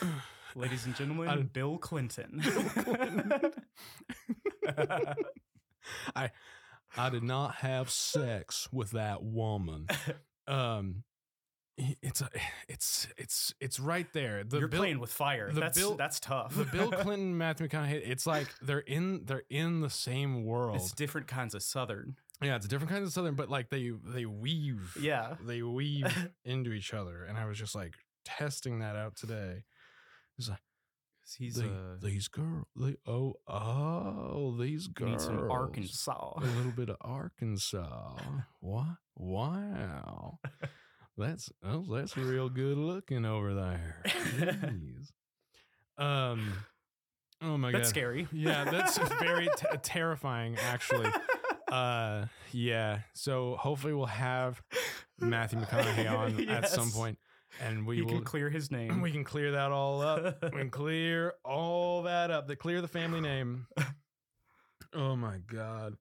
Ladies 0.54 0.84
and 0.86 0.94
gentlemen, 0.94 1.28
I- 1.28 1.42
Bill 1.42 1.78
Clinton. 1.78 2.42
I 6.14 6.30
I 6.96 7.10
did 7.10 7.22
not 7.22 7.56
have 7.56 7.90
sex 7.90 8.68
with 8.72 8.92
that 8.92 9.22
woman. 9.22 9.86
Um 10.46 11.04
it's 11.78 12.20
a, 12.20 12.28
it's 12.68 13.08
it's 13.16 13.54
it's 13.58 13.80
right 13.80 14.06
there. 14.12 14.44
The 14.44 14.58
You're 14.58 14.68
Bill, 14.68 14.80
playing 14.80 15.00
with 15.00 15.10
fire. 15.10 15.50
the 15.50 15.58
that's 15.60 15.78
Bill- 15.78 15.94
that's 15.96 16.20
tough. 16.20 16.54
the 16.54 16.64
Bill 16.66 16.90
Clinton 16.92 17.36
Matthew 17.38 17.66
McConaughey. 17.66 18.02
It's 18.06 18.26
like 18.26 18.48
they're 18.60 18.80
in 18.80 19.22
they're 19.24 19.44
in 19.48 19.80
the 19.80 19.88
same 19.90 20.44
world. 20.44 20.76
it's 20.76 20.92
different 20.92 21.26
kinds 21.28 21.54
of 21.54 21.62
Southern. 21.62 22.16
Yeah, 22.42 22.56
it's 22.56 22.66
different 22.68 22.90
kinds 22.90 23.06
of 23.06 23.12
southern, 23.12 23.36
but 23.36 23.48
like 23.48 23.70
they 23.70 23.90
they 24.04 24.26
weave. 24.26 24.96
Yeah. 25.00 25.36
They 25.46 25.62
weave 25.62 26.28
into 26.44 26.72
each 26.72 26.92
other. 26.92 27.24
And 27.24 27.38
I 27.38 27.46
was 27.46 27.56
just 27.56 27.74
like 27.74 27.94
testing 28.24 28.80
that 28.80 28.96
out 28.96 29.14
today. 29.16 29.62
It's 30.42 30.48
like 30.50 30.58
He's 31.38 31.54
they, 31.56 31.66
uh, 31.66 31.96
these 32.00 32.28
girls. 32.28 32.64
They, 32.76 32.96
oh, 33.06 33.34
oh, 33.46 34.56
these 34.58 34.88
need 34.88 34.94
girls. 34.94 35.24
some 35.24 35.50
Arkansas. 35.50 36.34
A 36.36 36.40
little 36.44 36.72
bit 36.72 36.90
of 36.90 36.96
Arkansas. 37.00 38.16
what? 38.60 38.86
Wow. 39.16 40.38
That's 41.18 41.50
oh, 41.62 41.84
that's 41.90 42.16
real 42.16 42.48
good 42.48 42.78
looking 42.78 43.26
over 43.26 43.52
there. 43.52 44.02
Jeez. 44.06 45.12
Um. 45.98 46.54
Oh 47.42 47.58
my 47.58 47.70
That's 47.70 47.88
god. 47.88 47.88
scary. 47.90 48.28
Yeah, 48.32 48.64
that's 48.64 48.96
very 49.20 49.46
t- 49.58 49.66
terrifying. 49.82 50.56
Actually. 50.56 51.10
Uh. 51.70 52.24
Yeah. 52.52 53.00
So 53.12 53.56
hopefully 53.60 53.92
we'll 53.92 54.06
have 54.06 54.62
Matthew 55.20 55.58
McConaughey 55.60 56.10
on 56.10 56.48
at 56.48 56.70
some 56.70 56.90
point, 56.90 57.18
and 57.60 57.86
we 57.86 57.96
he 57.96 58.02
will. 58.02 58.10
can 58.12 58.24
clear 58.24 58.50
his 58.50 58.70
name. 58.70 59.00
we 59.00 59.10
can 59.12 59.24
clear 59.24 59.52
that 59.52 59.72
all 59.72 60.00
up. 60.02 60.42
we 60.42 60.50
can 60.50 60.70
clear 60.82 61.34
all 61.44 62.02
that 62.02 62.30
up. 62.30 62.46
They 62.48 62.56
clear 62.56 62.80
the 62.80 62.88
family 62.88 63.20
name. 63.20 63.66
Oh 64.94 65.16
my 65.16 65.38
god. 65.46 65.96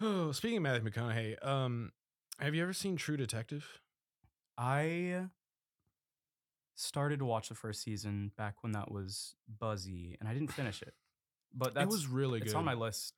Oh, 0.00 0.30
speaking 0.32 0.58
of 0.58 0.62
Matthew 0.62 0.88
McConaughey, 0.88 1.44
um, 1.44 1.90
have 2.38 2.54
you 2.54 2.62
ever 2.62 2.72
seen 2.72 2.94
True 2.94 3.16
Detective? 3.16 3.66
I 4.56 5.24
started 6.76 7.18
to 7.18 7.24
watch 7.24 7.48
the 7.48 7.56
first 7.56 7.82
season 7.82 8.30
back 8.36 8.56
when 8.62 8.72
that 8.72 8.92
was 8.92 9.34
buzzy, 9.58 10.16
and 10.20 10.28
I 10.28 10.32
didn't 10.34 10.52
finish 10.52 10.80
it. 10.82 10.94
But 11.52 11.74
that's 11.74 11.84
it 11.84 11.90
was 11.90 12.06
really 12.06 12.38
good. 12.38 12.46
it's 12.46 12.54
on 12.54 12.64
my 12.64 12.74
list 12.74 13.14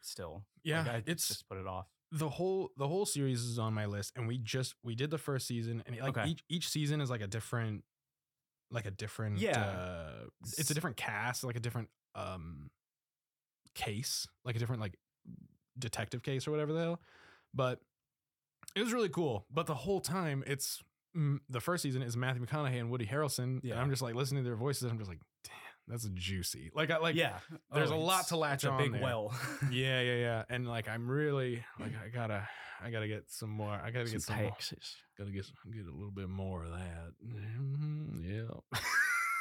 still. 0.00 0.42
Yeah, 0.64 0.80
Like, 0.82 0.90
I 0.90 1.02
it's 1.06 1.28
just 1.28 1.48
put 1.48 1.58
it 1.58 1.66
off. 1.68 1.86
The 2.12 2.28
whole 2.28 2.70
the 2.76 2.88
whole 2.88 3.04
series 3.06 3.42
is 3.42 3.58
on 3.58 3.74
my 3.74 3.86
list, 3.86 4.12
and 4.16 4.26
we 4.26 4.38
just 4.38 4.74
we 4.82 4.94
did 4.94 5.10
the 5.10 5.18
first 5.18 5.46
season, 5.46 5.82
and 5.86 5.94
it, 5.96 6.02
like 6.02 6.16
Okay. 6.16 6.28
each 6.30 6.44
each 6.48 6.68
season 6.68 7.00
is 7.00 7.10
like 7.10 7.20
a 7.20 7.26
different, 7.26 7.84
like 8.70 8.86
a 8.86 8.90
different. 8.90 9.38
Yeah. 9.38 9.60
uh, 9.60 10.24
it's 10.56 10.70
a 10.70 10.74
different 10.74 10.96
cast, 10.96 11.44
like 11.44 11.56
a 11.56 11.60
different 11.60 11.88
um 12.14 12.70
case, 13.74 14.26
like 14.44 14.56
a 14.56 14.58
different 14.58 14.80
like 14.80 14.98
detective 15.78 16.22
case 16.22 16.46
or 16.48 16.50
whatever 16.50 16.72
the 16.72 16.80
hell. 16.80 17.00
But 17.54 17.80
it 18.74 18.80
was 18.80 18.92
really 18.92 19.08
cool. 19.08 19.46
But 19.50 19.66
the 19.66 19.74
whole 19.74 20.00
time, 20.00 20.42
it's 20.46 20.82
the 21.14 21.60
first 21.60 21.82
season 21.82 22.02
is 22.02 22.16
Matthew 22.16 22.44
McConaughey 22.44 22.78
and 22.78 22.90
Woody 22.90 23.06
Harrelson, 23.06 23.38
and 23.44 23.64
Yeah. 23.64 23.80
I'm 23.80 23.90
just 23.90 24.02
like 24.02 24.14
listening 24.14 24.44
to 24.44 24.48
their 24.48 24.56
voices. 24.56 24.84
And 24.84 24.92
I'm 24.92 24.98
just 24.98 25.08
like, 25.10 25.20
damn, 25.44 25.54
that's 25.88 26.08
juicy. 26.14 26.70
Like 26.74 26.90
I 26.90 26.98
like 26.98 27.14
yeah, 27.16 27.38
there's 27.72 27.90
Oh, 27.90 27.96
a 27.96 27.98
lot 27.98 28.28
to 28.28 28.36
latch 28.36 28.64
on 28.64 28.78
big 28.78 28.92
there. 28.92 29.02
well. 29.02 29.34
yeah, 29.70 30.00
yeah, 30.00 30.14
yeah. 30.16 30.42
And 30.48 30.68
like 30.68 30.88
I'm 30.88 31.08
really 31.10 31.64
like 31.80 31.92
I 32.04 32.08
gotta 32.08 32.46
I 32.82 32.90
gotta 32.90 33.08
get 33.08 33.24
some 33.30 33.50
more. 33.50 33.72
I 33.72 33.90
gotta 33.90 34.08
get 34.10 34.22
some 34.22 34.36
more. 34.36 34.50
Gotta 35.18 35.30
get 35.32 35.44
some- 35.46 35.72
get 35.72 35.86
a 35.86 35.92
little 35.92 36.12
bit 36.12 36.28
more 36.28 36.62
of 36.64 36.70
that. 36.70 37.12
Mm-hmm, 37.26 38.22
yeah. 38.22 38.78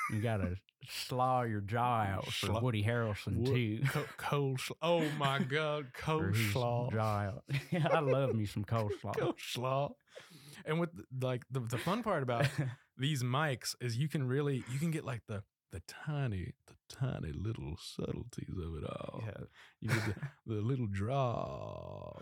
You 0.10 0.22
gotta 0.22 0.56
slaw 0.90 1.42
your 1.44 1.60
jaw 1.62 2.04
out 2.04 2.26
for 2.28 2.48
Schla- 2.48 2.62
Woody 2.64 2.82
Harrelson 2.84 3.46
too. 3.46 3.82
Co- 3.90 4.06
coleslaw. 4.18 4.72
Oh 4.82 5.04
my 5.20 5.40
god, 5.40 5.88
coleslaw. 6.02 6.92
jaw 6.94 7.20
out. 7.20 7.44
I 7.94 8.00
love 8.00 8.34
me 8.34 8.46
some 8.46 8.64
coleslaw. 8.64 9.14
Coleslaw. 9.16 9.92
And 10.66 10.80
with 10.80 10.90
like 11.22 11.44
the 11.52 11.60
the 11.60 11.78
fun 11.78 12.04
part 12.04 12.24
about 12.24 12.48
these 12.98 13.22
mics 13.22 13.76
is 13.82 13.98
you 13.98 14.08
can 14.08 14.28
really 14.28 14.64
you 14.72 14.80
can 14.80 14.92
get 14.92 15.04
like 15.06 15.22
the 15.28 15.44
the 15.72 15.82
tiny 15.88 16.54
the 16.68 16.74
tiny 16.96 17.32
little 17.34 17.76
subtleties 17.78 18.56
of 18.58 18.82
it 18.82 18.90
all. 18.90 19.24
yeah. 19.26 19.44
You 19.82 19.90
get 19.90 20.06
the, 20.06 20.16
the 20.56 20.62
little 20.62 20.88
draw. 20.88 22.14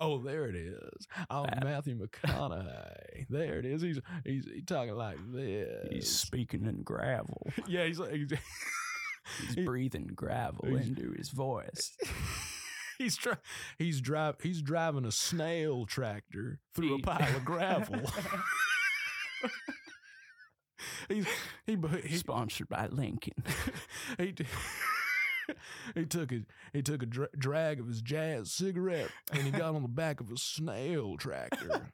Oh, 0.00 0.18
there 0.18 0.44
it 0.46 0.54
is. 0.54 1.06
Oh, 1.30 1.44
That- 1.44 1.64
Matthew 1.64 1.98
McConaughey. 1.98 3.26
There 3.30 3.58
it 3.58 3.64
is. 3.66 3.80
He's 3.82 4.00
he's, 4.24 4.44
he's 4.44 4.64
talking 4.66 4.94
like 4.94 5.16
this. 5.32 5.88
He's 5.90 6.08
speaking 6.10 6.66
in 6.66 6.82
gravel. 6.82 7.46
yeah, 7.66 7.84
he's 7.84 7.98
like 7.98 8.12
He's 8.12 9.54
He- 9.54 9.64
breathing 9.64 10.10
gravel 10.14 10.66
He's- 10.68 10.86
into 10.88 11.12
his 11.16 11.30
voice. 11.30 11.96
he's 12.98 13.16
try, 13.16 13.34
he's 13.78 14.00
drive 14.00 14.36
he's 14.42 14.60
driving 14.62 15.04
a 15.06 15.12
snail 15.12 15.86
tractor 15.86 16.58
through 16.74 16.96
a 16.96 16.98
pile 17.00 17.36
of 17.36 17.44
gravel. 17.44 18.00
he's 21.08 21.26
he 21.66 21.76
he, 22.06 22.16
Sponsored 22.16 22.68
by 22.68 22.86
Lincoln. 22.88 23.34
he, 24.18 24.32
t- 24.32 24.44
he 25.94 26.04
took 26.06 26.30
his 26.30 26.42
he 26.72 26.82
took 26.82 27.02
a 27.02 27.06
dra- 27.06 27.28
drag 27.38 27.80
of 27.80 27.86
his 27.88 28.02
jazz 28.02 28.50
cigarette 28.52 29.10
and 29.32 29.42
he 29.42 29.50
got 29.50 29.74
on 29.74 29.82
the 29.82 29.88
back 29.88 30.20
of 30.20 30.30
a 30.30 30.36
snail 30.36 31.16
tractor. 31.16 31.88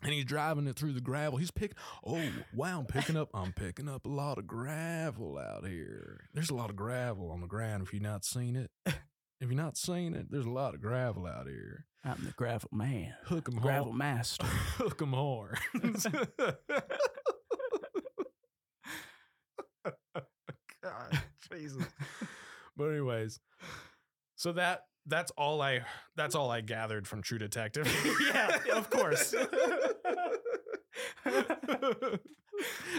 And 0.00 0.12
he's 0.12 0.24
driving 0.26 0.68
it 0.68 0.76
through 0.76 0.92
the 0.92 1.00
gravel. 1.00 1.38
He's 1.38 1.50
pick. 1.50 1.72
Oh 2.06 2.22
wow! 2.54 2.78
I'm 2.78 2.86
picking 2.86 3.16
up. 3.16 3.30
I'm 3.34 3.52
picking 3.52 3.88
up 3.88 4.06
a 4.06 4.08
lot 4.08 4.38
of 4.38 4.46
gravel 4.46 5.36
out 5.36 5.66
here. 5.66 6.28
There's 6.34 6.50
a 6.50 6.54
lot 6.54 6.70
of 6.70 6.76
gravel 6.76 7.32
on 7.32 7.40
the 7.40 7.48
ground. 7.48 7.82
If 7.82 7.92
you've 7.92 8.02
not 8.04 8.24
seen 8.24 8.54
it, 8.54 8.70
if 8.86 8.94
you've 9.40 9.54
not 9.54 9.76
seen 9.76 10.14
it, 10.14 10.30
there's 10.30 10.46
a 10.46 10.50
lot 10.50 10.74
of 10.76 10.80
gravel 10.80 11.26
out 11.26 11.48
here. 11.48 11.84
I'm 12.04 12.24
the 12.24 12.30
gravel 12.30 12.68
man. 12.72 13.12
Hook 13.24 13.48
'em 13.52 13.58
Gravel 13.58 13.86
horn. 13.86 13.98
master. 13.98 14.46
Hook 14.46 15.02
'em 15.02 15.12
horns. 15.14 16.06
Jesus. 21.52 21.84
But 22.76 22.90
anyways, 22.90 23.40
so 24.36 24.52
that 24.52 24.82
that's 25.04 25.32
all 25.32 25.60
I 25.60 25.80
that's 26.16 26.36
all 26.36 26.48
I 26.48 26.60
gathered 26.60 27.08
from 27.08 27.22
True 27.22 27.38
Detective. 27.38 27.86
Yeah, 28.32 28.56
of 28.76 28.88
course. 28.88 29.34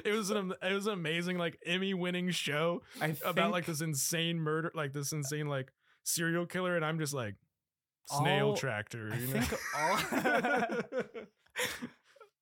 it 0.04 0.14
was 0.14 0.30
an 0.32 0.54
it 0.62 0.74
was 0.74 0.88
an 0.88 0.94
amazing 0.94 1.38
like 1.38 1.58
Emmy 1.66 1.94
winning 1.94 2.30
show 2.32 2.82
I 3.02 3.16
about 3.26 3.52
like 3.52 3.66
this 3.66 3.82
insane 3.82 4.40
murder 4.40 4.72
like 4.76 4.94
this 4.94 5.12
insane 5.12 5.48
like 5.48 5.72
serial 6.04 6.46
killer 6.46 6.76
and 6.76 6.84
I'm 6.86 7.00
just 7.00 7.14
like 7.14 7.36
snail 8.08 8.50
All- 8.50 8.58
tractor. 8.58 9.12
I 9.14 9.18
you 9.18 9.28
know? 9.28 9.40
think 9.42 9.62
all 9.78 9.98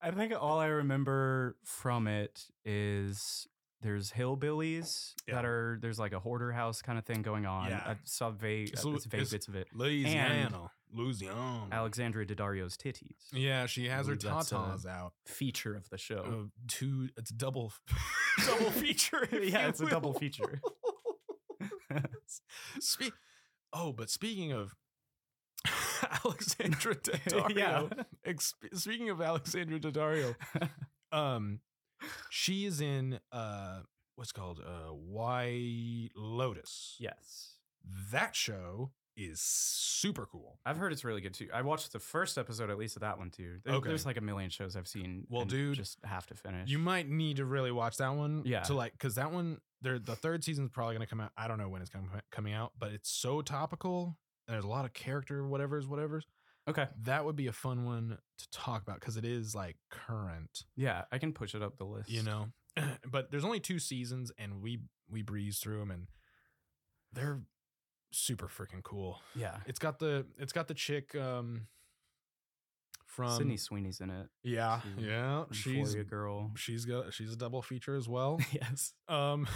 I 0.00 0.10
think 0.12 0.32
all 0.40 0.58
I 0.58 0.66
remember 0.66 1.56
from 1.64 2.06
it 2.06 2.44
is 2.64 3.46
there's 3.80 4.10
hillbillies 4.12 5.14
Yeah. 5.26 5.36
that 5.36 5.44
are 5.44 5.78
there's 5.80 5.98
like 5.98 6.12
a 6.12 6.18
hoarder 6.18 6.50
house 6.52 6.82
kind 6.82 6.98
of 6.98 7.04
thing 7.04 7.22
going 7.22 7.46
on. 7.46 7.70
Yeah. 7.70 7.82
I 7.86 7.96
saw 8.04 8.30
vague, 8.30 8.70
It's 8.72 8.84
it's 8.84 9.04
vague 9.06 9.14
it's- 9.20 9.30
bits 9.30 9.48
of 9.48 9.54
it. 9.54 9.68
Louisiana. 9.72 10.70
Louisiana. 10.92 11.68
Alexandria 11.70 12.24
Daddario's 12.26 12.76
titties. 12.76 13.26
Yeah, 13.32 13.66
she 13.66 13.88
has 13.88 14.06
her 14.08 14.16
tatas 14.16 14.86
out. 14.86 15.12
Feature 15.26 15.74
of 15.74 15.88
the 15.90 15.98
show. 15.98 16.24
Uh, 16.46 16.48
two, 16.66 17.10
it's 17.16 17.30
double, 17.30 17.72
double 18.46 18.70
feature. 18.70 19.28
yeah, 19.32 19.68
it's 19.68 19.80
a 19.80 19.86
double 19.86 20.14
feature. 20.14 20.60
Spe- 22.80 23.12
oh, 23.72 23.92
but 23.92 24.10
speaking 24.10 24.52
of 24.52 24.74
Alexandra 26.24 26.94
Daddario, 26.94 27.56
Yeah. 27.56 28.02
ex- 28.24 28.54
speaking 28.74 29.10
of 29.10 29.20
Alexandra 29.20 29.78
Daddario, 29.80 30.34
um, 31.12 31.60
she 32.30 32.64
is 32.66 32.80
in 32.80 33.18
uh, 33.32 33.80
what's 34.16 34.32
called 34.32 34.60
uh, 34.64 34.92
White 34.92 36.10
Lotus. 36.16 36.96
yes. 36.98 37.54
that 38.12 38.34
show 38.36 38.90
is 39.16 39.40
super 39.40 40.26
cool. 40.26 40.60
I've 40.64 40.76
heard 40.76 40.92
it's 40.92 41.04
really 41.04 41.20
good 41.20 41.34
too. 41.34 41.48
I 41.52 41.62
watched 41.62 41.92
the 41.92 41.98
first 41.98 42.38
episode 42.38 42.70
at 42.70 42.78
least 42.78 42.94
of 42.96 43.00
that 43.00 43.18
one 43.18 43.30
too. 43.30 43.56
There- 43.64 43.74
Okay. 43.74 43.88
There's 43.88 44.06
like 44.06 44.16
a 44.16 44.20
million 44.20 44.48
shows 44.50 44.76
I've 44.76 44.86
seen. 44.86 45.26
Well, 45.28 45.42
and 45.42 45.50
dude, 45.50 45.74
just 45.76 45.98
have 46.04 46.24
to 46.28 46.34
finish. 46.34 46.70
You 46.70 46.78
might 46.78 47.08
need 47.08 47.38
to 47.38 47.44
really 47.44 47.72
watch 47.72 47.96
that 47.96 48.14
one. 48.14 48.42
Yeah. 48.44 48.60
To 48.62 48.74
like, 48.74 48.92
because 48.92 49.16
that 49.16 49.32
one, 49.32 49.58
there, 49.82 49.98
the 49.98 50.14
third 50.14 50.44
season's 50.44 50.70
probably 50.70 50.94
going 50.94 51.06
to 51.06 51.10
come 51.10 51.20
out. 51.20 51.32
I 51.36 51.48
don't 51.48 51.58
know 51.58 51.68
when 51.68 51.82
it's 51.82 51.90
coming 51.90 52.08
coming 52.30 52.52
out, 52.52 52.72
but 52.78 52.92
it's 52.92 53.10
so 53.10 53.42
topical. 53.42 54.16
And 54.46 54.54
there's 54.54 54.64
a 54.64 54.68
lot 54.68 54.84
of 54.84 54.92
character, 54.92 55.44
whatever's, 55.46 55.86
whatever's. 55.88 56.24
Okay. 56.68 56.86
That 57.02 57.24
would 57.24 57.36
be 57.36 57.46
a 57.48 57.52
fun 57.52 57.84
one 57.84 58.18
to 58.38 58.50
talk 58.50 58.82
about 58.82 59.00
because 59.00 59.16
it 59.16 59.24
is 59.24 59.54
like 59.54 59.76
current, 59.90 60.64
Yeah, 60.76 61.04
I 61.10 61.18
can 61.18 61.32
push 61.32 61.54
it 61.54 61.62
up 61.62 61.76
the 61.78 61.84
list. 61.84 62.10
you 62.10 62.22
know. 62.22 62.48
but 63.10 63.30
there's 63.30 63.44
only 63.44 63.60
two 63.60 63.78
seasons, 63.78 64.30
and 64.38 64.62
we 64.62 64.80
we 65.10 65.22
breeze 65.22 65.58
through 65.58 65.78
them, 65.80 65.90
and 65.90 66.06
they're 67.12 67.40
super 68.12 68.46
freaking 68.48 68.82
cool. 68.82 69.20
Yeah. 69.34 69.56
It's 69.66 69.78
got 69.78 69.98
the 69.98 70.26
it's 70.38 70.52
got 70.52 70.68
the 70.68 70.74
chick 70.74 71.14
um 71.14 71.66
from 73.18 73.36
Sydney 73.36 73.56
Sweeney's 73.56 74.00
in 74.00 74.10
it. 74.10 74.28
Yeah, 74.44 74.80
She's 74.96 75.04
yeah. 75.04 75.44
She's 75.50 75.94
a 75.94 76.04
girl. 76.04 76.52
she's 76.56 76.84
got 76.84 77.12
she's 77.12 77.32
a 77.32 77.36
double 77.36 77.62
feature 77.62 77.96
as 77.96 78.08
well. 78.08 78.38
yes. 78.52 78.92
Um, 79.08 79.48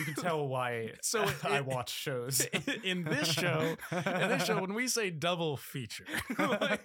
You 0.00 0.04
can 0.06 0.14
tell 0.14 0.48
why 0.48 0.90
So 1.02 1.24
I 1.44 1.60
watch 1.60 1.90
shows. 1.90 2.44
in 2.82 3.04
this 3.04 3.28
show, 3.32 3.76
in 3.92 4.28
this 4.28 4.46
show, 4.46 4.60
when 4.60 4.74
we 4.74 4.88
say 4.88 5.10
double 5.10 5.56
feature, 5.56 6.06
like, 6.38 6.84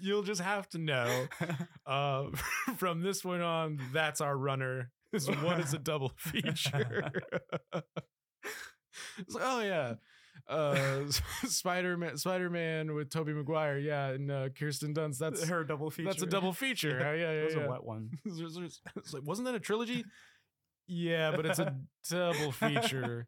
you'll 0.00 0.24
just 0.24 0.40
have 0.40 0.68
to 0.70 0.78
know 0.78 1.26
uh, 1.86 2.24
from 2.76 3.02
this 3.02 3.24
one 3.24 3.40
on. 3.40 3.78
That's 3.92 4.20
our 4.20 4.36
runner. 4.36 4.90
Is 5.12 5.28
what 5.30 5.60
is 5.60 5.72
a 5.72 5.78
double 5.78 6.12
feature? 6.16 7.12
it's 9.18 9.34
like, 9.34 9.44
oh 9.46 9.60
yeah, 9.60 9.94
uh, 10.48 11.00
Spider 11.46 11.96
Man, 11.96 12.16
Spider 12.16 12.50
Man 12.50 12.94
with 12.94 13.10
Tobey 13.10 13.32
Maguire, 13.32 13.78
yeah, 13.78 14.08
and 14.08 14.30
uh, 14.30 14.48
Kirsten 14.50 14.94
Dunst. 14.94 15.18
That's 15.18 15.44
her 15.48 15.64
double 15.64 15.90
feature. 15.90 16.10
that's 16.10 16.22
a 16.22 16.26
double 16.26 16.52
feature. 16.52 16.98
Yeah, 17.00 17.12
yeah, 17.14 17.32
yeah, 17.32 17.36
That 17.40 17.44
was 17.46 17.54
yeah. 17.54 17.64
a 17.64 17.70
wet 17.70 17.84
one. 17.84 18.10
It's 18.26 19.12
like, 19.12 19.22
wasn't 19.24 19.46
that 19.46 19.54
a 19.54 19.60
trilogy? 19.60 20.04
yeah, 20.86 21.30
but 21.34 21.46
it's 21.46 21.58
a 21.58 21.74
double 22.10 22.52
feature. 22.52 23.26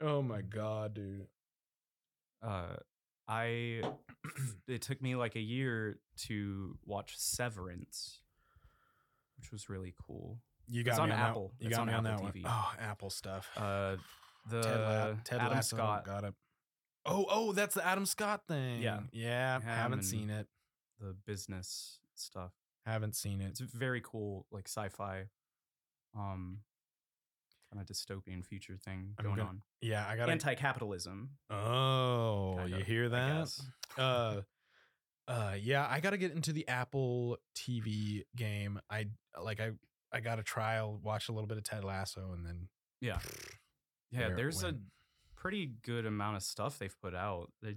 Oh 0.00 0.20
my 0.22 0.40
god, 0.42 0.94
dude. 0.94 1.26
Uh, 2.42 2.74
I 3.28 3.82
it 4.68 4.82
took 4.82 5.00
me 5.00 5.14
like 5.14 5.36
a 5.36 5.40
year 5.40 6.00
to 6.26 6.76
watch 6.84 7.16
Severance, 7.16 8.20
which 9.38 9.52
was 9.52 9.68
really 9.68 9.94
cool. 10.06 10.38
You 10.68 10.82
got 10.82 10.98
on 10.98 11.08
me 11.08 11.14
on 11.14 11.20
Apple. 11.20 11.52
That. 11.58 11.64
You 11.64 11.68
It's 11.70 11.76
got 11.78 11.88
on 11.88 11.94
on 11.94 12.06
Apple 12.06 12.26
that 12.26 12.34
TV. 12.34 12.42
one. 12.44 12.52
Oh, 12.52 12.72
Apple 12.80 13.10
stuff. 13.10 13.48
Uh, 13.56 13.96
the 14.48 14.62
Ted, 14.62 14.80
La- 14.80 15.14
Ted 15.24 15.40
Adam 15.40 15.52
Lasso, 15.56 15.76
Scott, 15.76 16.04
got 16.04 16.24
it. 16.24 16.34
Oh, 17.04 17.26
oh, 17.28 17.52
that's 17.52 17.74
the 17.74 17.84
Adam 17.86 18.06
Scott 18.06 18.42
thing. 18.46 18.80
Yeah. 18.82 19.00
yeah. 19.12 19.56
Him 19.56 19.62
haven't 19.62 19.98
and- 20.00 20.06
seen 20.06 20.30
it. 20.30 20.46
the 21.00 21.14
business 21.26 21.98
stuff. 22.14 22.52
Haven't 22.86 23.16
seen 23.16 23.40
it. 23.40 23.48
It's 23.50 23.60
very 23.60 24.00
cool, 24.00 24.46
like 24.52 24.68
sci-fi, 24.68 25.24
um, 26.16 26.58
kind 27.72 27.80
of 27.80 27.86
dystopian 27.86 28.44
future 28.44 28.76
thing 28.76 29.14
I'm 29.18 29.24
going 29.24 29.36
gonna- 29.36 29.48
on. 29.48 29.62
Yeah, 29.80 30.06
I 30.06 30.16
got 30.16 30.26
to 30.26 30.32
Anti-capitalism. 30.32 31.30
Oh, 31.50 32.56
Kinda, 32.58 32.78
you 32.78 32.84
hear 32.84 33.06
I 33.06 33.08
that? 33.08 33.38
guess. 33.38 33.62
uh 33.98 34.40
uh 35.28 35.54
yeah 35.60 35.86
i 35.88 36.00
gotta 36.00 36.16
get 36.16 36.32
into 36.32 36.52
the 36.52 36.66
apple 36.66 37.38
tv 37.54 38.24
game 38.34 38.80
i 38.90 39.06
like 39.40 39.60
i 39.60 39.70
i 40.12 40.18
got 40.18 40.40
a 40.40 40.42
trial 40.42 40.98
watch 41.00 41.28
a 41.28 41.32
little 41.32 41.46
bit 41.46 41.58
of 41.58 41.62
ted 41.62 41.84
lasso 41.84 42.32
and 42.32 42.44
then 42.44 42.68
Yeah, 43.00 43.18
yeah. 44.12 44.28
where 44.28 44.36
there's 44.36 44.62
a 44.62 44.74
pretty 45.36 45.72
good 45.82 46.06
amount 46.06 46.36
of 46.36 46.42
stuff 46.42 46.78
they've 46.78 46.94
put 47.02 47.14
out. 47.14 47.50
They, 47.62 47.76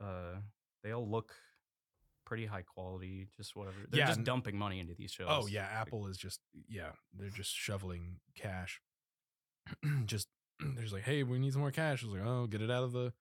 uh, 0.00 0.36
they 0.82 0.92
all 0.92 1.08
look 1.08 1.32
pretty 2.24 2.46
high 2.46 2.62
quality. 2.62 3.28
Just 3.36 3.56
whatever. 3.56 3.76
They're 3.90 4.00
Yeah, 4.00 4.06
just 4.06 4.24
dumping 4.24 4.56
money 4.56 4.78
into 4.80 4.94
these 4.94 5.10
shows. 5.12 5.26
oh 5.30 5.46
yeah 5.46 5.62
Like, 5.62 5.72
apple 5.88 6.06
is 6.06 6.16
just 6.16 6.40
yeah 6.68 6.90
they're 7.18 7.28
just 7.30 7.54
shoveling 7.54 8.20
cash 8.34 8.80
just 10.06 10.28
there's 10.76 10.92
like 10.92 11.02
hey 11.02 11.22
we 11.22 11.38
need 11.38 11.52
some 11.52 11.60
more 11.62 11.70
cash 11.70 12.02
It's 12.02 12.12
like 12.12 12.22
oh 12.24 12.46
get 12.46 12.62
it 12.62 12.70
out 12.70 12.82
of 12.84 12.92
the 12.92 13.12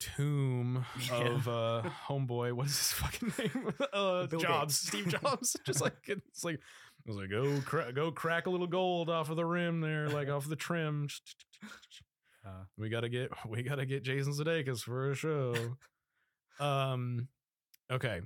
tomb 0.00 0.84
Yeah. 1.08 1.28
of 1.28 1.48
uh 1.48 1.82
homeboy 2.08 2.52
what 2.52 2.66
is 2.66 2.76
his 2.76 2.92
fucking 2.92 3.32
name 3.38 3.72
uh 3.92 4.26
Bill 4.26 4.40
jobs 4.40 4.78
Gates. 4.90 5.04
steve 5.06 5.20
jobs 5.20 5.56
just 5.66 5.80
like 5.80 5.94
it's 6.06 6.44
like 6.44 6.58
I 7.06 7.10
was 7.10 7.16
like, 7.18 7.28
go, 7.30 7.60
cra- 7.66 7.92
go, 7.92 8.10
crack 8.10 8.46
a 8.46 8.50
little 8.50 8.66
gold 8.66 9.10
off 9.10 9.28
of 9.28 9.36
the 9.36 9.44
rim 9.44 9.82
there, 9.82 10.08
like 10.08 10.30
off 10.30 10.48
the 10.48 10.56
trim. 10.56 11.08
Uh, 12.46 12.64
We 12.78 12.88
gotta 12.88 13.08
get, 13.10 13.30
we 13.46 13.62
gotta 13.62 13.84
get 13.86 14.02
Jason 14.04 14.32
Sudeikis 14.32 14.80
for 14.80 15.10
a 15.10 15.14
show. 15.14 15.54
um, 16.60 17.28
okay. 17.90 18.20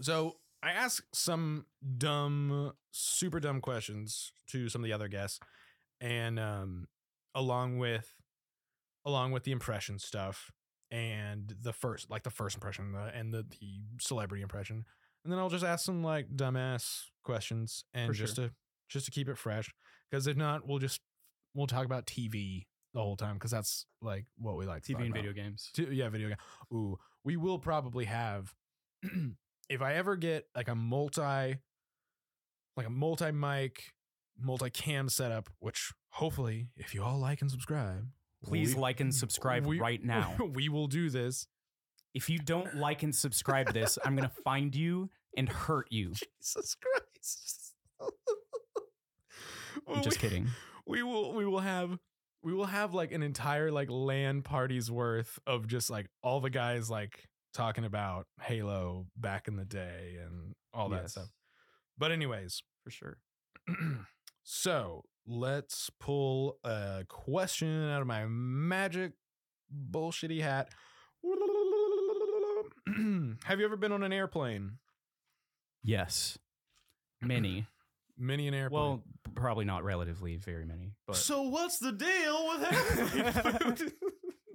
So 0.00 0.36
I 0.62 0.70
asked 0.72 1.14
some 1.14 1.66
dumb, 1.98 2.72
super 2.92 3.40
dumb 3.40 3.60
questions 3.60 4.32
to 4.48 4.68
some 4.68 4.82
of 4.82 4.86
the 4.86 4.92
other 4.94 5.08
guests, 5.08 5.38
and 6.00 6.38
um, 6.38 6.88
along 7.34 7.78
with, 7.78 8.14
along 9.04 9.32
with 9.32 9.44
the 9.44 9.52
impression 9.52 9.98
stuff 9.98 10.50
and 10.92 11.52
the 11.60 11.72
first, 11.72 12.08
like 12.10 12.22
the 12.22 12.30
first 12.30 12.54
impression 12.54 12.94
uh, 12.94 13.10
and 13.12 13.32
the 13.34 13.42
the 13.60 13.80
celebrity 14.00 14.42
impression, 14.42 14.84
and 15.24 15.32
then 15.32 15.40
I'll 15.40 15.48
just 15.50 15.64
ask 15.64 15.84
some 15.84 16.04
like 16.04 16.28
dumbass 16.36 17.06
questions 17.24 17.84
and 17.94 18.06
For 18.08 18.12
just 18.12 18.36
sure. 18.36 18.48
to 18.48 18.54
just 18.88 19.06
to 19.06 19.10
keep 19.10 19.28
it 19.28 19.38
fresh, 19.38 19.72
because 20.10 20.26
if 20.28 20.36
not, 20.36 20.68
we'll 20.68 20.78
just 20.78 21.00
we'll 21.54 21.66
talk 21.66 21.84
about 21.86 22.06
TV 22.06 22.66
the 22.94 23.00
whole 23.00 23.16
time 23.16 23.34
because 23.34 23.50
that's 23.50 23.86
like 24.02 24.26
what 24.36 24.56
we 24.56 24.66
like. 24.66 24.82
to 24.84 24.92
TV 24.92 24.98
and 25.00 25.06
about. 25.08 25.16
video 25.16 25.32
games. 25.32 25.70
T- 25.74 25.88
yeah, 25.90 26.08
video 26.10 26.28
game. 26.28 26.36
Ooh, 26.72 26.98
we 27.24 27.36
will 27.36 27.58
probably 27.58 28.04
have 28.04 28.52
if 29.70 29.80
I 29.80 29.94
ever 29.94 30.14
get 30.16 30.44
like 30.54 30.68
a 30.68 30.74
multi 30.74 31.56
like 32.76 32.86
a 32.86 32.90
multi 32.90 33.30
mic, 33.32 33.92
multi 34.38 34.68
cam 34.70 35.08
setup, 35.08 35.48
which 35.58 35.92
hopefully 36.10 36.68
if 36.76 36.94
you 36.94 37.02
all 37.02 37.18
like 37.18 37.40
and 37.40 37.50
subscribe, 37.50 38.08
Please 38.44 38.74
we- 38.74 38.80
like 38.80 39.00
and 39.00 39.14
subscribe 39.14 39.66
we- 39.66 39.78
right 39.80 40.02
now. 40.04 40.36
we 40.54 40.68
will 40.68 40.86
do 40.88 41.10
this. 41.10 41.46
If 42.14 42.28
you 42.28 42.38
don't 42.38 42.74
like 42.76 43.02
and 43.02 43.14
subscribe 43.14 43.68
to 43.68 43.72
this, 43.72 43.98
I'm 44.04 44.14
gonna 44.16 44.30
find 44.44 44.74
you 44.74 45.08
and 45.36 45.48
hurt 45.48 45.86
you. 45.90 46.12
Jesus 46.40 46.76
Christ. 46.76 47.74
Well, 47.98 48.10
I'm 49.96 50.02
just 50.02 50.22
we- 50.22 50.28
kidding. 50.28 50.48
we 50.86 51.02
will 51.02 51.32
we 51.32 51.46
will 51.46 51.60
have 51.60 51.98
we 52.42 52.52
will 52.52 52.66
have 52.66 52.92
like 52.92 53.12
an 53.12 53.22
entire 53.22 53.70
like 53.70 53.88
land 53.90 54.44
party's 54.44 54.90
worth 54.90 55.38
of 55.46 55.66
just 55.68 55.88
like 55.90 56.08
all 56.22 56.40
the 56.40 56.50
guys 56.50 56.90
like 56.90 57.28
talking 57.54 57.84
about 57.84 58.26
Halo 58.40 59.06
back 59.16 59.46
in 59.48 59.56
the 59.56 59.64
day 59.64 60.16
and 60.24 60.54
all 60.74 60.88
that 60.90 61.02
Yes, 61.02 61.12
stuff. 61.12 61.28
But 61.98 62.10
anyways, 62.12 62.62
for 62.82 62.90
sure. 62.90 63.18
so 64.42 65.04
let's 65.26 65.90
pull 66.00 66.58
a 66.64 67.04
question 67.08 67.88
out 67.88 68.00
of 68.00 68.06
my 68.06 68.26
magic 68.26 69.12
bullshitty 69.90 70.40
hat. 70.40 70.70
have 73.44 73.58
you 73.58 73.64
ever 73.64 73.76
been 73.76 73.92
on 73.92 74.02
an 74.02 74.12
airplane? 74.12 74.78
Yes, 75.82 76.38
many. 77.20 77.66
many 78.18 78.48
an 78.48 78.54
airplane. 78.54 78.80
Well, 78.80 79.02
probably 79.34 79.64
not 79.64 79.84
relatively 79.84 80.36
very 80.36 80.64
many, 80.64 80.92
but 81.06 81.16
so 81.16 81.42
what's 81.42 81.78
the 81.78 81.92
deal 81.92 82.48
with 82.48 82.64
having 82.64 83.06
food? 83.76 83.92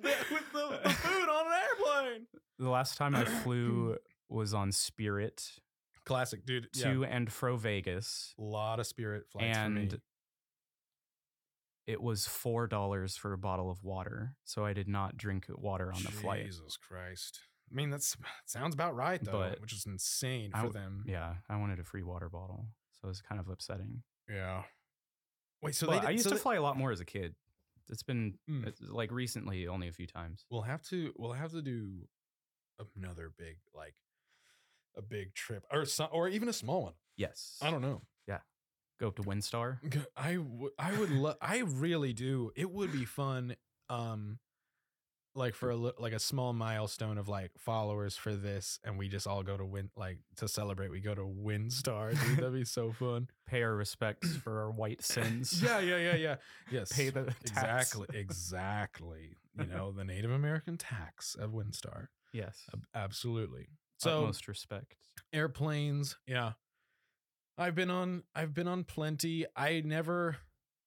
with 0.04 0.44
the, 0.54 0.80
the 0.84 0.90
food 0.90 1.30
on 1.30 1.46
an 1.48 1.54
airplane? 1.54 2.28
the 2.60 2.70
last 2.70 2.98
time 2.98 3.16
I 3.16 3.26
flew 3.26 3.98
was 4.30 4.54
on 4.54 4.72
Spirit 4.72 5.52
Classic, 6.06 6.46
dude. 6.46 6.72
to 6.74 7.04
and 7.04 7.32
fro 7.32 7.58
Vegas, 7.58 8.34
a 8.40 8.42
lot 8.42 8.80
of 8.80 8.88
spirit 8.88 9.26
flights 9.30 9.58
for 9.58 9.70
me. 9.70 9.82
and 9.84 10.02
it 11.88 12.02
was 12.02 12.28
four 12.28 12.68
dollars 12.68 13.16
for 13.18 13.34
a 13.34 13.38
bottle 13.38 13.72
of 13.72 13.84
water. 13.84 14.36
So 14.44 14.66
I 14.66 14.74
did 14.74 14.88
not 14.88 15.18
drink 15.18 15.46
water 15.50 15.92
on 15.94 16.04
the 16.04 16.12
flight. 16.12 16.46
Jesus 16.46 16.78
Christ. 16.78 17.40
I 17.72 17.76
mean, 17.76 17.90
that's 17.90 18.16
sounds 18.46 18.74
about 18.76 18.96
right 18.96 19.22
though, 19.24 19.32
But 19.32 19.62
which 19.62 19.74
is 19.74 19.86
insane 19.86 20.52
for 20.52 20.58
w- 20.68 20.74
them. 20.74 21.04
Yeah, 21.08 21.36
I 21.50 21.56
wanted 21.58 21.80
a 21.80 21.84
free 21.84 22.04
water 22.04 22.30
bottle, 22.30 22.68
so 22.94 23.06
it 23.06 23.10
was 23.10 23.22
kind 23.22 23.40
of 23.42 23.50
upsetting. 23.50 24.04
Yeah. 24.30 24.64
Wait, 25.62 25.74
so 25.76 25.88
they 25.88 25.98
I 25.98 26.12
used 26.12 26.26
so 26.26 26.30
to 26.32 26.36
they- 26.36 26.42
fly 26.42 26.56
a 26.56 26.62
lot 26.62 26.78
more 26.78 26.92
as 26.92 27.00
a 27.00 27.06
kid. 27.06 27.36
It's 27.90 28.04
been 28.04 28.38
Mm. 28.50 28.68
it's, 28.68 28.82
like 28.82 29.12
recently 29.12 29.66
only 29.68 29.88
a 29.88 29.94
few 29.94 30.08
times. 30.08 30.46
We'll 30.52 30.64
have 30.64 30.82
to. 30.90 31.14
We'll 31.18 31.34
have 31.34 31.52
to 31.52 31.62
do 31.62 32.08
another 32.96 33.32
big, 33.38 33.58
like, 33.74 33.96
a 34.96 35.02
big 35.02 35.34
trip, 35.34 35.66
or 35.72 35.86
some, 35.86 36.10
or 36.12 36.28
even 36.28 36.48
a 36.50 36.54
small 36.54 36.84
one. 36.84 36.94
Yes, 37.16 37.58
I 37.62 37.72
don't 37.72 37.82
know. 37.82 38.02
Go 39.00 39.08
up 39.10 39.16
to 39.18 39.24
WinStar. 39.24 39.78
I 40.18 40.38
would. 40.38 40.72
I 40.80 40.98
would. 41.00 41.12
Lo- 41.12 41.36
I 41.42 41.60
really 41.60 42.14
do. 42.14 42.52
It 42.56 42.72
would 42.72 42.92
be 42.92 43.06
fun. 43.06 43.56
Um, 43.90 44.40
like 45.36 45.54
for 45.54 45.70
a 45.70 45.76
like 45.76 46.14
a 46.14 46.20
small 46.20 46.52
milestone 46.52 47.20
of 47.20 47.28
like 47.30 47.52
followers 47.60 48.18
for 48.18 48.34
this, 48.34 48.80
and 48.84 48.98
we 48.98 49.08
just 49.08 49.28
all 49.28 49.44
go 49.44 49.56
to 49.56 49.64
win 49.64 49.92
like 49.96 50.18
to 50.38 50.48
celebrate. 50.48 50.90
We 50.90 51.00
go 51.00 51.14
to 51.14 51.22
WinStar. 51.22 52.20
Dude, 52.20 52.38
that'd 52.38 52.54
be 52.54 52.66
so 52.66 52.92
fun. 52.92 53.28
Pay 53.48 53.62
our 53.62 53.76
respects 53.76 54.36
for 54.38 54.62
our 54.64 54.72
white 54.72 55.04
sins. 55.04 55.62
Yeah, 55.64 55.80
yeah, 55.80 55.98
yeah, 55.98 56.16
yeah. 56.16 56.36
Yes, 56.72 56.92
Pay 56.92 57.10
the 57.12 57.26
tax. 57.46 57.94
exactly, 57.96 58.08
exactly. 58.20 59.38
You 59.60 59.66
know 59.68 59.92
the 59.92 60.04
Native 60.04 60.32
American 60.32 60.76
tax 60.78 61.36
of 61.36 61.52
WinStar. 61.52 62.08
Yes. 62.34 62.64
Ab- 62.74 62.86
Absolutely. 62.96 63.68
So 64.00 64.22
most 64.22 64.48
respect. 64.48 64.96
airplanes 65.34 66.16
yeah 66.28 66.54
i've 67.58 67.76
been 67.76 67.90
on 67.90 68.24
i've 68.36 68.54
been 68.54 68.68
on 68.68 68.84
plenty 68.84 69.46
i 69.56 69.82
never 69.86 70.38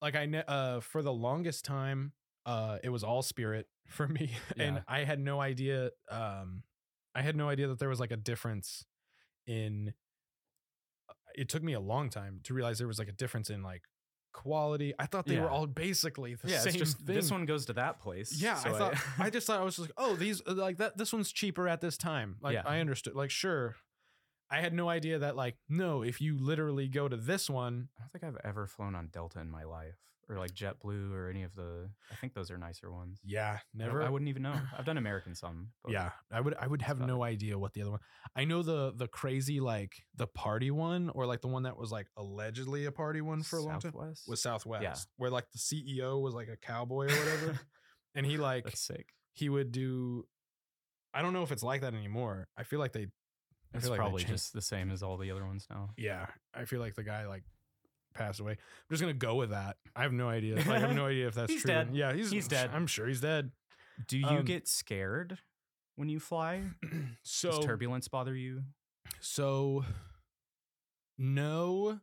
like 0.03 0.15
i 0.17 0.27
ne- 0.27 0.45
uh 0.49 0.81
for 0.81 1.03
the 1.03 1.13
longest 1.13 1.65
time 1.65 2.13
uh 2.47 2.79
it 2.83 2.89
was 2.91 3.03
all 3.05 3.23
spirit 3.23 3.67
for 3.89 4.07
me 4.09 4.31
and 4.57 4.83
i 4.89 5.01
had 5.05 5.19
no 5.21 5.41
idea 5.41 5.91
um 6.11 6.63
i 7.15 7.23
had 7.23 7.35
no 7.37 7.49
idea 7.49 7.67
that 7.69 7.79
there 7.79 7.89
was 7.89 8.01
like 8.01 8.13
a 8.13 8.17
difference 8.17 8.85
in 9.47 9.93
uh, 11.09 11.13
it 11.35 11.49
took 11.49 11.63
me 11.63 11.73
a 11.73 11.81
long 11.81 12.09
time 12.11 12.41
to 12.45 12.55
realize 12.55 12.79
there 12.79 12.87
was 12.89 12.99
like 12.99 13.09
a 13.09 13.13
difference 13.13 13.51
in 13.51 13.63
like 13.63 13.83
quality 14.33 14.95
i 15.01 15.07
thought 15.07 15.27
they 15.27 15.35
Yeah. 15.35 15.43
were 15.43 15.51
all 15.51 15.67
basically 15.67 16.35
the 16.37 16.49
yeah, 16.51 16.61
same 16.61 16.75
just 16.75 16.99
thing 16.99 17.17
this 17.17 17.31
one 17.33 17.47
goes 17.47 17.67
to 17.67 17.73
that 17.73 17.99
place. 17.99 18.41
yeah, 18.41 18.55
so 18.55 18.73
I 18.73 18.79
thought 18.79 18.95
I, 19.19 19.29
just 19.31 19.47
thought 19.49 19.61
I 19.61 19.65
was 19.65 19.75
just 19.77 19.89
like, 19.89 19.95
oh, 19.97 20.15
these 20.15 20.41
like 20.47 20.77
that. 20.77 20.97
This 20.97 21.13
one's 21.13 21.33
cheaper 21.33 21.67
at 21.69 21.81
this 21.81 21.97
time. 21.97 22.37
Like 22.41 22.55
Yeah. 22.55 22.63
I 22.65 22.79
understood. 22.79 23.17
Like 23.17 23.31
sure, 23.31 23.75
I 24.51 24.61
had 24.61 24.73
no 24.73 24.89
idea 24.89 25.19
that 25.21 25.37
like 25.37 25.57
no, 25.69 26.03
if 26.03 26.21
you 26.21 26.37
literally 26.39 26.89
go 26.89 27.09
to 27.09 27.17
this 27.17 27.49
one, 27.49 27.89
I 27.99 28.03
don't 28.03 28.13
think 28.13 28.25
I've 28.25 28.41
ever 28.49 28.67
flown 28.67 28.95
on 28.95 29.09
Delta 29.13 29.41
in 29.41 29.51
my 29.51 29.65
life 29.65 29.95
or 30.29 30.39
like 30.39 30.53
JetBlue 30.53 31.13
or 31.13 31.29
any 31.29 31.43
of 31.43 31.55
the. 31.55 31.91
I 32.11 32.15
think 32.17 32.35
those 32.35 32.51
are 32.51 32.59
nicer 32.59 32.91
ones. 32.91 33.19
Yeah, 33.25 33.59
I 33.59 33.61
never. 33.75 34.03
I, 34.03 34.09
wouldn't 34.09 34.29
even 34.29 34.43
know. 34.43 34.55
I've 34.79 34.85
done 34.85 34.97
American 34.97 35.35
some. 35.35 35.69
But 35.83 35.93
yeah, 35.93 36.11
I 36.33 36.41
would. 36.41 36.55
I 36.61 36.67
would 36.67 36.83
have 36.83 37.01
no 37.01 37.23
idea 37.23 37.59
what 37.59 37.73
the 37.75 37.83
other 37.83 37.91
one. 37.91 38.01
I 38.37 38.45
know 38.45 38.63
the 38.63 38.93
the 38.95 39.09
crazy 39.09 39.61
like 39.61 39.93
the 40.17 40.27
party 40.29 40.71
one 40.71 41.11
or 41.15 41.27
like 41.27 41.41
the 41.41 41.49
one 41.49 41.65
that 41.65 41.77
was 41.77 41.91
like 41.91 42.07
allegedly 42.17 42.85
a 42.87 42.93
party 42.93 43.21
one 43.21 43.43
for 43.43 43.59
a 43.59 43.63
long 43.63 43.81
time 43.81 43.93
Southwest? 43.93 44.29
was 44.29 44.41
Southwest, 44.43 44.83
Yeah. 44.83 44.95
where 45.17 45.31
like 45.31 45.47
the 45.53 45.59
CEO 45.59 46.21
was 46.21 46.35
like 46.35 46.49
a 46.49 46.57
cowboy 46.57 47.07
or 47.07 47.17
whatever, 47.17 47.61
and 48.15 48.25
he 48.25 48.37
like 48.37 48.65
That's 48.65 48.81
sick. 48.81 49.07
he 49.33 49.49
would 49.49 49.73
do. 49.73 50.27
I 51.13 51.23
don't 51.23 51.33
know 51.33 51.43
if 51.43 51.51
it's 51.51 51.65
like 51.65 51.81
that 51.81 51.95
anymore. 51.95 52.47
I 52.57 52.63
feel 52.63 52.79
like 52.79 52.93
they. 52.93 53.09
It's 53.75 53.89
like 53.89 53.99
probably 53.99 54.23
changed- 54.23 54.33
just 54.35 54.53
the 54.53 54.63
same 54.63 54.91
as 54.91 55.03
all 55.03 55.17
the 55.17 55.31
other 55.31 55.45
ones 55.45 55.67
now. 55.71 55.91
Yeah, 55.97 56.27
I 56.55 56.65
feel 56.65 56.81
like 56.81 56.95
the 56.95 57.05
guy 57.05 57.27
like 57.27 57.45
passed 58.15 58.41
away. 58.41 58.53
I'm 58.53 58.59
just 58.91 59.01
gonna 59.01 59.13
go 59.15 59.37
with 59.37 59.51
that. 59.51 59.77
I 59.95 60.03
have 60.03 60.13
no 60.13 60.29
idea. 60.29 60.57
Like, 60.57 60.69
I 60.69 60.79
have 60.81 60.95
no 60.95 61.07
idea 61.07 61.29
if 61.29 61.35
that's 61.35 61.53
true. 61.63 61.69
dead. 61.69 61.91
Yeah, 61.93 62.13
he's 62.13 62.31
He's 62.31 62.49
dead. 62.49 62.71
I'm 62.75 62.87
sure 62.87 63.07
he's 63.07 63.21
dead. 63.21 63.53
Do 64.09 64.19
you 64.19 64.27
Um, 64.27 64.45
get 64.45 64.67
scared 64.67 65.39
when 65.97 66.09
you 66.09 66.19
fly? 66.21 66.63
So 67.23 67.51
Does 67.53 67.65
turbulence 67.65 68.09
bother 68.09 68.35
you? 68.35 68.63
So 69.21 69.85
no 71.19 72.01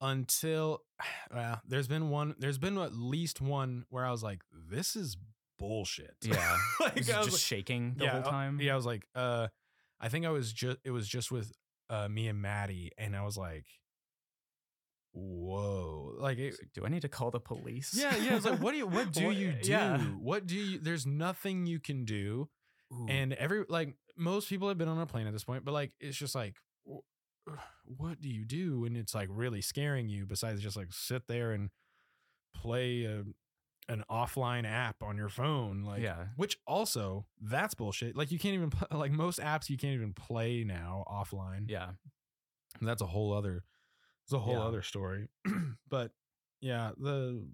until 0.00 0.82
well, 1.34 1.60
there's 1.66 1.88
been 1.88 2.10
one 2.10 2.34
there's 2.38 2.58
been 2.58 2.76
at 2.78 2.94
least 2.94 3.40
one 3.40 3.84
where 3.88 4.04
I 4.04 4.10
was 4.10 4.22
like, 4.22 4.40
this 4.70 4.96
is 4.96 5.16
bullshit. 5.58 6.16
Yeah. 6.22 6.56
like, 6.80 6.92
I 6.92 6.96
was 6.98 7.06
just 7.06 7.30
like- 7.32 7.40
shaking 7.40 7.94
the 7.96 8.04
yeah, 8.04 8.10
whole 8.10 8.20
uh, 8.28 8.30
time? 8.30 8.58
Yeah, 8.60 8.72
I 8.72 8.76
was 8.76 8.86
like, 8.86 9.06
uh 9.14 9.48
I 10.02 10.08
think 10.08 10.26
I 10.26 10.30
was 10.30 10.52
just 10.52 10.78
it 10.84 10.90
was 10.90 11.08
just 11.08 11.30
with 11.30 11.52
uh 11.88 12.08
me 12.08 12.28
and 12.28 12.42
Maddie 12.42 12.90
and 12.98 13.16
I 13.16 13.24
was 13.24 13.36
like, 13.38 13.64
whoa. 15.12 16.14
Like 16.18 16.38
it, 16.38 16.56
like, 16.60 16.72
do 16.74 16.84
I 16.84 16.88
need 16.88 17.02
to 17.02 17.08
call 17.08 17.30
the 17.30 17.40
police? 17.40 17.94
yeah, 17.96 18.14
yeah. 18.16 18.32
I 18.32 18.34
was 18.34 18.44
like, 18.44 18.60
what 18.60 18.72
do 18.72 18.78
you 18.78 18.86
what 18.86 19.12
do 19.12 19.30
you 19.30 19.52
do? 19.52 19.70
yeah. 19.70 19.98
What 19.98 20.46
do 20.46 20.56
you 20.56 20.78
there's 20.78 21.06
nothing 21.06 21.66
you 21.66 21.80
can 21.80 22.04
do. 22.04 22.48
Ooh. 22.92 23.06
and 23.08 23.32
every 23.32 23.64
like 23.70 23.94
most 24.18 24.50
people 24.50 24.68
have 24.68 24.76
been 24.76 24.88
on 24.88 24.98
a 24.98 25.06
plane 25.06 25.26
at 25.26 25.32
this 25.32 25.44
point 25.44 25.64
but 25.64 25.72
like 25.72 25.92
it's 25.98 26.14
just 26.14 26.34
like 26.34 26.56
what 27.86 28.20
do 28.20 28.28
you 28.28 28.44
do 28.44 28.80
when 28.80 28.96
it's 28.96 29.14
like 29.14 29.28
really 29.30 29.62
scaring 29.62 30.10
you 30.10 30.26
besides 30.26 30.60
just 30.60 30.76
like 30.76 30.92
sit 30.92 31.26
there 31.26 31.52
and 31.52 31.70
play 32.54 33.04
a, 33.04 33.22
an 33.88 34.04
offline 34.10 34.64
app 34.64 35.02
on 35.02 35.16
your 35.16 35.28
phone 35.28 35.82
like 35.82 36.00
yeah. 36.02 36.26
which 36.36 36.56
also 36.66 37.26
that's 37.40 37.74
bullshit 37.74 38.16
like 38.16 38.30
you 38.30 38.38
can't 38.38 38.54
even 38.54 38.70
like 38.92 39.10
most 39.10 39.40
apps 39.40 39.68
you 39.68 39.76
can't 39.76 39.94
even 39.94 40.12
play 40.12 40.62
now 40.64 41.04
offline 41.10 41.64
Yeah. 41.68 41.90
that's 42.80 43.02
a 43.02 43.06
whole 43.06 43.32
other 43.32 43.64
it's 44.24 44.32
a 44.32 44.38
whole 44.38 44.54
Yeah. 44.54 44.60
other 44.62 44.82
story 44.82 45.28
but 45.90 46.12
yeah 46.60 46.92
the 46.96 47.44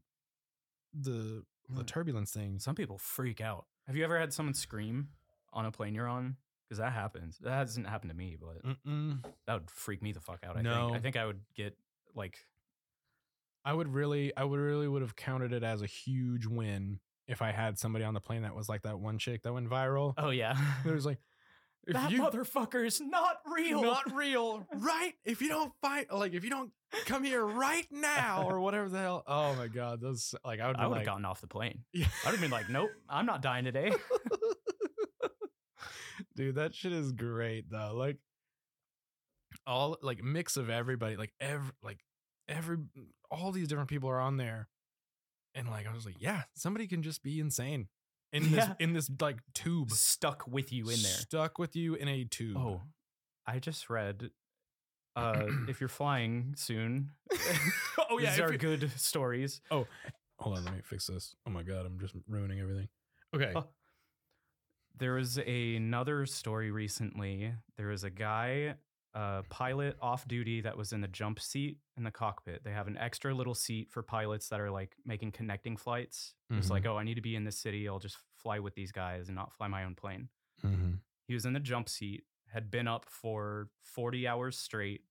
the 0.95 1.45
the 1.70 1.83
Mm. 1.83 1.87
turbulence 1.87 2.33
thing 2.33 2.59
Some 2.59 2.74
people 2.74 2.97
freak 2.97 3.41
out. 3.43 3.66
Have 3.87 3.95
you 3.97 4.03
ever 4.05 4.18
had 4.18 4.33
someone 4.33 4.55
scream 4.55 5.09
on 5.53 5.66
a 5.66 5.70
plane 5.70 5.95
you're 5.95 6.09
on? 6.09 6.37
Because 6.64 6.79
that 6.79 6.93
happens. 6.95 7.37
That 7.41 7.51
hasn't 7.53 7.87
happened 7.87 8.11
to 8.11 8.16
me, 8.16 8.37
but 8.41 8.62
Mm-mm. 8.64 9.22
that 9.47 9.53
would 9.55 9.70
freak 9.70 10.03
me 10.03 10.12
the 10.12 10.20
fuck 10.20 10.41
out. 10.47 10.57
I 10.57 10.62
No. 10.62 10.87
think. 10.87 10.97
I 10.97 11.01
think 11.01 11.16
I 11.16 11.26
would 11.26 11.41
get 11.55 11.76
like, 12.14 12.39
I 13.64 13.72
would 13.72 13.88
really, 13.92 14.32
I 14.36 14.44
would 14.44 14.61
really 14.61 14.88
would 14.88 15.02
have 15.02 15.16
counted 15.16 15.52
it 15.52 15.62
as 15.62 15.82
a 15.82 15.86
huge 15.86 16.46
win 16.46 17.00
if 17.26 17.42
I 17.42 17.52
had 17.52 17.78
somebody 17.78 18.04
on 18.04 18.14
the 18.14 18.20
plane 18.20 18.42
that 18.42 18.54
was 18.54 18.68
like 18.68 18.82
that 18.82 18.98
one 18.98 19.18
chick 19.18 19.42
that 19.42 19.52
went 19.52 19.68
viral. 19.68 20.14
oh 20.16 20.30
yeah, 20.30 20.56
It 20.86 20.92
was 20.92 21.04
like, 21.06 21.18
if 21.86 21.94
that 21.94 22.11
you 22.11 22.20
motherfucker's 22.22 23.00
not 23.00 23.36
real. 23.46 23.82
not 23.82 24.14
real, 24.14 24.66
right? 24.74 25.12
If 25.24 25.40
you 25.40 25.48
don't 25.48 25.72
fight, 25.80 26.12
like 26.12 26.34
if 26.34 26.44
you 26.44 26.50
don't 26.50 26.70
come 27.06 27.24
here 27.24 27.44
right 27.44 27.86
now 27.90 28.44
or 28.48 28.61
whatever 28.61 28.88
the 28.88 28.98
hell. 28.98 29.22
Oh 29.26 29.54
my 29.54 29.68
god, 29.68 30.00
those 30.00 30.34
like 30.44 30.61
I 30.61 30.66
would. 30.68 30.76
I 30.76 30.86
would 30.86 30.98
have 30.98 31.00
like, 31.00 31.06
gotten 31.06 31.24
off 31.24 31.40
the 31.40 31.46
plane. 31.46 31.84
Yeah. 31.92 32.06
I'd 32.26 32.30
have 32.32 32.40
been 32.40 32.50
like, 32.50 32.68
nope, 32.68 32.90
I'm 33.09 33.26
not 33.26 33.40
dying 33.42 33.64
today. 33.64 33.92
Dude, 36.36 36.56
that 36.56 36.74
shit 36.74 36.92
is 36.92 37.12
great 37.12 37.70
though. 37.70 37.92
Like 37.94 38.18
all 39.66 39.96
like 40.02 40.22
mix 40.22 40.56
of 40.56 40.70
everybody, 40.70 41.16
like 41.16 41.32
every 41.40 41.70
like 41.82 42.00
every 42.48 42.78
all 43.31 43.53
these 43.53 43.68
different 43.68 43.89
people 43.89 44.09
are 44.11 44.20
on 44.20 44.37
there. 44.37 44.68
And 45.55 45.68
like 45.68 45.87
I 45.87 45.93
was 45.95 46.05
like, 46.07 46.16
yeah, 46.20 46.43
somebody 46.55 46.87
can 46.87 47.03
just 47.03 47.22
be 47.22 47.41
insane 47.41 47.89
in 48.33 48.45
this 48.45 48.66
Yeah. 48.66 48.74
in 48.79 48.93
this 48.93 49.11
like 49.20 49.39
tube. 49.55 49.91
Stuck 49.91 50.47
with 50.47 50.72
you 50.72 50.85
in 50.91 51.03
there. 51.03 51.12
Stuck 51.12 51.59
with 51.59 51.74
you 51.76 51.95
in 51.95 52.09
a 52.09 52.24
tube. 52.24 52.57
Oh, 52.57 52.83
I 53.47 53.59
just 53.59 53.89
read. 53.91 54.31
Uh, 55.16 55.47
if 55.68 55.81
you're 55.81 55.89
flying 55.89 56.55
soon, 56.57 57.11
oh 58.11 58.18
yeah. 58.18 58.31
these 58.31 58.41
are 58.41 58.57
good 58.57 58.91
stories. 58.97 59.61
Oh, 59.70 59.87
hold 60.39 60.59
on, 60.59 60.64
let 60.64 60.74
me 60.74 60.81
fix 60.85 61.07
this. 61.09 61.35
Oh 61.47 61.51
my 61.51 61.62
god, 61.64 61.87
I'm 61.87 61.99
just 61.99 62.14
ruining 62.29 62.61
everything. 62.61 62.89
Okay. 63.35 63.53
Oh. 63.57 63.64
There 64.97 65.14
was 65.14 65.39
another 65.39 66.26
story 66.26 66.70
recently. 66.70 67.53
There 67.76 67.89
was 67.89 68.05
a 68.05 68.11
guy, 68.11 68.74
a 69.14 69.42
pilot 69.48 69.96
off 70.02 70.28
duty 70.28 70.61
that 70.61 70.76
was 70.76 70.92
in 70.92 71.00
the 71.00 71.09
jump 71.09 71.40
seat 71.40 71.78
in 71.96 72.04
the 72.04 72.11
cockpit. 72.11 72.62
They 72.64 72.72
have 72.72 72.86
an 72.88 72.96
extra 72.96 73.34
little 73.34 73.54
seat 73.54 73.90
for 73.90 74.02
pilots 74.02 74.48
that 74.48 74.61
are 74.61 74.70
like 74.70 74.96
making 75.04 75.32
connecting 75.32 75.76
flights. 75.76 76.34
It's 76.50 76.68
Mhm. 76.68 76.70
like, 76.70 76.86
oh, 76.86 76.96
I 76.98 77.04
need 77.04 77.14
to 77.14 77.20
be 77.22 77.34
in 77.34 77.44
this 77.44 77.59
city. 77.59 77.88
I'll 77.88 77.98
just 77.98 78.18
fly 78.34 78.59
with 78.59 78.74
these 78.74 78.92
guys 78.92 79.28
and 79.28 79.34
not 79.36 79.52
fly 79.52 79.66
my 79.68 79.84
own 79.84 79.94
plane. 79.94 80.28
Mm-hmm. 80.62 80.94
He 81.26 81.34
was 81.34 81.46
in 81.46 81.52
the 81.54 81.61
jump 81.61 81.88
seat, 81.88 82.24
had 82.52 82.70
been 82.70 82.86
up 82.88 83.06
for 83.06 83.68
40 83.82 84.26
hours 84.28 84.59
straight, 84.59 85.02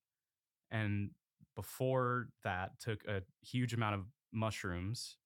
and 0.71 1.11
before 1.55 2.29
that 2.43 2.79
took 2.79 3.03
a 3.07 3.23
huge 3.41 3.73
amount 3.73 3.95
of 3.95 4.05
mushrooms. 4.31 5.17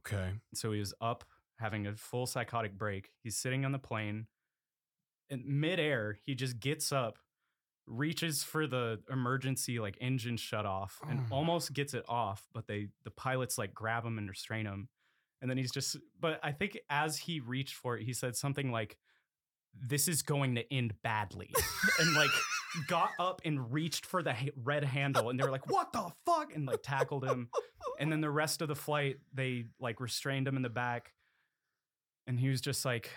Okay. 0.00 0.34
So 0.54 0.72
he 0.72 0.78
was 0.78 0.94
up 1.00 1.24
having 1.58 1.86
a 1.86 1.94
full 1.96 2.26
psychotic 2.26 2.76
break. 2.76 3.12
He's 3.22 3.36
sitting 3.36 3.64
on 3.64 3.72
the 3.72 3.78
plane. 3.78 4.26
In 5.28 5.42
midair, 5.60 6.18
he 6.24 6.34
just 6.34 6.58
gets 6.60 6.90
up, 6.92 7.18
reaches 7.90 8.42
for 8.44 8.66
the 8.66 9.00
emergency 9.10 9.78
like 9.80 9.98
engine 10.00 10.36
shut 10.36 10.64
off, 10.64 10.98
and 11.08 11.20
Oh. 11.30 11.34
almost 11.36 11.72
gets 11.74 11.92
it 11.92 12.04
off. 12.08 12.46
But 12.54 12.66
they 12.66 12.88
the 13.04 13.10
pilots 13.10 13.58
like 13.58 13.74
grab 13.74 14.04
him 14.04 14.16
and 14.16 14.28
restrain 14.28 14.64
him. 14.64 14.88
And 15.42 15.50
then 15.50 15.58
he's 15.58 15.72
just 15.72 15.96
but 16.18 16.38
I 16.42 16.52
think 16.52 16.78
as 16.88 17.16
he 17.18 17.40
reached 17.40 17.74
for 17.74 17.96
it, 17.96 18.04
he 18.04 18.12
said 18.12 18.36
something 18.36 18.70
like, 18.70 18.96
This 19.74 20.06
is 20.08 20.22
going 20.22 20.54
to 20.54 20.72
end 20.72 20.94
badly. 21.02 21.50
and 21.98 22.14
like 22.14 22.30
got 22.86 23.10
up 23.18 23.40
and 23.44 23.72
reached 23.72 24.06
for 24.06 24.22
the 24.22 24.32
ha- 24.32 24.50
red 24.56 24.84
handle 24.84 25.28
and 25.28 25.40
they 25.40 25.44
were 25.44 25.50
like 25.50 25.68
what 25.68 25.92
the 25.92 26.08
fuck 26.24 26.54
and 26.54 26.66
like 26.66 26.80
tackled 26.84 27.24
him 27.24 27.48
and 27.98 28.12
then 28.12 28.20
the 28.20 28.30
rest 28.30 28.62
of 28.62 28.68
the 28.68 28.76
flight 28.76 29.16
they 29.34 29.64
like 29.80 29.98
restrained 29.98 30.46
him 30.46 30.54
in 30.54 30.62
the 30.62 30.68
back 30.68 31.12
and 32.28 32.38
he 32.38 32.48
was 32.48 32.60
just 32.60 32.84
like 32.84 33.10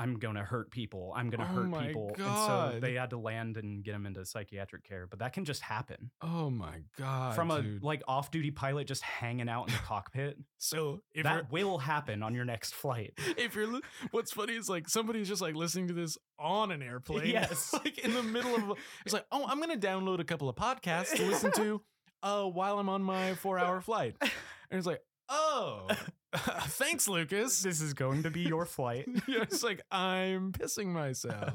i'm 0.00 0.18
gonna 0.18 0.42
hurt 0.44 0.70
people 0.70 1.12
i'm 1.16 1.30
gonna 1.30 1.48
Oh 1.50 1.62
hurt 1.70 1.86
people 1.86 2.08
and 2.16 2.36
so 2.36 2.78
they 2.80 2.94
had 2.94 3.10
to 3.10 3.18
land 3.18 3.56
and 3.56 3.82
get 3.84 3.94
him 3.94 4.06
into 4.06 4.24
psychiatric 4.24 4.84
care 4.84 5.06
but 5.06 5.18
that 5.20 5.32
can 5.32 5.44
just 5.44 5.60
happen 5.62 6.10
Oh 6.22 6.50
my 6.50 6.80
god. 6.98 7.34
from 7.34 7.50
a 7.50 7.62
dude. 7.62 7.82
like 7.82 8.02
off-duty 8.08 8.50
pilot 8.50 8.86
just 8.86 9.02
hanging 9.02 9.48
out 9.48 9.68
in 9.68 9.74
the 9.74 9.80
cockpit 9.84 10.38
so 10.58 11.00
if 11.14 11.24
that 11.24 11.50
will 11.52 11.78
happen 11.78 12.22
on 12.22 12.34
your 12.34 12.44
next 12.44 12.74
flight 12.74 13.12
if 13.36 13.54
you're 13.54 13.80
what's 14.10 14.32
funny 14.32 14.54
is 14.54 14.68
like 14.68 14.88
somebody's 14.88 15.28
just 15.28 15.42
like 15.42 15.54
listening 15.54 15.88
to 15.88 15.94
this 15.94 16.16
on 16.38 16.70
an 16.72 16.82
airplane 16.82 17.26
Yes. 17.30 17.72
like 17.74 17.98
in 17.98 18.14
the 18.14 18.22
middle 18.22 18.54
of 18.54 18.78
it's 19.04 19.12
like 19.14 19.26
oh 19.32 19.44
i'm 19.46 19.60
gonna 19.60 19.76
download 19.76 20.20
a 20.20 20.24
couple 20.24 20.48
of 20.48 20.56
podcasts 20.56 21.14
to 21.16 21.22
listen 21.26 21.52
to 21.52 21.80
uh 22.22 22.44
while 22.44 22.78
i'm 22.78 22.88
on 22.88 23.02
my 23.02 23.34
four 23.34 23.58
hour 23.58 23.80
flight 23.80 24.16
and 24.20 24.30
it's 24.78 24.86
like 24.86 25.00
oh 25.28 25.88
thanks 26.36 27.08
lucas 27.08 27.60
this 27.62 27.80
is 27.80 27.92
going 27.94 28.22
to 28.22 28.30
be 28.30 28.40
your 28.40 28.64
flight 28.64 29.06
yeah, 29.26 29.42
it's 29.42 29.62
like 29.62 29.80
i'm 29.90 30.52
pissing 30.52 30.86
myself 30.86 31.54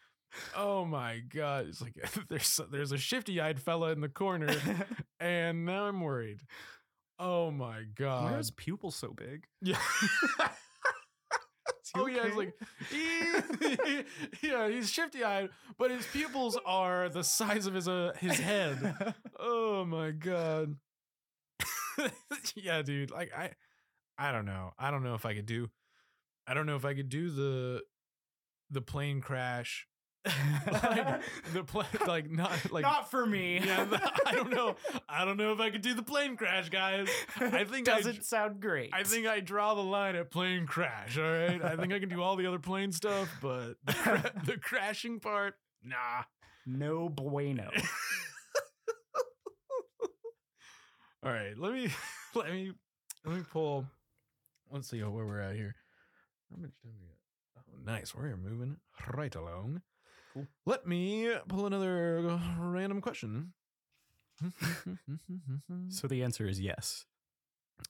oh 0.56 0.84
my 0.84 1.18
god 1.28 1.66
it's 1.68 1.82
like 1.82 1.94
there's 2.28 2.60
there's 2.70 2.92
a 2.92 2.98
shifty-eyed 2.98 3.60
fella 3.60 3.90
in 3.90 4.00
the 4.00 4.08
corner 4.08 4.54
and 5.20 5.64
now 5.64 5.84
i'm 5.86 6.00
worried 6.00 6.40
oh 7.18 7.50
my 7.50 7.82
god 7.96 8.24
why 8.24 8.34
are 8.34 8.38
his 8.38 8.50
pupils 8.52 8.94
so 8.94 9.12
big 9.12 9.44
yeah 9.60 9.76
Is 11.84 11.90
he 11.94 12.00
Oh 12.00 12.06
yeah, 12.06 12.26
it's 12.26 12.36
okay? 12.36 12.36
like 12.36 12.54
he, 14.40 14.48
yeah, 14.48 14.68
he's 14.68 14.90
shifty 14.90 15.22
eyed, 15.24 15.50
but 15.78 15.90
his 15.90 16.06
pupils 16.06 16.58
are 16.64 17.08
the 17.08 17.24
size 17.24 17.66
of 17.66 17.74
his 17.74 17.88
uh, 17.88 18.12
his 18.18 18.38
head. 18.38 18.94
Oh 19.38 19.84
my 19.84 20.10
god. 20.12 20.76
yeah, 22.54 22.82
dude. 22.82 23.10
Like 23.10 23.32
I, 23.36 23.50
I 24.18 24.32
don't 24.32 24.46
know. 24.46 24.72
I 24.78 24.90
don't 24.90 25.02
know 25.02 25.14
if 25.14 25.24
I 25.26 25.34
could 25.34 25.46
do. 25.46 25.70
I 26.46 26.54
don't 26.54 26.66
know 26.66 26.76
if 26.76 26.84
I 26.84 26.94
could 26.94 27.08
do 27.08 27.30
the, 27.30 27.82
the 28.70 28.80
plane 28.80 29.20
crash. 29.20 29.86
Like 30.70 31.20
the 31.52 31.64
plane, 31.64 31.86
like 32.06 32.30
not 32.30 32.52
like. 32.70 32.82
not 32.82 33.10
for 33.10 33.26
me. 33.26 33.60
yeah, 33.64 33.86
I 34.24 34.32
don't 34.32 34.50
know. 34.50 34.76
I 35.08 35.24
don't 35.24 35.36
know 35.36 35.52
if 35.52 35.58
I 35.58 35.70
could 35.70 35.82
do 35.82 35.94
the 35.94 36.02
plane 36.04 36.36
crash, 36.36 36.68
guys. 36.68 37.08
I 37.40 37.64
think 37.64 37.88
I 37.88 37.96
doesn't 37.96 38.24
sound 38.24 38.60
great. 38.60 38.90
I 38.92 39.02
think 39.02 39.26
I 39.26 39.40
draw 39.40 39.74
the 39.74 39.82
line 39.82 40.14
at 40.14 40.30
plane 40.30 40.66
crash. 40.66 41.18
All 41.18 41.24
right. 41.24 41.60
I 41.62 41.74
think 41.74 41.92
I 41.92 41.98
can 41.98 42.08
do 42.08 42.22
all 42.22 42.36
the 42.36 42.46
other 42.46 42.60
plane 42.60 42.92
stuff, 42.92 43.28
but 43.42 43.74
the, 43.84 43.92
cra- 43.92 44.32
the 44.44 44.58
crashing 44.58 45.18
part, 45.18 45.54
nah. 45.82 46.22
no 46.66 47.08
bueno. 47.08 47.68
All 51.24 51.32
right. 51.32 51.58
Let 51.58 51.72
me 51.72 51.88
let 52.34 52.50
me 52.50 52.72
Let 53.24 53.36
me 53.36 53.42
pull. 53.50 53.86
Let's 54.72 54.88
see 54.88 55.02
where 55.02 55.26
we're 55.26 55.40
at 55.40 55.54
here. 55.54 55.74
How 56.50 56.56
much 56.60 56.70
time 56.82 56.92
we 56.98 57.06
got? 57.06 57.64
Oh, 57.68 57.78
nice. 57.84 58.14
We're 58.14 58.34
moving 58.36 58.78
right 59.14 59.34
along. 59.34 59.82
Cool. 60.32 60.46
Let 60.64 60.86
me 60.86 61.30
pull 61.46 61.66
another 61.66 62.40
random 62.58 63.02
question. 63.02 63.52
So 65.88 66.08
the 66.08 66.22
answer 66.22 66.46
is 66.46 66.58
yes. 66.58 67.04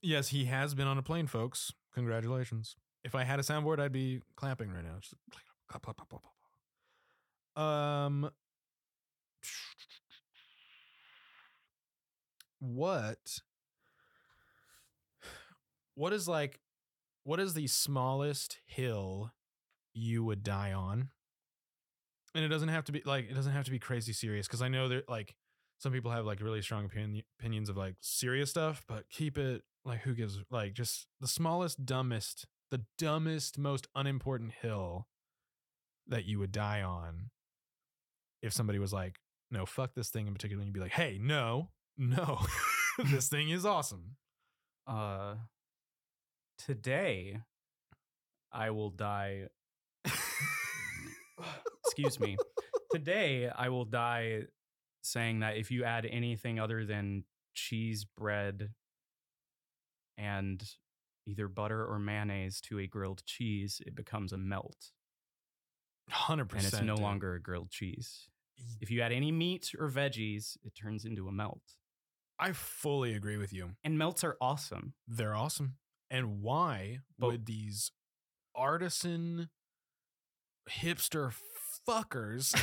yes, 0.02 0.28
he 0.28 0.46
has 0.46 0.74
been 0.74 0.86
on 0.86 0.98
a 0.98 1.02
plane, 1.02 1.26
folks. 1.26 1.72
Congratulations. 1.94 2.76
If 3.04 3.14
I 3.14 3.24
had 3.24 3.38
a 3.38 3.42
soundboard, 3.42 3.78
I'd 3.78 3.92
be 3.92 4.20
clapping 4.36 4.70
right 4.72 4.84
now. 4.84 4.98
Just 5.00 5.14
clap, 5.30 5.82
clap, 5.82 5.96
clap, 5.96 6.08
clap, 6.08 6.22
clap. 7.54 7.64
Um, 7.64 8.30
what? 12.58 13.40
What 15.94 16.12
is 16.12 16.26
like? 16.26 16.58
What 17.24 17.40
is 17.40 17.54
the 17.54 17.66
smallest 17.66 18.58
hill 18.66 19.32
you 19.94 20.24
would 20.24 20.42
die 20.42 20.72
on? 20.72 21.10
And 22.34 22.44
it 22.44 22.48
doesn't 22.48 22.68
have 22.68 22.84
to 22.84 22.92
be 22.92 23.02
like 23.04 23.30
it 23.30 23.34
doesn't 23.34 23.52
have 23.52 23.66
to 23.66 23.70
be 23.70 23.78
crazy 23.78 24.12
serious 24.12 24.46
because 24.46 24.62
I 24.62 24.68
know 24.68 24.88
that 24.88 25.08
like 25.08 25.34
some 25.78 25.92
people 25.92 26.10
have 26.10 26.24
like 26.24 26.40
really 26.40 26.62
strong 26.62 26.84
opinion, 26.84 27.22
opinions 27.38 27.68
of 27.68 27.76
like 27.76 27.96
serious 28.00 28.50
stuff, 28.50 28.82
but 28.86 29.10
keep 29.10 29.36
it 29.36 29.62
like 29.84 30.00
who 30.00 30.14
gives 30.14 30.38
like 30.50 30.72
just 30.72 31.06
the 31.20 31.28
smallest, 31.28 31.84
dumbest, 31.84 32.46
the 32.70 32.82
dumbest, 32.98 33.58
most 33.58 33.86
unimportant 33.94 34.52
hill 34.62 35.08
that 36.06 36.24
you 36.24 36.38
would 36.38 36.52
die 36.52 36.82
on 36.82 37.30
if 38.42 38.52
somebody 38.52 38.78
was 38.78 38.92
like, 38.92 39.18
no, 39.50 39.66
fuck 39.66 39.94
this 39.94 40.08
thing 40.08 40.26
in 40.26 40.32
particular, 40.32 40.62
and 40.62 40.68
you'd 40.68 40.74
be 40.74 40.80
like, 40.80 40.92
hey, 40.92 41.18
no, 41.20 41.70
no, 41.98 42.40
this 43.10 43.28
thing 43.28 43.50
is 43.50 43.66
awesome. 43.66 44.16
Uh, 44.86 45.34
today, 46.58 47.38
I 48.52 48.70
will 48.70 48.90
die. 48.90 49.48
Excuse 51.84 52.20
me. 52.20 52.36
Today, 52.90 53.48
I 53.48 53.68
will 53.68 53.84
die 53.84 54.42
saying 55.02 55.40
that 55.40 55.56
if 55.56 55.70
you 55.70 55.84
add 55.84 56.06
anything 56.06 56.58
other 56.60 56.84
than 56.84 57.24
cheese, 57.54 58.04
bread, 58.04 58.70
and 60.16 60.62
either 61.26 61.48
butter 61.48 61.84
or 61.84 61.98
mayonnaise 61.98 62.60
to 62.62 62.78
a 62.78 62.86
grilled 62.86 63.24
cheese, 63.24 63.80
it 63.86 63.94
becomes 63.94 64.32
a 64.32 64.38
melt. 64.38 64.92
Hundred 66.10 66.42
And 66.42 66.50
percent. 66.50 66.74
And 66.74 66.90
it's 66.90 66.98
no 66.98 67.02
longer 67.02 67.34
a 67.34 67.40
grilled 67.40 67.70
cheese. 67.70 68.28
If 68.80 68.90
you 68.90 69.00
add 69.00 69.12
any 69.12 69.32
meat 69.32 69.72
or 69.78 69.88
veggies, 69.88 70.56
it 70.62 70.74
turns 70.74 71.04
into 71.04 71.28
a 71.28 71.32
melt. 71.32 71.62
I 72.38 72.52
fully 72.52 73.14
agree 73.14 73.36
with 73.36 73.52
you. 73.52 73.70
And 73.84 73.98
melts 73.98 74.24
are 74.24 74.36
awesome. 74.40 74.94
They're 75.06 75.34
awesome. 75.34 75.74
And 76.12 76.42
why 76.42 76.98
But- 77.18 77.26
would 77.28 77.46
these 77.46 77.90
artisan 78.54 79.48
hipster 80.70 81.32
fuckers 81.88 82.54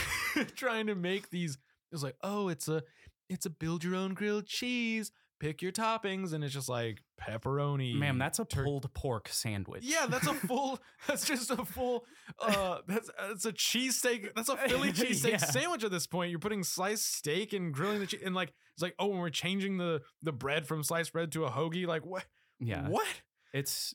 trying 0.55 0.87
to 0.87 0.95
make 0.95 1.29
these 1.29 1.57
it's 1.91 2.03
like, 2.03 2.15
oh, 2.23 2.49
it's 2.49 2.67
a 2.67 2.83
it's 3.29 3.45
a 3.45 3.49
build 3.49 3.83
your 3.83 3.95
own 3.95 4.13
grilled 4.13 4.45
cheese, 4.45 5.11
pick 5.39 5.61
your 5.63 5.71
toppings, 5.71 6.33
and 6.33 6.43
it's 6.43 6.53
just 6.53 6.69
like 6.69 6.99
pepperoni. 7.19 7.95
Ma'am, 7.95 8.19
that's 8.19 8.37
a 8.39 8.45
tur- 8.45 8.63
pulled 8.63 8.91
pork 8.93 9.27
sandwich. 9.29 9.83
Yeah, 9.83 10.05
that's 10.07 10.27
a 10.27 10.33
full. 10.47 10.79
That's 11.07 11.25
just 11.25 11.49
a 11.49 11.65
full. 11.65 12.05
Uh, 12.39 12.79
that's 12.87 13.09
that's 13.19 13.45
a 13.45 13.51
cheesesteak. 13.53 14.29
That's 14.35 14.49
a 14.49 14.57
Philly 14.57 14.91
cheesesteak 14.91 15.31
Yeah. 15.31 15.37
sandwich 15.37 15.83
at 15.83 15.89
this 15.91 16.05
point. 16.05 16.29
You're 16.29 16.39
putting 16.39 16.63
sliced 16.63 17.11
steak 17.15 17.53
and 17.53 17.73
grilling 17.73 17.99
the 17.99 18.05
cheese, 18.07 18.21
and 18.23 18.35
like 18.35 18.53
it's 18.75 18.83
like, 18.83 18.93
oh, 18.99 19.07
when 19.07 19.17
we're 19.19 19.29
changing 19.31 19.77
the 19.77 20.01
the 20.21 20.31
bread 20.31 20.67
from 20.67 20.83
sliced 20.83 21.11
bread 21.13 21.31
to 21.31 21.45
a 21.45 21.49
hoagie, 21.49 21.87
like 21.87 22.05
what? 22.05 22.25
Yeah. 22.59 22.87
What? 22.87 23.07
It's 23.53 23.93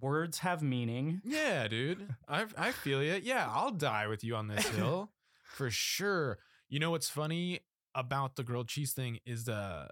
words 0.00 0.38
have 0.38 0.62
meaning. 0.62 1.20
Yeah, 1.24 1.68
dude. 1.68 2.14
I 2.28 2.46
I 2.56 2.72
feel 2.72 3.02
you. 3.02 3.20
Yeah, 3.22 3.48
I'll 3.52 3.70
die 3.72 4.06
with 4.06 4.24
you 4.24 4.36
on 4.36 4.48
this 4.48 4.66
hill 4.68 5.10
for 5.42 5.70
sure. 5.70 6.38
You 6.68 6.78
know 6.78 6.90
what's 6.90 7.08
funny 7.10 7.60
about 7.94 8.36
the 8.36 8.42
grilled 8.42 8.68
cheese 8.68 8.92
thing 8.92 9.20
is 9.24 9.44
the, 9.44 9.88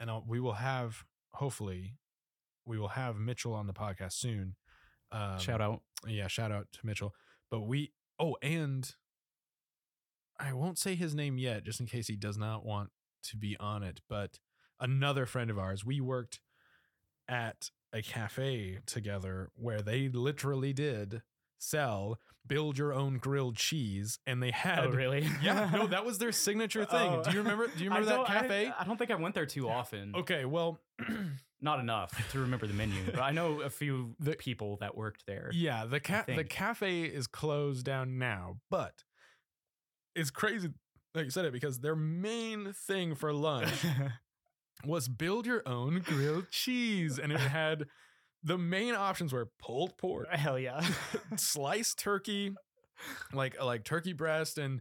and 0.00 0.10
I'll, 0.10 0.24
we 0.26 0.40
will 0.40 0.54
have 0.54 1.04
hopefully, 1.32 1.94
we 2.66 2.78
will 2.78 2.88
have 2.88 3.16
Mitchell 3.16 3.54
on 3.54 3.66
the 3.66 3.72
podcast 3.72 4.12
soon. 4.14 4.56
Um, 5.12 5.38
Shout 5.38 5.60
out. 5.60 5.82
yeah, 6.06 6.26
shout 6.26 6.50
out 6.50 6.66
to 6.72 6.78
Mitchell. 6.84 7.14
But 7.50 7.60
we 7.60 7.92
oh, 8.18 8.36
and 8.42 8.90
I 10.38 10.52
won't 10.52 10.78
say 10.78 10.94
his 10.96 11.14
name 11.14 11.38
yet, 11.38 11.64
just 11.64 11.78
in 11.80 11.86
case 11.86 12.08
he 12.08 12.16
does 12.16 12.36
not 12.36 12.64
want 12.64 12.90
to 13.24 13.36
be 13.36 13.56
on 13.60 13.82
it. 13.84 14.00
But 14.08 14.38
another 14.80 15.26
friend 15.26 15.50
of 15.50 15.58
ours, 15.58 15.84
we 15.84 16.00
worked 16.00 16.40
at 17.28 17.70
a 17.94 18.02
cafe 18.02 18.78
together 18.84 19.50
where 19.54 19.80
they 19.80 20.08
literally 20.08 20.72
did 20.74 21.22
sell 21.58 22.18
build 22.46 22.76
your 22.76 22.92
own 22.92 23.16
grilled 23.16 23.56
cheese, 23.56 24.18
and 24.26 24.42
they 24.42 24.50
oh, 24.50 24.52
had 24.52 24.80
Oh, 24.80 24.90
really? 24.90 25.26
yeah, 25.42 25.70
no, 25.72 25.86
that 25.86 26.04
was 26.04 26.18
their 26.18 26.32
signature 26.32 26.82
oh. 26.90 26.98
thing. 26.98 27.10
Oh. 27.10 27.22
Do 27.22 27.30
you 27.30 27.38
remember? 27.38 27.68
Do 27.68 27.82
you 27.82 27.88
remember 27.90 28.06
that 28.10 28.16
don't- 28.16 28.30
I- 28.30 28.40
cafe? 28.42 28.72
I, 28.78 28.84
don't 28.84 28.98
think 28.98 29.10
I 29.10 29.14
went 29.14 29.34
there 29.34 29.46
too 29.46 29.68
often. 29.68 30.14
okay, 30.14 30.44
well, 30.44 30.78
Not 31.60 31.80
enough 31.80 32.30
to 32.32 32.40
remember 32.40 32.66
the 32.66 32.74
menu, 32.74 33.00
but 33.06 33.20
I 33.20 33.30
know 33.30 33.62
a 33.62 33.70
few 33.70 34.14
The- 34.20 34.34
people 34.34 34.76
that 34.82 34.94
worked 34.98 35.24
there. 35.26 35.48
Yeah, 35.54 35.86
the 35.86 35.98
ca- 35.98 36.24
the 36.26 36.44
cafe 36.44 37.04
is 37.04 37.26
closed 37.26 37.86
down 37.86 38.18
now, 38.18 38.58
but 38.70 39.02
it's 40.14 40.30
crazy 40.30 40.68
that 41.14 41.24
you 41.24 41.30
said 41.30 41.46
it 41.46 41.54
because 41.54 41.78
their 41.80 41.96
main 41.96 42.74
thing 42.74 43.14
for 43.14 43.32
lunch 43.32 43.72
was 44.86 45.08
build 45.08 45.46
your 45.46 45.62
own 45.66 46.00
grilled 46.00 46.50
cheese, 46.50 47.18
and 47.18 47.32
it 47.32 47.40
had 47.40 47.86
the 48.42 48.58
main 48.58 48.94
options 48.94 49.32
were 49.32 49.48
pulled 49.58 49.96
pork, 49.98 50.28
Hell 50.30 50.58
yeah. 50.58 50.84
sliced 51.36 51.98
turkey, 51.98 52.54
like 53.32 53.60
like 53.62 53.84
turkey 53.84 54.12
breast, 54.12 54.58
and 54.58 54.80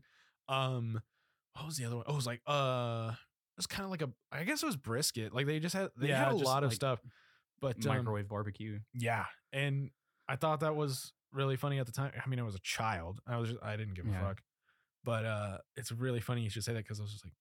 um, 0.49 1.01
what 1.54 1.66
was 1.66 1.78
the 1.78 1.86
other 1.86 1.95
one? 1.97 2.06
Oh, 2.08 2.14
it 2.14 2.16
was 2.16 2.28
like 2.28 2.41
uh, 2.47 3.12
it 3.14 3.58
was 3.58 3.68
kind 3.68 3.84
of 3.86 3.91
like 3.91 4.01
a 4.01 4.10
I 4.32 4.43
guess 4.43 4.62
it 4.64 4.66
was 4.66 4.76
brisket. 4.78 5.34
Like 5.34 5.45
they 5.45 5.60
just 5.60 5.76
had 5.76 5.89
they 5.97 6.08
Yeah, 6.10 6.26
had 6.26 6.32
a 6.34 6.36
lot 6.36 6.64
of 6.64 6.70
like 6.70 6.76
stuff, 6.76 6.99
but 7.62 7.78
um, 7.78 7.88
Microwave 7.88 8.28
barbecue. 8.28 8.80
yeah, 8.93 9.26
and 9.51 9.91
I 10.28 10.36
thought 10.36 10.60
that 10.62 10.76
was 10.76 11.14
really 11.32 11.56
funny 11.56 11.80
at 11.80 11.86
the 11.86 11.91
time. 11.91 12.12
I 12.24 12.28
mean, 12.30 12.39
I 12.39 12.43
was 12.43 12.56
a 12.56 12.60
child. 12.62 13.20
I 13.28 13.38
was 13.38 13.49
just, 13.49 13.64
I 13.64 13.76
didn't 13.76 13.95
give 13.95 14.06
a 14.06 14.12
Yeah. 14.12 14.28
fuck. 14.28 14.41
But 15.06 15.26
uh 15.26 15.58
it's 15.76 15.91
really 15.91 16.22
funny 16.22 16.43
you 16.43 16.49
should 16.49 16.64
say 16.64 16.74
that 16.74 16.84
because 16.84 16.99
I 16.99 17.04
was 17.04 17.12
just 17.12 17.26
like, 17.26 17.34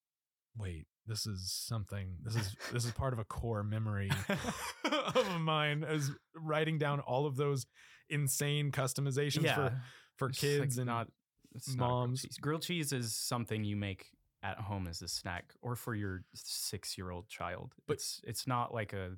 wait, 0.57 0.87
this 1.07 1.27
is 1.27 1.53
something. 1.53 2.17
This 2.23 2.37
is 2.37 2.57
this 2.73 2.85
is 2.85 2.91
part 3.03 3.13
of 3.13 3.19
a 3.19 3.25
core 3.25 3.63
memory 3.63 4.11
of 5.15 5.41
mine 5.41 5.85
as 5.85 6.11
writing 6.37 6.79
down 6.79 7.01
all 7.01 7.27
of 7.27 7.37
those 7.37 7.67
insane 8.09 8.71
customizations 8.71 9.43
yeah. 9.45 9.55
for 9.55 9.81
for 10.17 10.29
It's 10.29 10.43
like 10.43 10.53
kids 10.61 10.79
and 10.79 10.87
not 10.87 11.09
it's 11.55 11.75
not 11.75 11.87
grilled 11.89 11.91
moms. 12.09 12.23
cheese. 12.23 12.39
Grilled 12.41 12.63
cheese 12.63 12.93
is 12.93 13.15
something 13.17 13.65
you 13.65 13.77
make 13.77 14.07
at 14.43 14.59
home 14.59 14.87
as 14.89 15.03
a 15.03 15.09
snack 15.09 15.53
or 15.63 15.77
for 15.77 15.95
your 15.95 16.23
six 16.35 16.97
year 16.99 17.11
old 17.11 17.29
child. 17.29 17.73
But- 17.87 17.95
it's 17.95 18.21
it's 18.25 18.47
not 18.47 18.73
like 18.75 18.93
a 18.93 19.17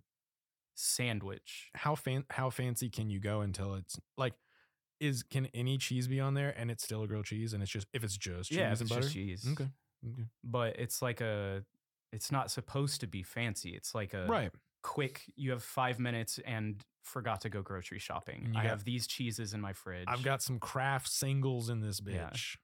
sandwich. 0.76 1.70
how 1.74 1.94
fan 1.94 2.24
how 2.30 2.50
fancy 2.50 2.88
can 2.90 3.08
you 3.10 3.20
go 3.20 3.40
until 3.42 3.74
it's 3.74 3.98
like 4.16 4.34
is 5.00 5.22
can 5.22 5.46
any 5.54 5.76
cheese 5.78 6.08
be 6.08 6.18
on 6.20 6.34
there 6.34 6.50
and 6.56 6.70
it's 6.70 6.82
still 6.84 7.02
a 7.02 7.06
grilled 7.06 7.26
cheese 7.26 7.52
and 7.52 7.62
it's 7.62 7.70
just 7.70 7.86
if 7.92 8.02
it's 8.04 8.16
just 8.16 8.48
cheese 8.50 8.58
yeah, 8.58 8.64
and 8.70 8.80
it's 8.80 8.88
butter? 8.88 9.02
just 9.02 9.14
cheese. 9.14 9.46
Okay. 9.52 9.68
okay. 10.06 10.24
But 10.42 10.78
it's 10.78 11.00
like 11.02 11.20
a 11.20 11.64
it's 12.14 12.30
not 12.30 12.50
supposed 12.50 13.00
to 13.00 13.06
be 13.06 13.22
fancy. 13.22 13.70
It's 13.70 13.94
like 13.94 14.14
a 14.14 14.26
Right. 14.26 14.52
quick 14.82 15.22
you 15.36 15.50
have 15.50 15.62
five 15.62 15.98
minutes 15.98 16.38
and 16.46 16.82
forgot 17.02 17.40
to 17.42 17.48
go 17.50 17.60
grocery 17.62 17.98
shopping. 17.98 18.52
You 18.54 18.60
I 18.60 18.64
have 18.64 18.84
these 18.84 19.06
cheeses 19.06 19.52
in 19.52 19.60
my 19.60 19.72
fridge. 19.72 20.06
I've 20.08 20.22
got 20.22 20.42
some 20.42 20.58
Kraft 20.58 21.08
singles 21.08 21.68
in 21.68 21.80
this 21.80 22.00
Yeah. 22.04 22.30
bitch. 22.30 22.56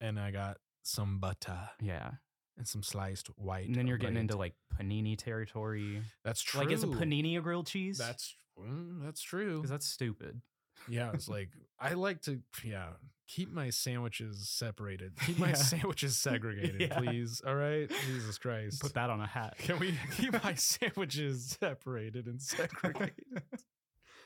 And 0.00 0.18
I 0.18 0.30
got 0.32 0.58
some 0.82 1.20
butter 1.20 1.70
yeah. 1.80 2.10
and 2.56 2.66
some 2.66 2.82
sliced 2.82 3.28
white. 3.38 3.66
And 3.68 3.76
then 3.76 3.86
you're 3.86 3.98
getting 3.98 4.16
into 4.16 4.36
like 4.36 4.54
panini 4.74 5.16
territory. 5.16 6.02
That's 6.24 6.42
true. 6.42 6.60
Like 6.60 6.70
is 6.72 6.82
a 6.82 6.88
panini 6.88 7.38
a 7.38 7.40
grilled 7.40 7.68
cheese? 7.68 7.98
That's 7.98 8.34
mm, 8.58 9.02
that's 9.04 9.22
true. 9.22 9.56
because 9.56 9.70
that's 9.70 9.86
stupid. 9.86 10.42
Yeah, 10.88 11.10
it's 11.14 11.28
like 11.36 11.48
I 11.80 11.94
like 11.94 12.22
to 12.22 12.40
yeah, 12.64 12.88
keep 13.28 13.50
my 13.52 13.70
sandwiches 13.70 14.48
separated. 14.48 15.12
Keep 15.26 15.38
my 15.38 15.48
Yeah. 15.48 15.54
sandwiches 15.54 16.16
segregated, 16.18 16.80
Yeah. 16.80 16.98
please. 16.98 17.42
All 17.46 17.54
right? 17.56 17.90
Jesus 18.06 18.38
Christ. 18.38 18.80
Put 18.80 18.94
that 18.94 19.10
on 19.10 19.20
a 19.20 19.26
hat. 19.26 19.56
Can 19.58 19.78
we 19.78 19.94
keep 20.16 20.42
my 20.44 20.54
sandwiches 20.54 21.56
separated 21.60 22.26
and 22.26 22.40
segregated? 22.40 23.14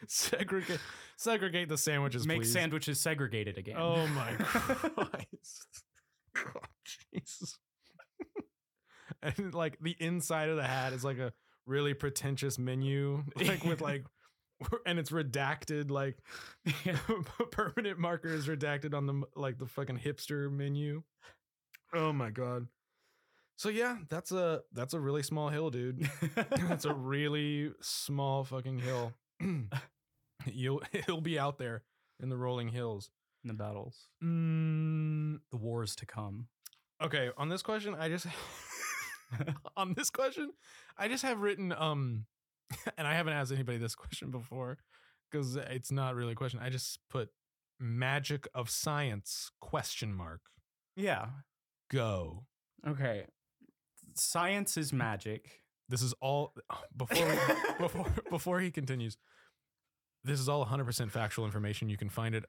segregate 0.08 0.78
segregate 1.16 1.68
the 1.70 1.78
sandwiches, 1.78 2.26
Make 2.26 2.42
please. 2.42 2.52
sandwiches 2.52 3.00
segregated 3.00 3.56
again. 3.58 3.76
Oh 3.78 4.06
my 4.08 4.32
Christ. 4.32 5.84
God, 6.34 6.68
Jesus. 7.14 7.58
and 9.22 9.54
like 9.54 9.78
the 9.80 9.96
inside 9.98 10.48
of 10.50 10.56
the 10.56 10.64
hat 10.64 10.92
is 10.92 11.02
like 11.02 11.18
a 11.18 11.32
really 11.64 11.94
pretentious 11.94 12.58
menu, 12.58 13.24
like 13.36 13.64
with 13.64 13.80
like, 13.80 14.04
and 14.86 14.98
it's 14.98 15.10
redacted, 15.10 15.90
like 15.90 16.16
Yeah. 16.84 16.98
permanent 17.50 17.98
marker 17.98 18.28
is 18.28 18.46
redacted 18.48 18.94
on 18.94 19.06
the 19.06 19.22
like 19.34 19.58
the 19.58 19.66
fucking 19.66 19.98
hipster 19.98 20.50
menu. 20.50 21.02
Oh 21.94 22.12
my 22.12 22.30
God. 22.30 22.66
So 23.58 23.68
yeah, 23.70 23.96
that's 24.10 24.32
a 24.32 24.62
that's 24.72 24.92
a 24.94 25.00
really 25.00 25.22
small 25.22 25.48
hill, 25.48 25.70
dude. 25.70 26.08
that's 26.68 26.84
a 26.84 26.92
really 26.94 27.72
small 27.80 28.44
fucking 28.44 28.78
hill. 28.78 29.12
You'll 30.46 30.82
he'll 31.06 31.20
be 31.22 31.38
out 31.38 31.58
there 31.58 31.82
in 32.20 32.28
the 32.28 32.36
rolling 32.36 32.68
hills. 32.68 33.10
in 33.44 33.48
the 33.48 33.54
battles, 33.54 34.08
Mm, 34.22 35.38
the 35.50 35.56
wars 35.56 35.96
to 35.96 36.06
come. 36.06 36.48
okay, 37.02 37.30
on 37.36 37.48
this 37.48 37.62
question, 37.62 37.94
I 37.98 38.08
just 38.08 38.26
on 39.76 39.94
this 39.94 40.10
question, 40.10 40.52
I 40.98 41.08
just 41.08 41.22
have 41.24 41.40
written 41.40 41.72
um, 41.72 42.26
and 42.98 43.06
I 43.06 43.14
haven't 43.14 43.34
asked 43.34 43.52
anybody 43.52 43.78
this 43.78 43.94
question 43.94 44.30
before 44.30 44.78
because 45.30 45.56
it's 45.56 45.90
not 45.92 46.14
really 46.14 46.32
a 46.32 46.36
question. 46.36 46.60
I 46.62 46.70
just 46.70 46.98
put 47.10 47.28
magic 47.80 48.48
of 48.54 48.70
science 48.70 49.50
question 49.60 50.12
mark 50.12 50.40
Yeah. 50.96 51.26
go. 51.90 52.44
Okay. 52.86 53.24
Science 54.14 54.76
is 54.76 54.92
magic. 54.92 55.60
This 55.88 56.02
is 56.02 56.14
all 56.20 56.54
before 56.96 57.26
we, 57.26 57.36
before 57.78 58.06
before 58.30 58.60
he 58.60 58.70
continues. 58.70 59.16
This 60.24 60.40
is 60.40 60.48
all 60.48 60.66
100% 60.66 61.12
factual 61.12 61.44
information. 61.44 61.88
You 61.88 61.96
can 61.96 62.08
find 62.08 62.34
it. 62.34 62.44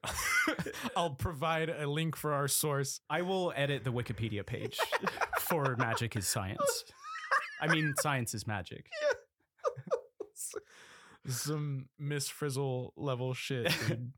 I'll 0.96 1.10
provide 1.14 1.68
a 1.70 1.88
link 1.88 2.16
for 2.16 2.32
our 2.32 2.48
source. 2.48 3.00
I 3.08 3.22
will 3.22 3.52
edit 3.54 3.84
the 3.84 3.92
Wikipedia 3.92 4.44
page 4.44 4.76
for 5.38 5.76
magic 5.76 6.16
is 6.16 6.26
science. 6.26 6.84
I 7.62 7.68
mean, 7.68 7.94
science 8.00 8.34
is 8.34 8.48
magic. 8.48 8.86
Some 11.28 11.88
Miss 11.98 12.28
Frizzle 12.28 12.92
level 12.96 13.34
shit. 13.34 13.72
Dude. 13.88 14.12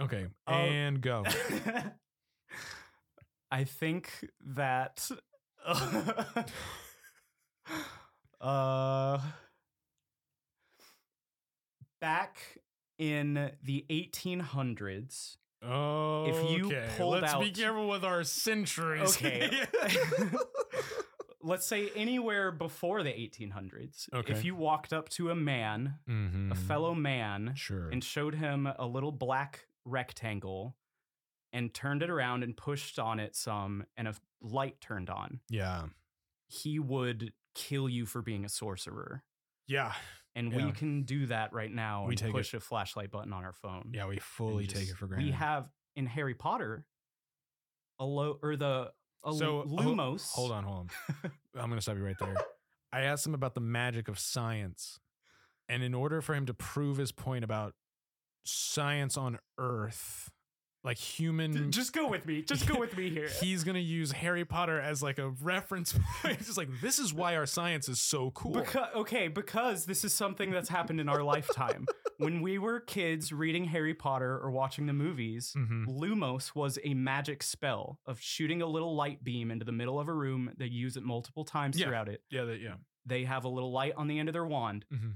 Okay, 0.00 0.26
Oh. 0.46 0.52
and 0.52 1.00
go. 1.00 1.24
I 3.50 3.64
think 3.64 4.10
that 4.44 5.08
uh 8.40 9.18
back 12.00 12.38
in 12.98 13.50
the 13.62 13.84
1800s 13.90 15.36
Oh, 15.62 16.26
If 16.26 16.50
you 16.58 16.70
pulled 16.98 17.22
let's 17.22 17.34
be 17.34 17.46
out- 17.48 17.54
careful 17.54 17.88
with 17.88 18.04
our 18.04 18.22
centuries. 18.24 19.16
Okay. 19.16 19.50
Let's 21.46 21.66
say 21.66 21.90
anywhere 21.94 22.50
before 22.50 23.02
the 23.02 23.10
1800s 23.10 24.08
Okay. 24.12 24.32
if 24.32 24.44
you 24.44 24.54
walked 24.56 24.92
up 24.92 25.08
to 25.10 25.30
a 25.30 25.34
man 25.34 25.98
Mhm. 26.08 26.50
a 26.50 26.54
fellow 26.54 26.94
man 26.94 27.54
Sure. 27.54 27.88
and 27.90 28.02
showed 28.02 28.34
him 28.34 28.66
a 28.66 28.86
little 28.86 29.12
black 29.12 29.68
rectangle 29.84 30.76
and 31.52 31.72
turned 31.72 32.02
it 32.02 32.10
around 32.10 32.42
and 32.42 32.56
pushed 32.56 32.98
on 32.98 33.20
it 33.20 33.36
some 33.36 33.86
and 33.96 34.08
a 34.08 34.14
light 34.40 34.80
turned 34.80 35.08
on 35.08 35.40
yeah. 35.48 35.86
he 36.48 36.78
would 36.78 37.32
kill 37.54 37.88
you 37.88 38.04
for 38.06 38.20
being 38.22 38.44
a 38.44 38.48
sorcerer 38.48 39.22
Yeah. 39.66 39.94
and 40.34 40.52
Yeah. 40.52 40.66
we 40.66 40.72
can 40.72 41.04
do 41.04 41.26
that 41.26 41.52
right 41.52 41.72
now 41.72 42.04
We 42.06 42.10
and 42.12 42.18
take 42.18 42.30
it- 42.30 42.32
push 42.32 42.52
a 42.54 42.60
flashlight 42.60 43.10
button 43.10 43.32
on 43.32 43.44
our 43.44 43.52
phone 43.54 43.92
Yeah. 43.94 44.06
We 44.06 44.18
fully 44.18 44.66
take 44.66 44.88
it 44.88 44.96
for 44.96 45.06
granted. 45.06 45.26
we 45.26 45.32
have 45.32 45.70
in 45.94 46.06
harry 46.06 46.34
potter 46.34 46.84
a 47.98 48.04
low 48.04 48.38
or 48.42 48.56
the 48.56 48.92
a 49.26 49.32
So, 49.34 49.60
ho- 49.60 49.64
lumos 49.66 50.32
Hold 50.32 50.52
on, 50.52 50.64
hold 50.64 50.78
on. 50.78 51.30
I'm 51.54 51.68
going 51.68 51.76
to 51.76 51.82
stop 51.82 51.96
you 51.96 52.04
right 52.04 52.18
there. 52.18 52.36
I 52.92 53.02
asked 53.02 53.26
him 53.26 53.34
about 53.34 53.54
the 53.54 53.60
magic 53.60 54.08
of 54.08 54.18
science. 54.18 54.98
And 55.68 55.82
in 55.82 55.94
order 55.94 56.20
for 56.22 56.34
him 56.34 56.46
to 56.46 56.54
prove 56.54 56.96
his 56.96 57.12
point 57.12 57.44
about 57.44 57.74
science 58.44 59.16
on 59.16 59.38
Earth, 59.58 60.30
like 60.84 60.98
human. 60.98 61.72
just 61.72 61.92
go 61.92 62.06
with 62.06 62.24
me 62.24 62.42
just 62.42 62.68
go 62.68 62.78
with 62.78 62.96
me 62.96 63.10
here 63.10 63.28
He's 63.40 63.64
going 63.64 63.74
to 63.74 63.80
use 63.80 64.12
Harry 64.12 64.44
Potter 64.44 64.80
as 64.80 65.02
like 65.02 65.18
a 65.18 65.30
reference 65.42 65.92
point. 66.22 66.38
It's 66.38 66.46
just 66.46 66.56
like, 66.58 66.68
this 66.80 67.00
is 67.00 67.12
why 67.12 67.34
our 67.34 67.46
science 67.46 67.88
is 67.88 68.00
so 68.00 68.30
cool. 68.30 68.52
Because, 68.52 68.88
okay, 68.94 69.26
because 69.26 69.84
this 69.84 70.04
is 70.04 70.14
something 70.14 70.52
that's 70.52 70.68
happened 70.68 71.00
in 71.00 71.08
our 71.08 71.24
lifetime. 71.24 71.86
When 72.18 72.40
we 72.42 72.58
were 72.58 72.80
kids 72.80 73.32
reading 73.32 73.64
Harry 73.66 73.94
Potter 73.94 74.38
or 74.38 74.50
watching 74.50 74.86
the 74.86 74.92
movies, 74.92 75.52
Mhm. 75.56 75.86
Lumos 75.86 76.54
was 76.54 76.78
a 76.84 76.94
magic 76.94 77.42
spell 77.42 78.00
of 78.06 78.20
shooting 78.20 78.62
a 78.62 78.66
little 78.66 78.94
light 78.94 79.22
beam 79.24 79.50
into 79.50 79.64
the 79.64 79.72
middle 79.72 79.98
of 80.00 80.08
a 80.08 80.12
room. 80.14 80.52
They 80.56 80.66
use 80.66 80.96
it 80.96 81.02
multiple 81.02 81.44
times 81.44 81.78
Yeah. 81.78 81.86
throughout 81.86 82.08
it. 82.08 82.22
Yeah, 82.30 82.44
that, 82.44 82.60
yeah. 82.60 82.76
They 83.04 83.24
have 83.24 83.44
a 83.44 83.48
little 83.48 83.70
light 83.72 83.92
on 83.96 84.08
the 84.08 84.18
end 84.18 84.28
of 84.28 84.32
their 84.32 84.44
wand. 84.46 84.84
Mhm. 84.92 85.14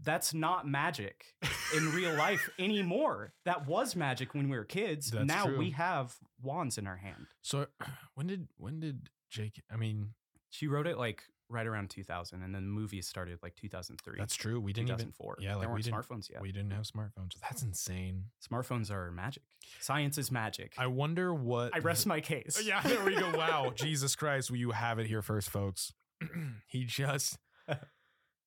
That's 0.00 0.32
not 0.32 0.66
magic 0.66 1.34
in 1.74 1.90
real 1.92 2.14
life 2.16 2.48
anymore. 2.58 3.34
That 3.44 3.66
was 3.66 3.96
magic 3.96 4.32
when 4.34 4.48
we 4.48 4.56
were 4.56 4.64
kids. 4.64 5.10
That's 5.10 5.26
now 5.26 5.46
true. 5.46 5.58
we 5.58 5.70
have 5.70 6.16
wands 6.40 6.78
in 6.78 6.86
our 6.86 6.98
hand. 6.98 7.26
So 7.42 7.66
when 8.14 8.26
did 8.28 8.48
when 8.56 8.78
did 8.80 9.10
JK? 9.30 9.60
I 9.70 9.76
mean, 9.76 10.14
She 10.50 10.66
wrote 10.66 10.86
it 10.86 10.96
like 10.98 11.24
right 11.50 11.66
around 11.66 11.90
2000, 11.90 12.42
and 12.42 12.54
then 12.54 12.62
the 12.62 12.68
movie 12.68 13.00
started 13.02 13.38
like 13.42 13.54
2003. 13.56 14.14
that's 14.18 14.34
true. 14.36 14.60
We 14.60 14.72
didn't 14.72 14.88
even 14.88 14.98
2004. 15.12 15.36
yeah, 15.40 15.54
like, 15.54 15.60
there 15.60 15.68
we 15.68 15.72
weren't 15.74 15.86
smartphones 15.86 16.30
yet. 16.30 16.42
we 16.42 16.52
didn't 16.52 16.72
have 16.72 16.84
smartphones. 16.84 17.38
That's 17.40 17.62
insane. 17.62 18.24
Smartphones 18.46 18.90
are 18.90 19.10
magic. 19.10 19.42
Science 19.80 20.18
is 20.18 20.30
magic. 20.30 20.74
I 20.78 20.86
wonder 20.86 21.34
what 21.34 21.74
I 21.74 21.78
rest 21.78 22.06
my 22.06 22.20
case. 22.20 22.60
Yeah, 22.68 22.80
there 22.82 23.02
we 23.04 23.14
go. 23.14 23.32
Wow, 23.38 23.72
Jesus 23.74 24.14
Christ! 24.16 24.50
Well, 24.50 24.58
you 24.58 24.72
have 24.72 24.98
it 24.98 25.06
here 25.06 25.22
first, 25.22 25.48
folks. 25.50 25.92
he 26.66 26.84
just 26.84 27.38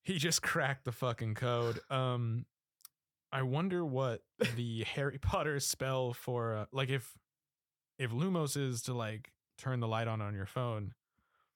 he 0.04 0.18
just 0.18 0.42
cracked 0.42 0.86
the 0.86 0.92
fucking 0.92 1.36
code. 1.36 1.80
Um, 1.90 2.46
I 3.32 3.44
wonder 3.44 3.86
what 3.86 4.22
the 4.56 4.84
Harry 4.84 5.18
Potter 5.18 5.60
spell 5.60 6.14
for 6.14 6.56
uh, 6.56 6.66
like 6.72 6.90
if 6.90 7.14
if 7.98 8.12
Lumos 8.12 8.58
is 8.58 8.82
to 8.84 8.94
like 8.94 9.32
turn 9.58 9.80
the 9.80 9.88
light 9.88 10.08
on 10.08 10.22
on 10.22 10.34
your 10.34 10.46
phone. 10.46 10.94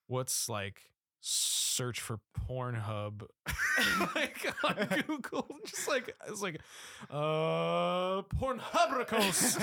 What's 0.08 0.48
like 0.48 0.82
search 1.28 2.00
for 2.00 2.20
Pornhub 2.48 3.24
like 4.16 4.54
on 4.64 5.04
Google? 5.08 5.48
Just 5.66 5.88
like 5.88 6.16
it's 6.28 6.42
like 6.42 6.62
uh 7.10 8.22
Pornhubricos. 8.38 9.58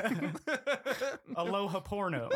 Aloha 1.37 1.81
porno. 1.81 2.29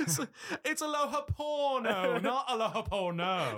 It's, 0.00 0.18
it's 0.64 0.82
aloha 0.82 1.22
porno, 1.22 2.18
not 2.18 2.44
aloha 2.48 2.82
porno. 2.82 3.56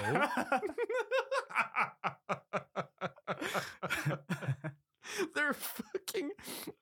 They're 5.34 5.52
fucking 5.52 6.30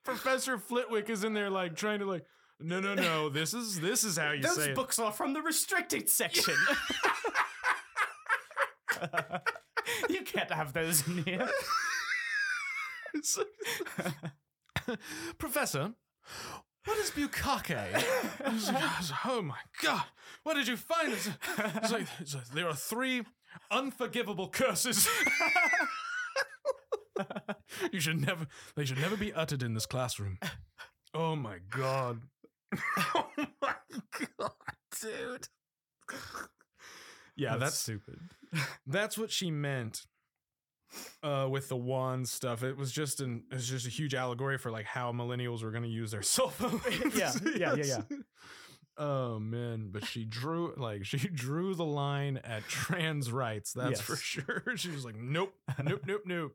Professor 0.03 0.57
Flitwick 0.57 1.09
is 1.09 1.23
in 1.23 1.33
there 1.33 1.49
like 1.49 1.75
trying 1.75 1.99
to 1.99 2.05
like 2.05 2.23
no 2.59 2.79
no 2.79 2.93
no 2.93 3.29
this 3.29 3.53
is 3.53 3.81
this 3.81 4.03
is 4.03 4.17
how 4.17 4.31
you 4.31 4.43
say 4.43 4.47
Those 4.47 4.65
say 4.65 4.73
books 4.73 4.99
are 4.99 5.11
from 5.11 5.33
the 5.33 5.41
restricted 5.41 6.09
section. 6.09 6.53
you 10.09 10.21
can't 10.21 10.51
have 10.51 10.73
those 10.73 11.07
in 11.07 11.23
here. 11.23 11.49
Professor, 15.37 15.93
what 16.85 16.97
is 16.97 17.11
bukkake? 17.11 17.75
I 18.43 18.49
was 18.53 18.67
like, 18.67 18.83
I 18.83 18.97
was 18.97 19.11
like, 19.11 19.25
oh 19.25 19.41
my 19.41 19.59
god, 19.81 20.03
what 20.43 20.55
did 20.55 20.67
you 20.67 20.77
find? 20.77 21.13
It's, 21.13 21.29
it's 21.75 21.91
like, 21.91 22.07
it's 22.19 22.35
like, 22.35 22.47
there 22.49 22.67
are 22.67 22.75
three 22.75 23.23
unforgivable 23.69 24.49
curses. 24.49 25.07
you 27.91 27.99
should 27.99 28.21
never, 28.21 28.47
they 28.75 28.85
should 28.85 28.99
never 28.99 29.17
be 29.17 29.33
uttered 29.33 29.63
in 29.63 29.73
this 29.73 29.85
classroom. 29.85 30.37
Oh 31.13 31.35
my 31.35 31.57
god. 31.69 32.21
oh 33.15 33.27
my 33.61 33.75
god, 34.39 34.51
dude. 35.01 35.47
Yeah, 37.35 37.57
that's 37.57 37.77
stupid. 37.77 38.19
that's 38.85 39.17
what 39.17 39.31
she 39.31 39.49
meant 39.51 40.01
uh 41.23 41.47
with 41.49 41.69
the 41.69 41.75
wand 41.77 42.27
stuff 42.27 42.63
it 42.63 42.75
was 42.75 42.91
just 42.91 43.21
an 43.21 43.43
it 43.49 43.53
was 43.55 43.65
just 43.65 43.87
a 43.87 43.89
huge 43.89 44.13
allegory 44.13 44.57
for 44.57 44.69
like 44.69 44.83
how 44.85 45.13
millennials 45.13 45.63
were 45.63 45.71
going 45.71 45.83
to 45.85 45.89
use 45.89 46.11
their 46.11 46.21
cell 46.21 46.49
phones 46.49 46.81
Yeah, 47.15 47.31
yeah, 47.55 47.75
yeah, 47.75 47.75
Yes. 47.75 48.01
oh 48.97 49.39
man 49.39 49.87
but 49.89 50.03
she 50.05 50.25
drew 50.25 50.73
like 50.75 51.05
she 51.05 51.17
drew 51.29 51.75
the 51.75 51.85
line 51.85 52.41
at 52.43 52.67
trans 52.67 53.31
rights 53.31 53.71
that's 53.71 54.01
for 54.01 54.17
sure 54.17 54.63
she 54.75 54.89
was 54.91 55.05
like 55.05 55.15
nope 55.15 55.53
nope 55.81 56.01
nope 56.05 56.23
nope 56.25 56.51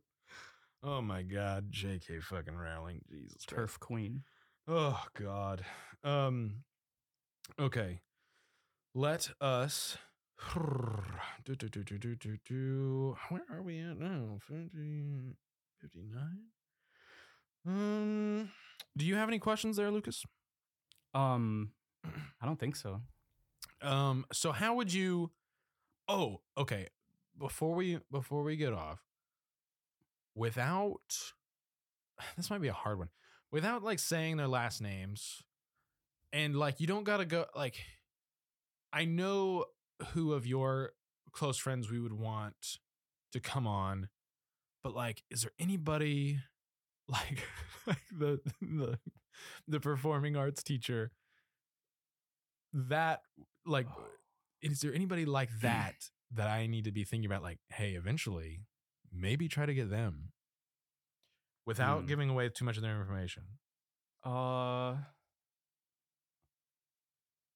oh 0.82 1.00
my 1.00 1.22
god 1.22 1.70
jk 1.70 2.22
fucking 2.22 2.56
rowling 2.56 3.00
jesus 3.10 3.44
Christ. 3.44 3.48
Turf 3.48 3.80
queen. 3.80 4.22
Oh 4.68 5.02
God. 5.18 5.64
Um 6.04 6.64
okay. 7.58 8.00
Let 8.94 9.30
us 9.40 9.98
do, 11.44 11.54
do, 11.54 11.68
do, 11.68 11.82
do, 11.82 11.98
do, 11.98 12.14
do, 12.16 12.36
do. 12.46 13.16
Where 13.28 13.44
are 13.50 13.62
we 13.62 13.80
at 13.80 13.98
now? 13.98 14.38
50, 14.40 15.36
59? 15.80 16.20
Um 17.66 18.50
do 18.96 19.04
you 19.04 19.16
have 19.16 19.28
any 19.28 19.38
questions 19.38 19.76
there, 19.76 19.90
Lucas? 19.90 20.24
Um, 21.14 21.72
I 22.40 22.46
don't 22.46 22.58
think 22.58 22.76
so. 22.76 23.00
Um 23.82 24.24
so 24.32 24.52
how 24.52 24.74
would 24.74 24.92
you 24.92 25.30
Oh, 26.08 26.40
okay. 26.56 26.88
Before 27.38 27.74
we 27.74 27.98
before 28.10 28.42
we 28.42 28.56
get 28.56 28.72
off, 28.72 29.02
without 30.36 31.32
this 32.36 32.50
might 32.50 32.60
be 32.60 32.68
a 32.68 32.72
hard 32.72 32.98
one 32.98 33.08
without 33.50 33.82
like 33.82 33.98
saying 33.98 34.36
their 34.36 34.46
last 34.46 34.80
names 34.80 35.42
and 36.32 36.54
like 36.54 36.78
you 36.78 36.86
don't 36.86 37.04
gotta 37.04 37.24
go 37.24 37.46
like 37.56 37.76
i 38.92 39.04
know 39.04 39.64
who 40.12 40.32
of 40.32 40.46
your 40.46 40.92
close 41.32 41.58
friends 41.58 41.90
we 41.90 41.98
would 41.98 42.12
want 42.12 42.78
to 43.32 43.40
come 43.40 43.66
on 43.66 44.08
but 44.84 44.94
like 44.94 45.22
is 45.30 45.42
there 45.42 45.52
anybody 45.58 46.38
like 47.08 47.42
like 47.86 48.02
the 48.16 48.40
the 48.60 48.98
the 49.68 49.80
performing 49.80 50.36
arts 50.36 50.62
teacher 50.62 51.12
that 52.72 53.20
like 53.64 53.86
oh. 53.90 54.04
is 54.60 54.80
there 54.80 54.94
anybody 54.94 55.24
like 55.24 55.50
mm. 55.50 55.60
that 55.60 55.94
that 56.32 56.48
i 56.48 56.66
need 56.66 56.84
to 56.84 56.92
be 56.92 57.04
thinking 57.04 57.26
about 57.26 57.42
like 57.42 57.58
hey 57.70 57.90
eventually 57.92 58.60
maybe 59.18 59.48
try 59.48 59.66
to 59.66 59.74
get 59.74 59.90
them 59.90 60.32
without 61.64 62.00
Hmm. 62.02 62.06
giving 62.06 62.30
away 62.30 62.48
too 62.48 62.64
much 62.64 62.76
of 62.76 62.82
their 62.82 62.98
information 62.98 63.44
Uh, 64.24 64.96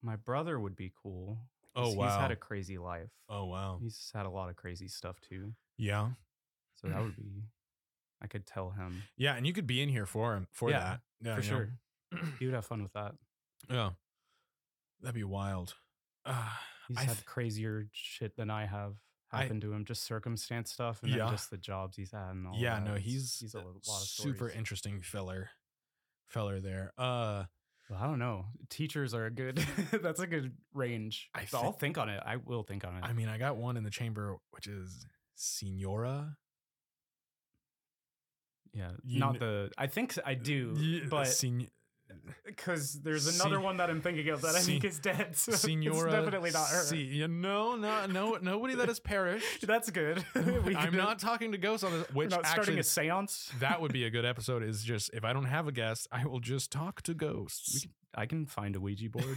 my 0.02 0.16
brother 0.16 0.58
would 0.58 0.76
be 0.76 0.92
cool. 1.02 1.38
Oh, 1.76 1.92
wow, 1.92 2.06
He's 2.06 2.16
had 2.16 2.30
a 2.30 2.36
crazy 2.36 2.78
life. 2.78 3.11
oh 3.28 3.44
wow 3.44 3.78
He's 3.80 4.11
had 4.14 4.26
a 4.26 4.30
lot 4.30 4.48
of 4.50 4.56
crazy 4.56 4.88
stuff 4.88 5.20
too. 5.20 5.54
yeah 5.76 6.11
So 6.76 6.88
that 6.88 7.00
would 7.02 7.16
be. 7.24 7.44
I 8.22 8.26
could 8.26 8.46
tell 8.46 8.70
him 8.70 9.02
yeah 9.16 9.34
and 9.36 9.46
you 9.46 9.52
could 9.52 9.66
be 9.66 9.80
in 9.82 9.88
here 9.88 10.06
for 10.06 10.34
him 10.36 10.46
for 10.52 10.70
Yeah, 10.70 10.78
that 10.80 11.00
yeah 11.22 11.34
for 11.36 11.40
know. 11.40 11.46
sure. 11.46 11.78
He 12.38 12.46
would 12.46 12.54
have 12.54 12.66
fun 12.66 12.82
with 12.82 12.92
that. 12.94 13.14
yeah 13.68 13.90
that'd 15.00 15.14
be 15.14 15.24
wild 15.24 15.74
uh, 16.24 16.50
He's 16.88 16.98
had 16.98 17.24
crazier 17.24 17.88
shit 17.92 18.36
than 18.36 18.50
I 18.50 18.66
have 18.66 18.96
I- 19.33 19.43
happen 19.43 19.61
to 19.61 19.72
him, 19.72 19.85
just 19.85 20.03
circumstance 20.05 20.72
stuff, 20.72 21.03
and 21.03 21.11
Yeah. 21.12 21.18
then 21.24 21.31
just 21.31 21.51
the 21.51 21.57
jobs 21.59 21.97
he's 21.97 22.11
had 22.12 22.31
and 22.31 22.47
all. 22.47 22.55
yeah 22.57 22.81
that. 22.81 22.85
no 22.85 22.95
he's 22.97 23.39
he's 23.41 23.55
a 23.55 23.59
lot 23.61 23.76
of 23.76 23.85
super 23.85 24.37
stories. 24.37 24.55
interesting 24.57 25.03
feller 25.03 25.51
feller 26.26 26.61
there 26.61 26.93
uh 26.99 27.45
Well, 27.89 27.99
I 28.01 28.07
don't 28.07 28.18
know. 28.20 28.47
Teachers 28.68 29.14
are 29.14 29.26
a 29.26 29.31
good. 29.33 29.57
that's 30.03 30.20
a 30.20 30.26
good 30.26 30.53
range. 30.74 31.28
I 31.35 31.45
So 31.47 31.59
I'll 31.59 31.72
think 31.72 31.99
on 31.99 32.09
it. 32.09 32.22
I 32.24 32.37
will 32.37 32.62
think 32.62 32.85
on 32.85 32.97
it. 32.97 33.03
i 33.05 33.12
mean 33.12 33.28
i 33.28 33.37
got 33.39 33.57
one 33.57 33.76
in 33.76 33.83
the 33.85 33.91
chamber 33.91 34.37
which 34.53 34.66
is 34.68 35.07
senora 35.35 36.37
yeah, 38.72 38.93
you 39.05 39.18
not 39.18 39.39
kn- 39.39 39.41
the. 39.41 39.70
I 39.76 39.89
think 39.89 40.16
I 40.24 40.35
do, 40.35 41.09
but 41.09 41.24
sen- 41.26 41.66
because 42.45 42.95
there's 43.03 43.26
another 43.41 43.57
Se- 43.57 43.62
one 43.62 43.76
that 43.78 43.91
I'm 43.91 44.01
thinking 44.01 44.28
of 44.31 44.43
that 44.43 44.55
I 44.55 44.61
think 44.61 44.85
is 44.85 44.99
dead. 44.99 45.28
So 45.37 45.53
senora 45.53 46.07
it's 46.09 46.14
definitely 46.14 46.51
not 46.51 46.68
her. 46.68 46.83
Se- 46.83 46.97
yeah, 46.97 47.26
no 47.28 47.76
no 47.76 48.07
no 48.07 48.39
nobody 48.41 48.74
that 48.76 48.89
has 48.89 49.01
perished 49.01 49.66
That's 49.66 49.91
good. 49.91 50.24
I'm 50.35 50.74
can- 50.74 50.97
not 50.97 51.18
talking 51.18 51.53
to 51.53 51.59
ghosts 51.59 51.85
on 51.85 51.93
this 51.93 52.11
which 52.12 52.31
not 52.31 52.47
starting 52.47 52.78
actually 52.78 52.78
a 52.78 53.12
séance. 53.12 53.51
that 53.61 53.81
would 53.81 53.93
be 53.93 54.05
a 54.05 54.11
good 54.11 54.24
episode 54.24 54.62
is 54.62 54.83
just 54.83 55.11
if 55.14 55.24
i 55.24 55.33
don't 55.33 55.45
have 55.47 55.66
a 55.68 55.72
guest 55.72 56.09
i 56.12 56.24
will 56.26 56.41
just 56.41 56.70
talk 56.72 57.03
to 57.03 57.14
ghosts 57.14 57.87
I 58.14 58.26
can 58.26 58.45
find 58.47 58.74
a 58.76 58.81
Ouija 58.81 59.09
board 59.09 59.37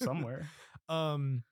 somewhere. 0.00 0.46
um 0.88 1.42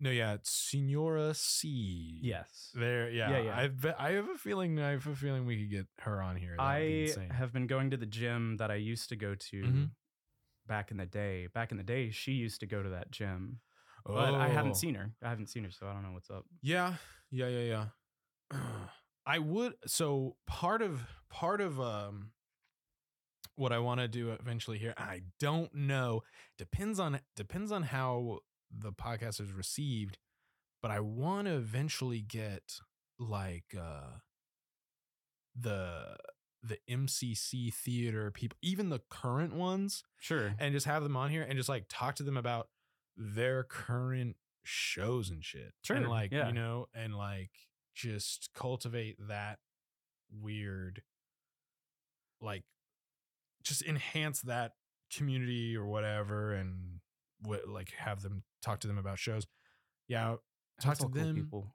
no 0.00 0.10
yeah 0.10 0.34
it's 0.34 0.50
senora 0.50 1.34
c 1.34 2.20
Yes. 2.22 2.70
there 2.74 3.10
yeah 3.10 3.30
Yeah, 3.30 3.38
yeah. 3.44 3.58
i 3.58 3.68
bet 3.68 3.96
i 3.98 4.12
have 4.12 4.28
a 4.28 4.36
feeling 4.38 4.78
i 4.80 4.90
have 4.90 5.06
a 5.06 5.14
feeling 5.14 5.46
we 5.46 5.58
could 5.58 5.70
get 5.70 5.86
her 6.00 6.20
on 6.22 6.36
here 6.36 6.54
That 6.56 6.64
would 6.64 6.86
be 6.86 7.00
I 7.00 7.02
insane. 7.02 7.30
have 7.30 7.52
been 7.52 7.66
going 7.66 7.90
to 7.90 7.96
the 7.96 8.06
gym 8.06 8.56
that 8.58 8.70
I 8.70 8.76
used 8.76 9.08
to 9.10 9.16
go 9.16 9.34
to 9.34 9.62
Mhm. 9.64 9.90
back 10.66 10.90
in 10.90 10.96
the 10.98 11.06
day. 11.06 11.48
Back 11.48 11.70
in 11.72 11.78
the 11.78 11.82
day, 11.84 12.10
she 12.10 12.32
used 12.32 12.60
to 12.60 12.66
go 12.66 12.82
to 12.82 12.90
that 12.90 13.10
gym, 13.10 13.60
but 14.06 14.34
I 14.34 14.48
Oh. 14.48 14.52
haven't 14.52 14.76
seen 14.76 14.94
her. 14.94 15.10
I 15.22 15.28
haven't 15.30 15.48
seen 15.48 15.64
her, 15.64 15.70
so 15.70 15.86
I 15.86 15.92
don't 15.94 16.02
know 16.02 16.12
what's 16.12 16.30
up. 16.30 16.44
Yeah, 16.62 16.94
yeah, 17.30 17.48
yeah, 17.48 17.86
yeah. 18.52 18.58
I 19.26 19.38
would. 19.38 19.74
So 19.86 20.36
part 20.46 20.82
of 20.82 21.00
part 21.30 21.60
of 21.60 21.80
um 21.80 22.32
what 23.56 23.72
I 23.72 23.78
want 23.78 24.00
to 24.00 24.08
do 24.08 24.30
eventually 24.32 24.78
here, 24.78 24.94
I 24.96 25.22
don't 25.38 25.72
know. 25.74 26.22
Depends 26.58 26.98
on 26.98 27.20
depends 27.36 27.72
on 27.72 27.82
how 27.82 28.40
the 28.70 28.92
podcast 28.92 29.40
is 29.40 29.52
received, 29.52 30.18
but 30.82 30.90
I 30.90 31.00
want 31.00 31.46
to 31.48 31.54
eventually 31.54 32.20
get 32.20 32.80
like 33.18 33.74
uh 33.78 34.18
the 35.54 36.16
the 36.62 36.78
MCC 36.90 37.72
theater 37.72 38.30
people, 38.30 38.56
even 38.62 38.90
the 38.90 39.00
current 39.10 39.54
ones, 39.54 40.04
Sure. 40.18 40.54
and 40.58 40.72
just 40.74 40.84
have 40.86 41.02
them 41.02 41.16
on 41.16 41.30
here 41.30 41.42
and 41.42 41.56
just 41.56 41.68
like 41.70 41.86
talk 41.88 42.16
to 42.16 42.22
them 42.22 42.36
about 42.36 42.68
their 43.16 43.64
current 43.64 44.36
shows 44.62 45.30
and 45.30 45.42
shit. 45.42 45.72
And 45.88 46.00
Sure, 46.00 46.08
like, 46.08 46.32
yeah. 46.32 46.48
you 46.48 46.52
know, 46.52 46.86
and 46.94 47.16
like 47.16 47.50
just 47.94 48.50
cultivate 48.54 49.16
that 49.28 49.58
weird 50.30 51.02
like 52.40 52.62
just 53.64 53.82
enhance 53.82 54.40
that 54.42 54.72
community 55.12 55.76
or 55.76 55.84
whatever 55.86 56.52
and 56.54 57.00
what 57.42 57.68
like 57.68 57.92
have 57.98 58.22
them 58.22 58.42
talk 58.62 58.80
to 58.80 58.88
them 58.88 58.98
about 58.98 59.18
shows. 59.18 59.46
Yeah, 60.08 60.24
talk 60.28 60.40
That's 60.82 60.98
to 61.00 61.06
all 61.06 61.10
cool 61.10 61.24
them 61.24 61.34
people. 61.34 61.74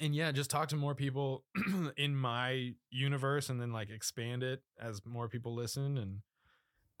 and 0.00 0.14
yeah, 0.14 0.32
just 0.32 0.50
talk 0.50 0.68
to 0.68 0.76
more 0.76 0.94
people 0.94 1.44
in 1.96 2.16
my 2.16 2.74
universe 2.90 3.48
and 3.48 3.60
then 3.60 3.72
like 3.72 3.90
expand 3.90 4.42
it 4.42 4.62
as 4.80 5.00
more 5.04 5.28
people 5.28 5.54
listen. 5.54 5.96
And 5.98 6.20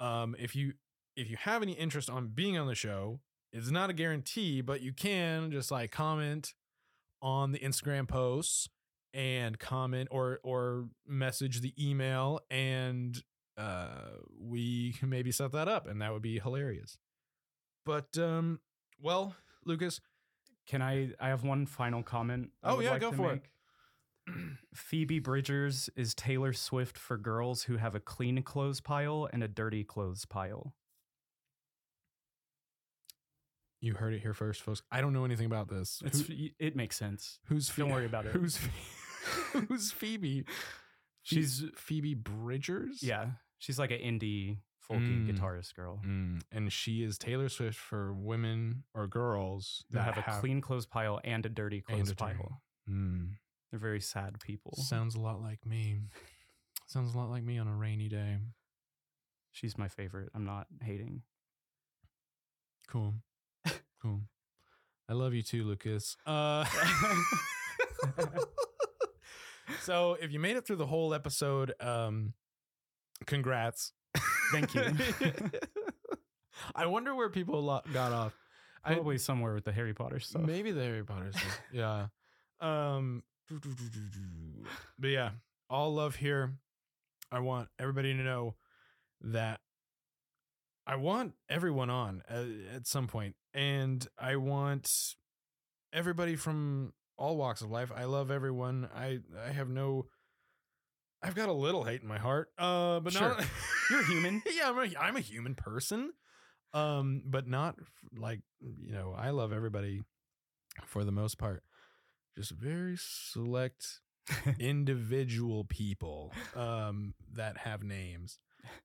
um, 0.00 0.36
if 0.38 0.54
you 0.54 0.74
if 1.16 1.30
you 1.30 1.36
have 1.38 1.62
any 1.62 1.72
interest 1.72 2.10
on 2.10 2.28
being 2.28 2.58
on 2.58 2.66
the 2.66 2.74
show, 2.74 3.20
it's 3.52 3.70
not 3.70 3.90
a 3.90 3.92
guarantee, 3.92 4.60
but 4.60 4.82
you 4.82 4.92
can 4.92 5.50
just 5.50 5.70
like 5.70 5.90
comment 5.90 6.54
on 7.22 7.52
the 7.52 7.58
Instagram 7.58 8.06
posts 8.06 8.68
and 9.14 9.58
comment 9.58 10.08
or 10.10 10.40
or 10.42 10.88
message 11.06 11.62
the 11.62 11.72
email 11.82 12.38
and 12.50 13.22
uh 13.56 14.10
we 14.38 14.92
can 14.98 15.08
maybe 15.08 15.32
set 15.32 15.52
that 15.52 15.68
up 15.68 15.86
and 15.88 16.02
that 16.02 16.12
would 16.12 16.20
be 16.20 16.38
hilarious. 16.38 16.98
But 17.86 18.18
um 18.18 18.60
well, 19.00 19.34
Lucas, 19.64 20.00
Can 20.66 20.82
I? 20.82 21.12
I 21.18 21.28
have 21.28 21.42
one 21.44 21.64
final 21.64 22.02
comment. 22.02 22.50
I 22.62 22.72
Oh, 22.72 22.80
yeah, 22.80 22.90
like 22.90 23.00
go 23.00 23.10
to 23.12 23.16
for 23.16 23.32
it. 23.32 23.42
Phoebe 24.74 25.20
Bridgers 25.20 25.88
is 25.96 26.14
Taylor 26.14 26.52
Swift 26.52 26.98
for 26.98 27.16
girls 27.16 27.62
who 27.62 27.76
have 27.76 27.94
a 27.94 28.00
clean 28.00 28.42
clothes 28.42 28.80
pile 28.80 29.28
and 29.32 29.42
a 29.42 29.48
dirty 29.48 29.84
clothes 29.84 30.24
pile. 30.26 30.74
You 33.80 33.94
heard 33.94 34.14
it 34.14 34.20
here 34.22 34.34
first, 34.34 34.62
folks. 34.62 34.82
I 34.90 35.00
don't 35.00 35.12
know 35.12 35.24
anything 35.24 35.46
about 35.46 35.68
this. 35.68 36.02
It's 36.04 36.26
Who- 36.26 36.48
it 36.58 36.74
makes 36.74 36.96
sense. 36.96 37.38
who's 37.46 37.68
don't 37.68 37.90
worry 37.90 38.06
about 38.06 38.26
it. 38.26 38.32
Who's 38.32 38.58
who's 39.68 39.92
Phoebe? 39.92 40.44
She's 41.22 41.64
Phoebe 41.76 42.14
Bridgers. 42.14 43.02
yeah, 43.02 43.26
she's 43.58 43.78
like 43.78 43.90
an 43.90 43.98
indie 43.98 44.58
folky 44.88 45.26
Mm. 45.26 45.30
guitarist 45.38 45.74
girl. 45.74 46.00
Mm, 46.04 46.42
and 46.52 46.72
she 46.72 47.02
is 47.02 47.18
Taylor 47.18 47.48
Swift 47.48 47.76
for 47.78 48.12
women 48.12 48.84
or 48.94 49.06
girls 49.06 49.84
that 49.90 50.02
have 50.02 50.18
a 50.18 50.40
clean 50.40 50.60
clothes 50.60 50.86
pile 50.86 51.20
and 51.24 51.44
a 51.44 51.48
dirty 51.48 51.80
clothes 51.80 52.10
a 52.10 52.14
pile. 52.14 52.62
Mm, 52.88 53.30
They're 53.70 53.80
very 53.80 54.00
sad 54.00 54.38
people. 54.40 54.72
sounds 54.76 55.14
a 55.14 55.20
lot 55.20 55.40
like 55.40 55.64
me. 55.66 56.00
Sounds 56.88 57.14
a 57.14 57.18
lot 57.18 57.30
like 57.30 57.42
me 57.42 57.58
on 57.58 57.66
a 57.66 57.74
rainy 57.74 58.08
day. 58.08 58.38
She's 59.50 59.76
my 59.76 59.88
favorite. 59.88 60.28
I'm 60.36 60.44
not 60.44 60.68
hating. 60.82 61.22
Cool. 62.86 63.14
Cool. 64.00 64.20
I 65.08 65.14
love 65.14 65.34
you 65.34 65.42
too, 65.42 65.64
Lucas. 65.64 66.16
Uh 66.26 66.64
So 69.80 70.16
if 70.20 70.32
you 70.32 70.38
made 70.38 70.56
it 70.56 70.64
through 70.66 70.76
the 70.76 70.86
whole 70.86 71.12
episode, 71.14 71.74
um 71.80 72.34
congrats. 73.26 73.92
Thank 74.52 74.74
you. 74.74 74.82
I 76.74 76.86
wonder 76.86 77.14
where 77.14 77.28
people 77.28 77.82
got 77.92 78.12
off. 78.12 78.34
I- 78.84 78.94
Probably 78.94 79.18
somewhere 79.18 79.54
with 79.54 79.64
the 79.64 79.72
Harry 79.72 79.94
Potter 79.94 80.20
stuff. 80.20 80.42
Maybe 80.42 80.70
the 80.72 80.82
Harry 80.82 81.04
Potter 81.04 81.32
stuff. 81.32 81.60
yeah. 81.72 82.06
Um 82.60 83.22
but 84.98 85.08
yeah, 85.08 85.30
all 85.70 85.94
love 85.94 86.16
here. 86.16 86.54
I 87.30 87.40
want 87.40 87.68
everybody 87.78 88.14
to 88.14 88.22
know 88.22 88.54
that 89.22 89.60
I 90.86 90.96
want 90.96 91.34
everyone 91.48 91.90
on 91.90 92.22
at, 92.28 92.46
at 92.76 92.86
some 92.86 93.06
point 93.08 93.34
and 93.54 94.06
I 94.18 94.36
want 94.36 94.88
everybody 95.92 96.36
from 96.36 96.92
all 97.18 97.36
walks 97.36 97.60
of 97.62 97.70
life. 97.70 97.90
I 97.94 98.04
love 98.04 98.30
everyone. 98.30 98.88
I 98.94 99.18
I 99.46 99.52
have 99.52 99.68
no 99.68 100.06
I've 101.26 101.34
got 101.34 101.48
a 101.48 101.52
little 101.52 101.84
hate 101.84 102.02
in 102.02 102.08
my 102.08 102.18
heart. 102.18 102.50
Uh 102.58 103.00
but 103.00 103.14
not 103.14 103.44
You're 103.90 104.04
human. 104.04 104.42
yeah, 104.54 104.70
I'm 104.70 104.78
a, 104.78 104.98
I'm 104.98 105.16
a 105.16 105.20
human 105.20 105.54
person. 105.54 106.12
Um, 106.72 107.22
but 107.24 107.46
not 107.48 107.76
like 108.16 108.40
you 108.60 108.92
know, 108.92 109.14
I 109.16 109.30
love 109.30 109.52
everybody 109.52 110.02
for 110.84 111.04
the 111.04 111.12
most 111.12 111.38
part. 111.38 111.62
Just 112.36 112.50
very 112.52 112.96
select 112.98 114.00
individual 114.58 115.64
people 115.64 116.32
um 116.54 117.14
that 117.32 117.58
have 117.58 117.82
names. 117.82 118.38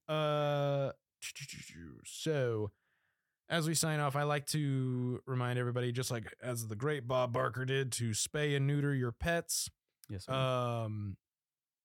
Uh 0.08 0.92
so 2.06 2.72
as 3.52 3.68
we 3.68 3.76
sign 3.76 4.00
off, 4.00 4.16
I 4.16 4.24
like 4.24 4.46
to 4.48 5.22
remind 5.26 5.60
everybody, 5.60 5.92
just 5.92 6.10
like 6.10 6.34
as 6.42 6.68
the 6.68 6.76
great 6.76 7.06
Bob 7.06 7.34
Barker 7.34 7.66
did, 7.66 7.92
to 7.94 8.12
spay 8.12 8.56
and 8.56 8.66
neuter 8.66 8.96
your 8.96 9.12
pets. 9.12 9.70
Yes. 10.10 10.26
sir. 10.26 10.32
Um, 10.34 11.18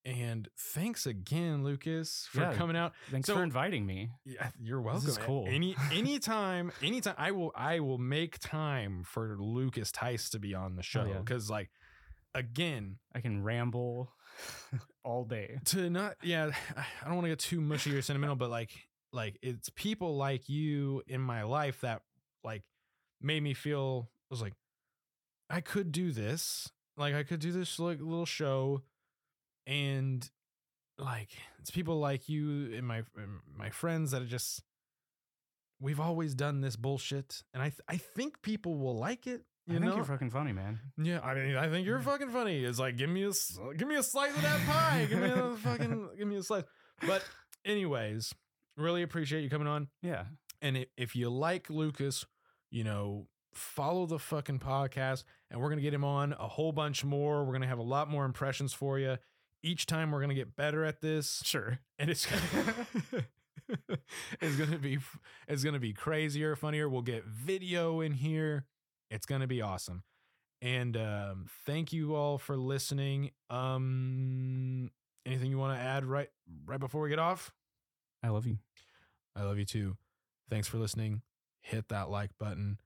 And 0.07 0.49
thanks 0.57 1.05
again, 1.05 1.65
Lucas, 1.65 2.29
for 2.31 2.43
Yeah. 2.43 2.55
coming 2.55 2.77
out. 2.77 2.95
Thanks 3.11 3.27
So- 3.27 3.35
for 3.35 3.43
inviting 3.43 3.85
me. 3.85 4.13
Yeah, 4.25 4.51
you're 4.61 4.81
welcome. 4.81 5.05
This 5.05 5.19
is 5.19 5.19
cool. 5.19 5.47
Any 5.49 5.75
anytime, 5.93 6.71
anytime 6.81 7.17
I 7.19 7.33
will 7.33 7.51
I 7.57 7.81
will 7.81 7.99
make 7.99 8.39
time 8.39 9.03
for 9.03 9.37
Lucas 9.37 9.91
Tice 9.91 10.31
to 10.31 10.39
be 10.39 10.55
on 10.55 10.77
the 10.77 10.81
oh, 10.81 10.83
show 10.83 11.05
yeah. 11.07 11.19
because 11.19 11.51
like 11.51 11.71
again 12.37 12.99
I 13.15 13.21
can 13.21 13.43
ramble 13.43 14.13
all 15.03 15.25
day. 15.25 15.59
to 15.67 15.91
not 15.91 16.17
yeah 16.23 16.51
I 16.77 17.07
don't 17.07 17.17
want 17.17 17.25
to 17.25 17.31
get 17.31 17.41
too 17.41 17.61
mushy 17.61 17.97
or 17.97 18.01
sentimental 18.01 18.37
but 18.37 18.49
like 18.51 18.71
like 19.13 19.39
it's 19.43 19.71
people 19.71 20.17
like 20.17 20.49
you 20.49 21.03
in 21.09 21.21
my 21.21 21.43
life 21.43 21.81
that 21.81 22.03
like 22.45 22.63
made 23.21 23.43
me 23.43 23.55
feel 23.55 24.09
I 24.09 24.27
was 24.31 24.41
like 24.43 24.53
I 25.51 25.61
could 25.63 25.91
do 25.91 26.13
this 26.13 26.71
like 26.97 27.15
I 27.15 27.25
could 27.25 27.41
do 27.41 27.51
this 27.51 27.79
like 27.81 27.99
little 28.01 28.27
show 28.27 28.83
and 29.67 30.29
like 30.99 31.31
it's 31.61 31.71
people 31.71 31.99
like 31.99 32.29
you 32.29 32.73
and 32.75 32.87
my 32.87 32.99
and 33.17 33.41
my 33.57 33.71
friends 33.71 34.13
that 34.13 34.23
are 34.23 34.27
just 34.27 34.63
we've 35.81 36.01
always 36.01 36.35
done 36.35 36.61
this 36.61 36.77
bullshit 36.77 37.43
and 37.53 37.63
I 37.63 37.69
th- 37.69 37.83
I 37.89 37.97
think 37.97 38.43
people 38.43 38.79
will 38.79 38.97
like 38.99 39.27
it 39.27 39.43
you 39.67 39.75
I 39.75 39.79
think 39.79 39.91
know 39.91 39.97
you're 39.97 40.05
fucking 40.05 40.31
funny, 40.31 40.53
man. 40.53 40.79
yeah, 40.97 41.21
I 41.21 41.35
mean, 41.35 41.57
I 41.57 41.69
think 41.69 41.87
you're 41.87 41.99
mm. 41.99 42.05
fucking 42.05 42.31
funny. 42.31 42.65
It's 42.65 42.79
like, 42.79 42.97
give 42.97 43.11
me 43.11 43.25
a, 43.25 43.33
give 43.75 43.89
me 43.89 43.97
a 43.97 44.03
slice 44.03 44.35
of 44.37 44.43
that 44.43 44.61
pie. 44.65 45.07
Give 45.11 45.19
me 45.19 45.29
a 45.29 45.57
fucking, 45.57 46.09
give 46.17 46.29
me 46.29 46.37
a 46.37 46.43
slice. 46.45 46.63
But, 47.05 47.25
anyways, 47.65 48.33
really 48.77 49.03
appreciate 49.03 49.43
you 49.43 49.51
coming 49.51 49.67
on. 49.67 49.89
Yeah. 50.03 50.27
And 50.63 50.87
if 50.97 51.17
you 51.17 51.31
like 51.31 51.69
Lucas, 51.69 52.25
you 52.71 52.85
know, 52.85 53.27
follow 53.55 54.07
the 54.07 54.21
fucking 54.21 54.61
podcast, 54.61 55.25
and 55.51 55.61
we're 55.61 55.69
gonna 55.69 55.83
get 55.83 55.95
him 55.95 56.05
on 56.05 56.33
a 56.33 56.47
whole 56.47 56.73
bunch 56.73 57.05
more. 57.05 57.45
We're 57.45 57.53
gonna 57.53 57.67
have 57.67 57.79
a 57.79 57.83
lot 57.83 58.09
more 58.09 58.25
impressions 58.25 58.73
for 58.73 58.99
you. 58.99 59.17
Each 59.63 59.87
time, 59.87 60.13
we're 60.13 60.21
gonna 60.21 60.35
get 60.35 60.57
better 60.57 60.85
at 60.85 61.01
this, 61.01 61.43
Sure. 61.45 61.79
and 61.99 62.11
it's 62.11 62.27
it's 64.41 64.57
gonna 64.57 64.79
be 64.79 64.99
it's 65.49 65.65
gonna 65.65 65.81
be 65.81 65.93
crazier, 65.93 66.55
funnier. 66.57 66.89
We'll 66.89 67.03
get 67.03 67.25
video 67.25 68.01
in 68.01 68.13
here. 68.13 68.67
It's 69.11 69.27
gonna 69.27 69.47
be 69.47 69.63
awesome. 69.63 70.03
And 70.63 70.97
um, 70.97 71.47
thank 71.67 71.93
you 71.93 72.15
all 72.15 72.39
for 72.39 72.57
listening. 72.57 73.33
Um, 73.51 74.91
anything 75.27 75.51
you 75.51 75.59
want 75.59 75.79
to 75.79 75.85
add 75.85 76.05
right 76.05 76.29
right 76.65 76.81
before 76.81 77.03
we 77.03 77.11
get 77.11 77.19
off? 77.19 77.53
I 78.23 78.29
love 78.29 78.47
you. 78.47 78.59
I 79.35 79.43
love 79.43 79.59
you 79.59 79.65
too. 79.65 79.97
Thanks 80.49 80.69
for 80.69 80.79
listening. 80.79 81.23
Hit 81.61 81.89
that 81.89 82.09
like 82.09 82.31
button. 82.39 82.79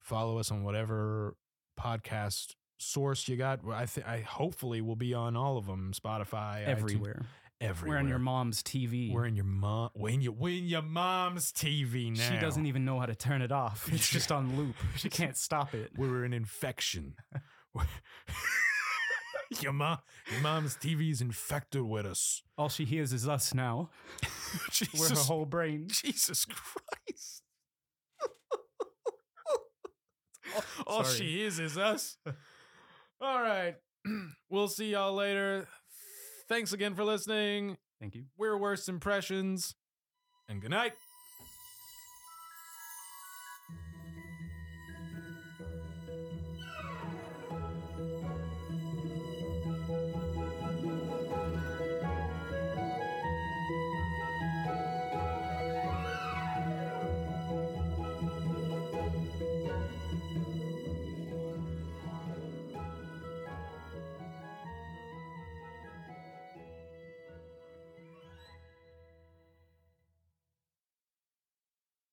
Follow 0.00 0.38
us 0.38 0.52
on 0.52 0.62
whatever 0.62 1.34
podcast 1.80 2.54
source 2.78 3.28
you 3.28 3.36
got. 3.36 3.60
I 3.70 3.86
think 3.86 4.06
I 4.06 4.20
hopefully 4.20 4.80
will 4.80 4.96
be 4.96 5.14
on 5.14 5.36
all 5.36 5.56
of 5.58 5.66
them. 5.66 5.92
Spotify, 5.94 6.64
iTunes, 6.64 6.68
Everywhere. 6.68 7.26
everywhere. 7.60 7.96
We're 7.96 8.00
on 8.00 8.08
your 8.08 8.18
mom's 8.18 8.62
TV. 8.62 9.12
We're 9.12 9.26
in 9.26 9.36
your 9.36 9.44
mom. 9.44 9.90
When 9.94 10.20
you 10.20 10.32
when 10.32 10.66
your 10.66 10.82
mom's 10.82 11.52
TV 11.52 12.16
now. 12.16 12.28
She 12.30 12.38
doesn't 12.38 12.66
even 12.66 12.84
know 12.84 12.98
how 13.00 13.06
to 13.06 13.14
turn 13.14 13.42
it 13.42 13.52
off. 13.52 13.88
It's 13.92 14.10
just 14.10 14.30
on 14.32 14.56
loop. 14.56 14.76
She 14.96 15.08
can't 15.08 15.36
stop 15.36 15.74
it. 15.74 15.92
We're 15.96 16.24
an 16.24 16.32
infection. 16.32 17.14
your 19.60 19.72
mom, 19.72 19.98
your 20.30 20.40
mom's 20.40 20.76
TV's 20.76 21.20
infected 21.20 21.82
with 21.82 22.06
us. 22.06 22.42
All 22.58 22.68
she 22.68 22.84
hears 22.84 23.12
is 23.12 23.28
us 23.28 23.54
now. 23.54 23.90
We're 24.98 25.08
her 25.10 25.14
whole 25.16 25.46
brain. 25.46 25.86
Jesus 25.88 26.44
Christ. 26.44 27.42
all 30.86 31.04
she 31.04 31.42
is 31.42 31.58
is 31.58 31.76
us. 31.76 32.16
All 33.20 33.40
right. 33.42 33.74
We'll 34.48 34.68
see 34.68 34.92
y'all 34.92 35.12
later. 35.12 35.66
Thanks 36.48 36.72
again 36.72 36.94
for 36.94 37.02
listening. 37.02 37.76
Thank 38.00 38.14
you. 38.14 38.26
We're 38.38 38.56
Worst 38.56 38.88
Impressions. 38.88 39.74
And 40.48 40.62
good 40.62 40.70
night. 40.70 40.92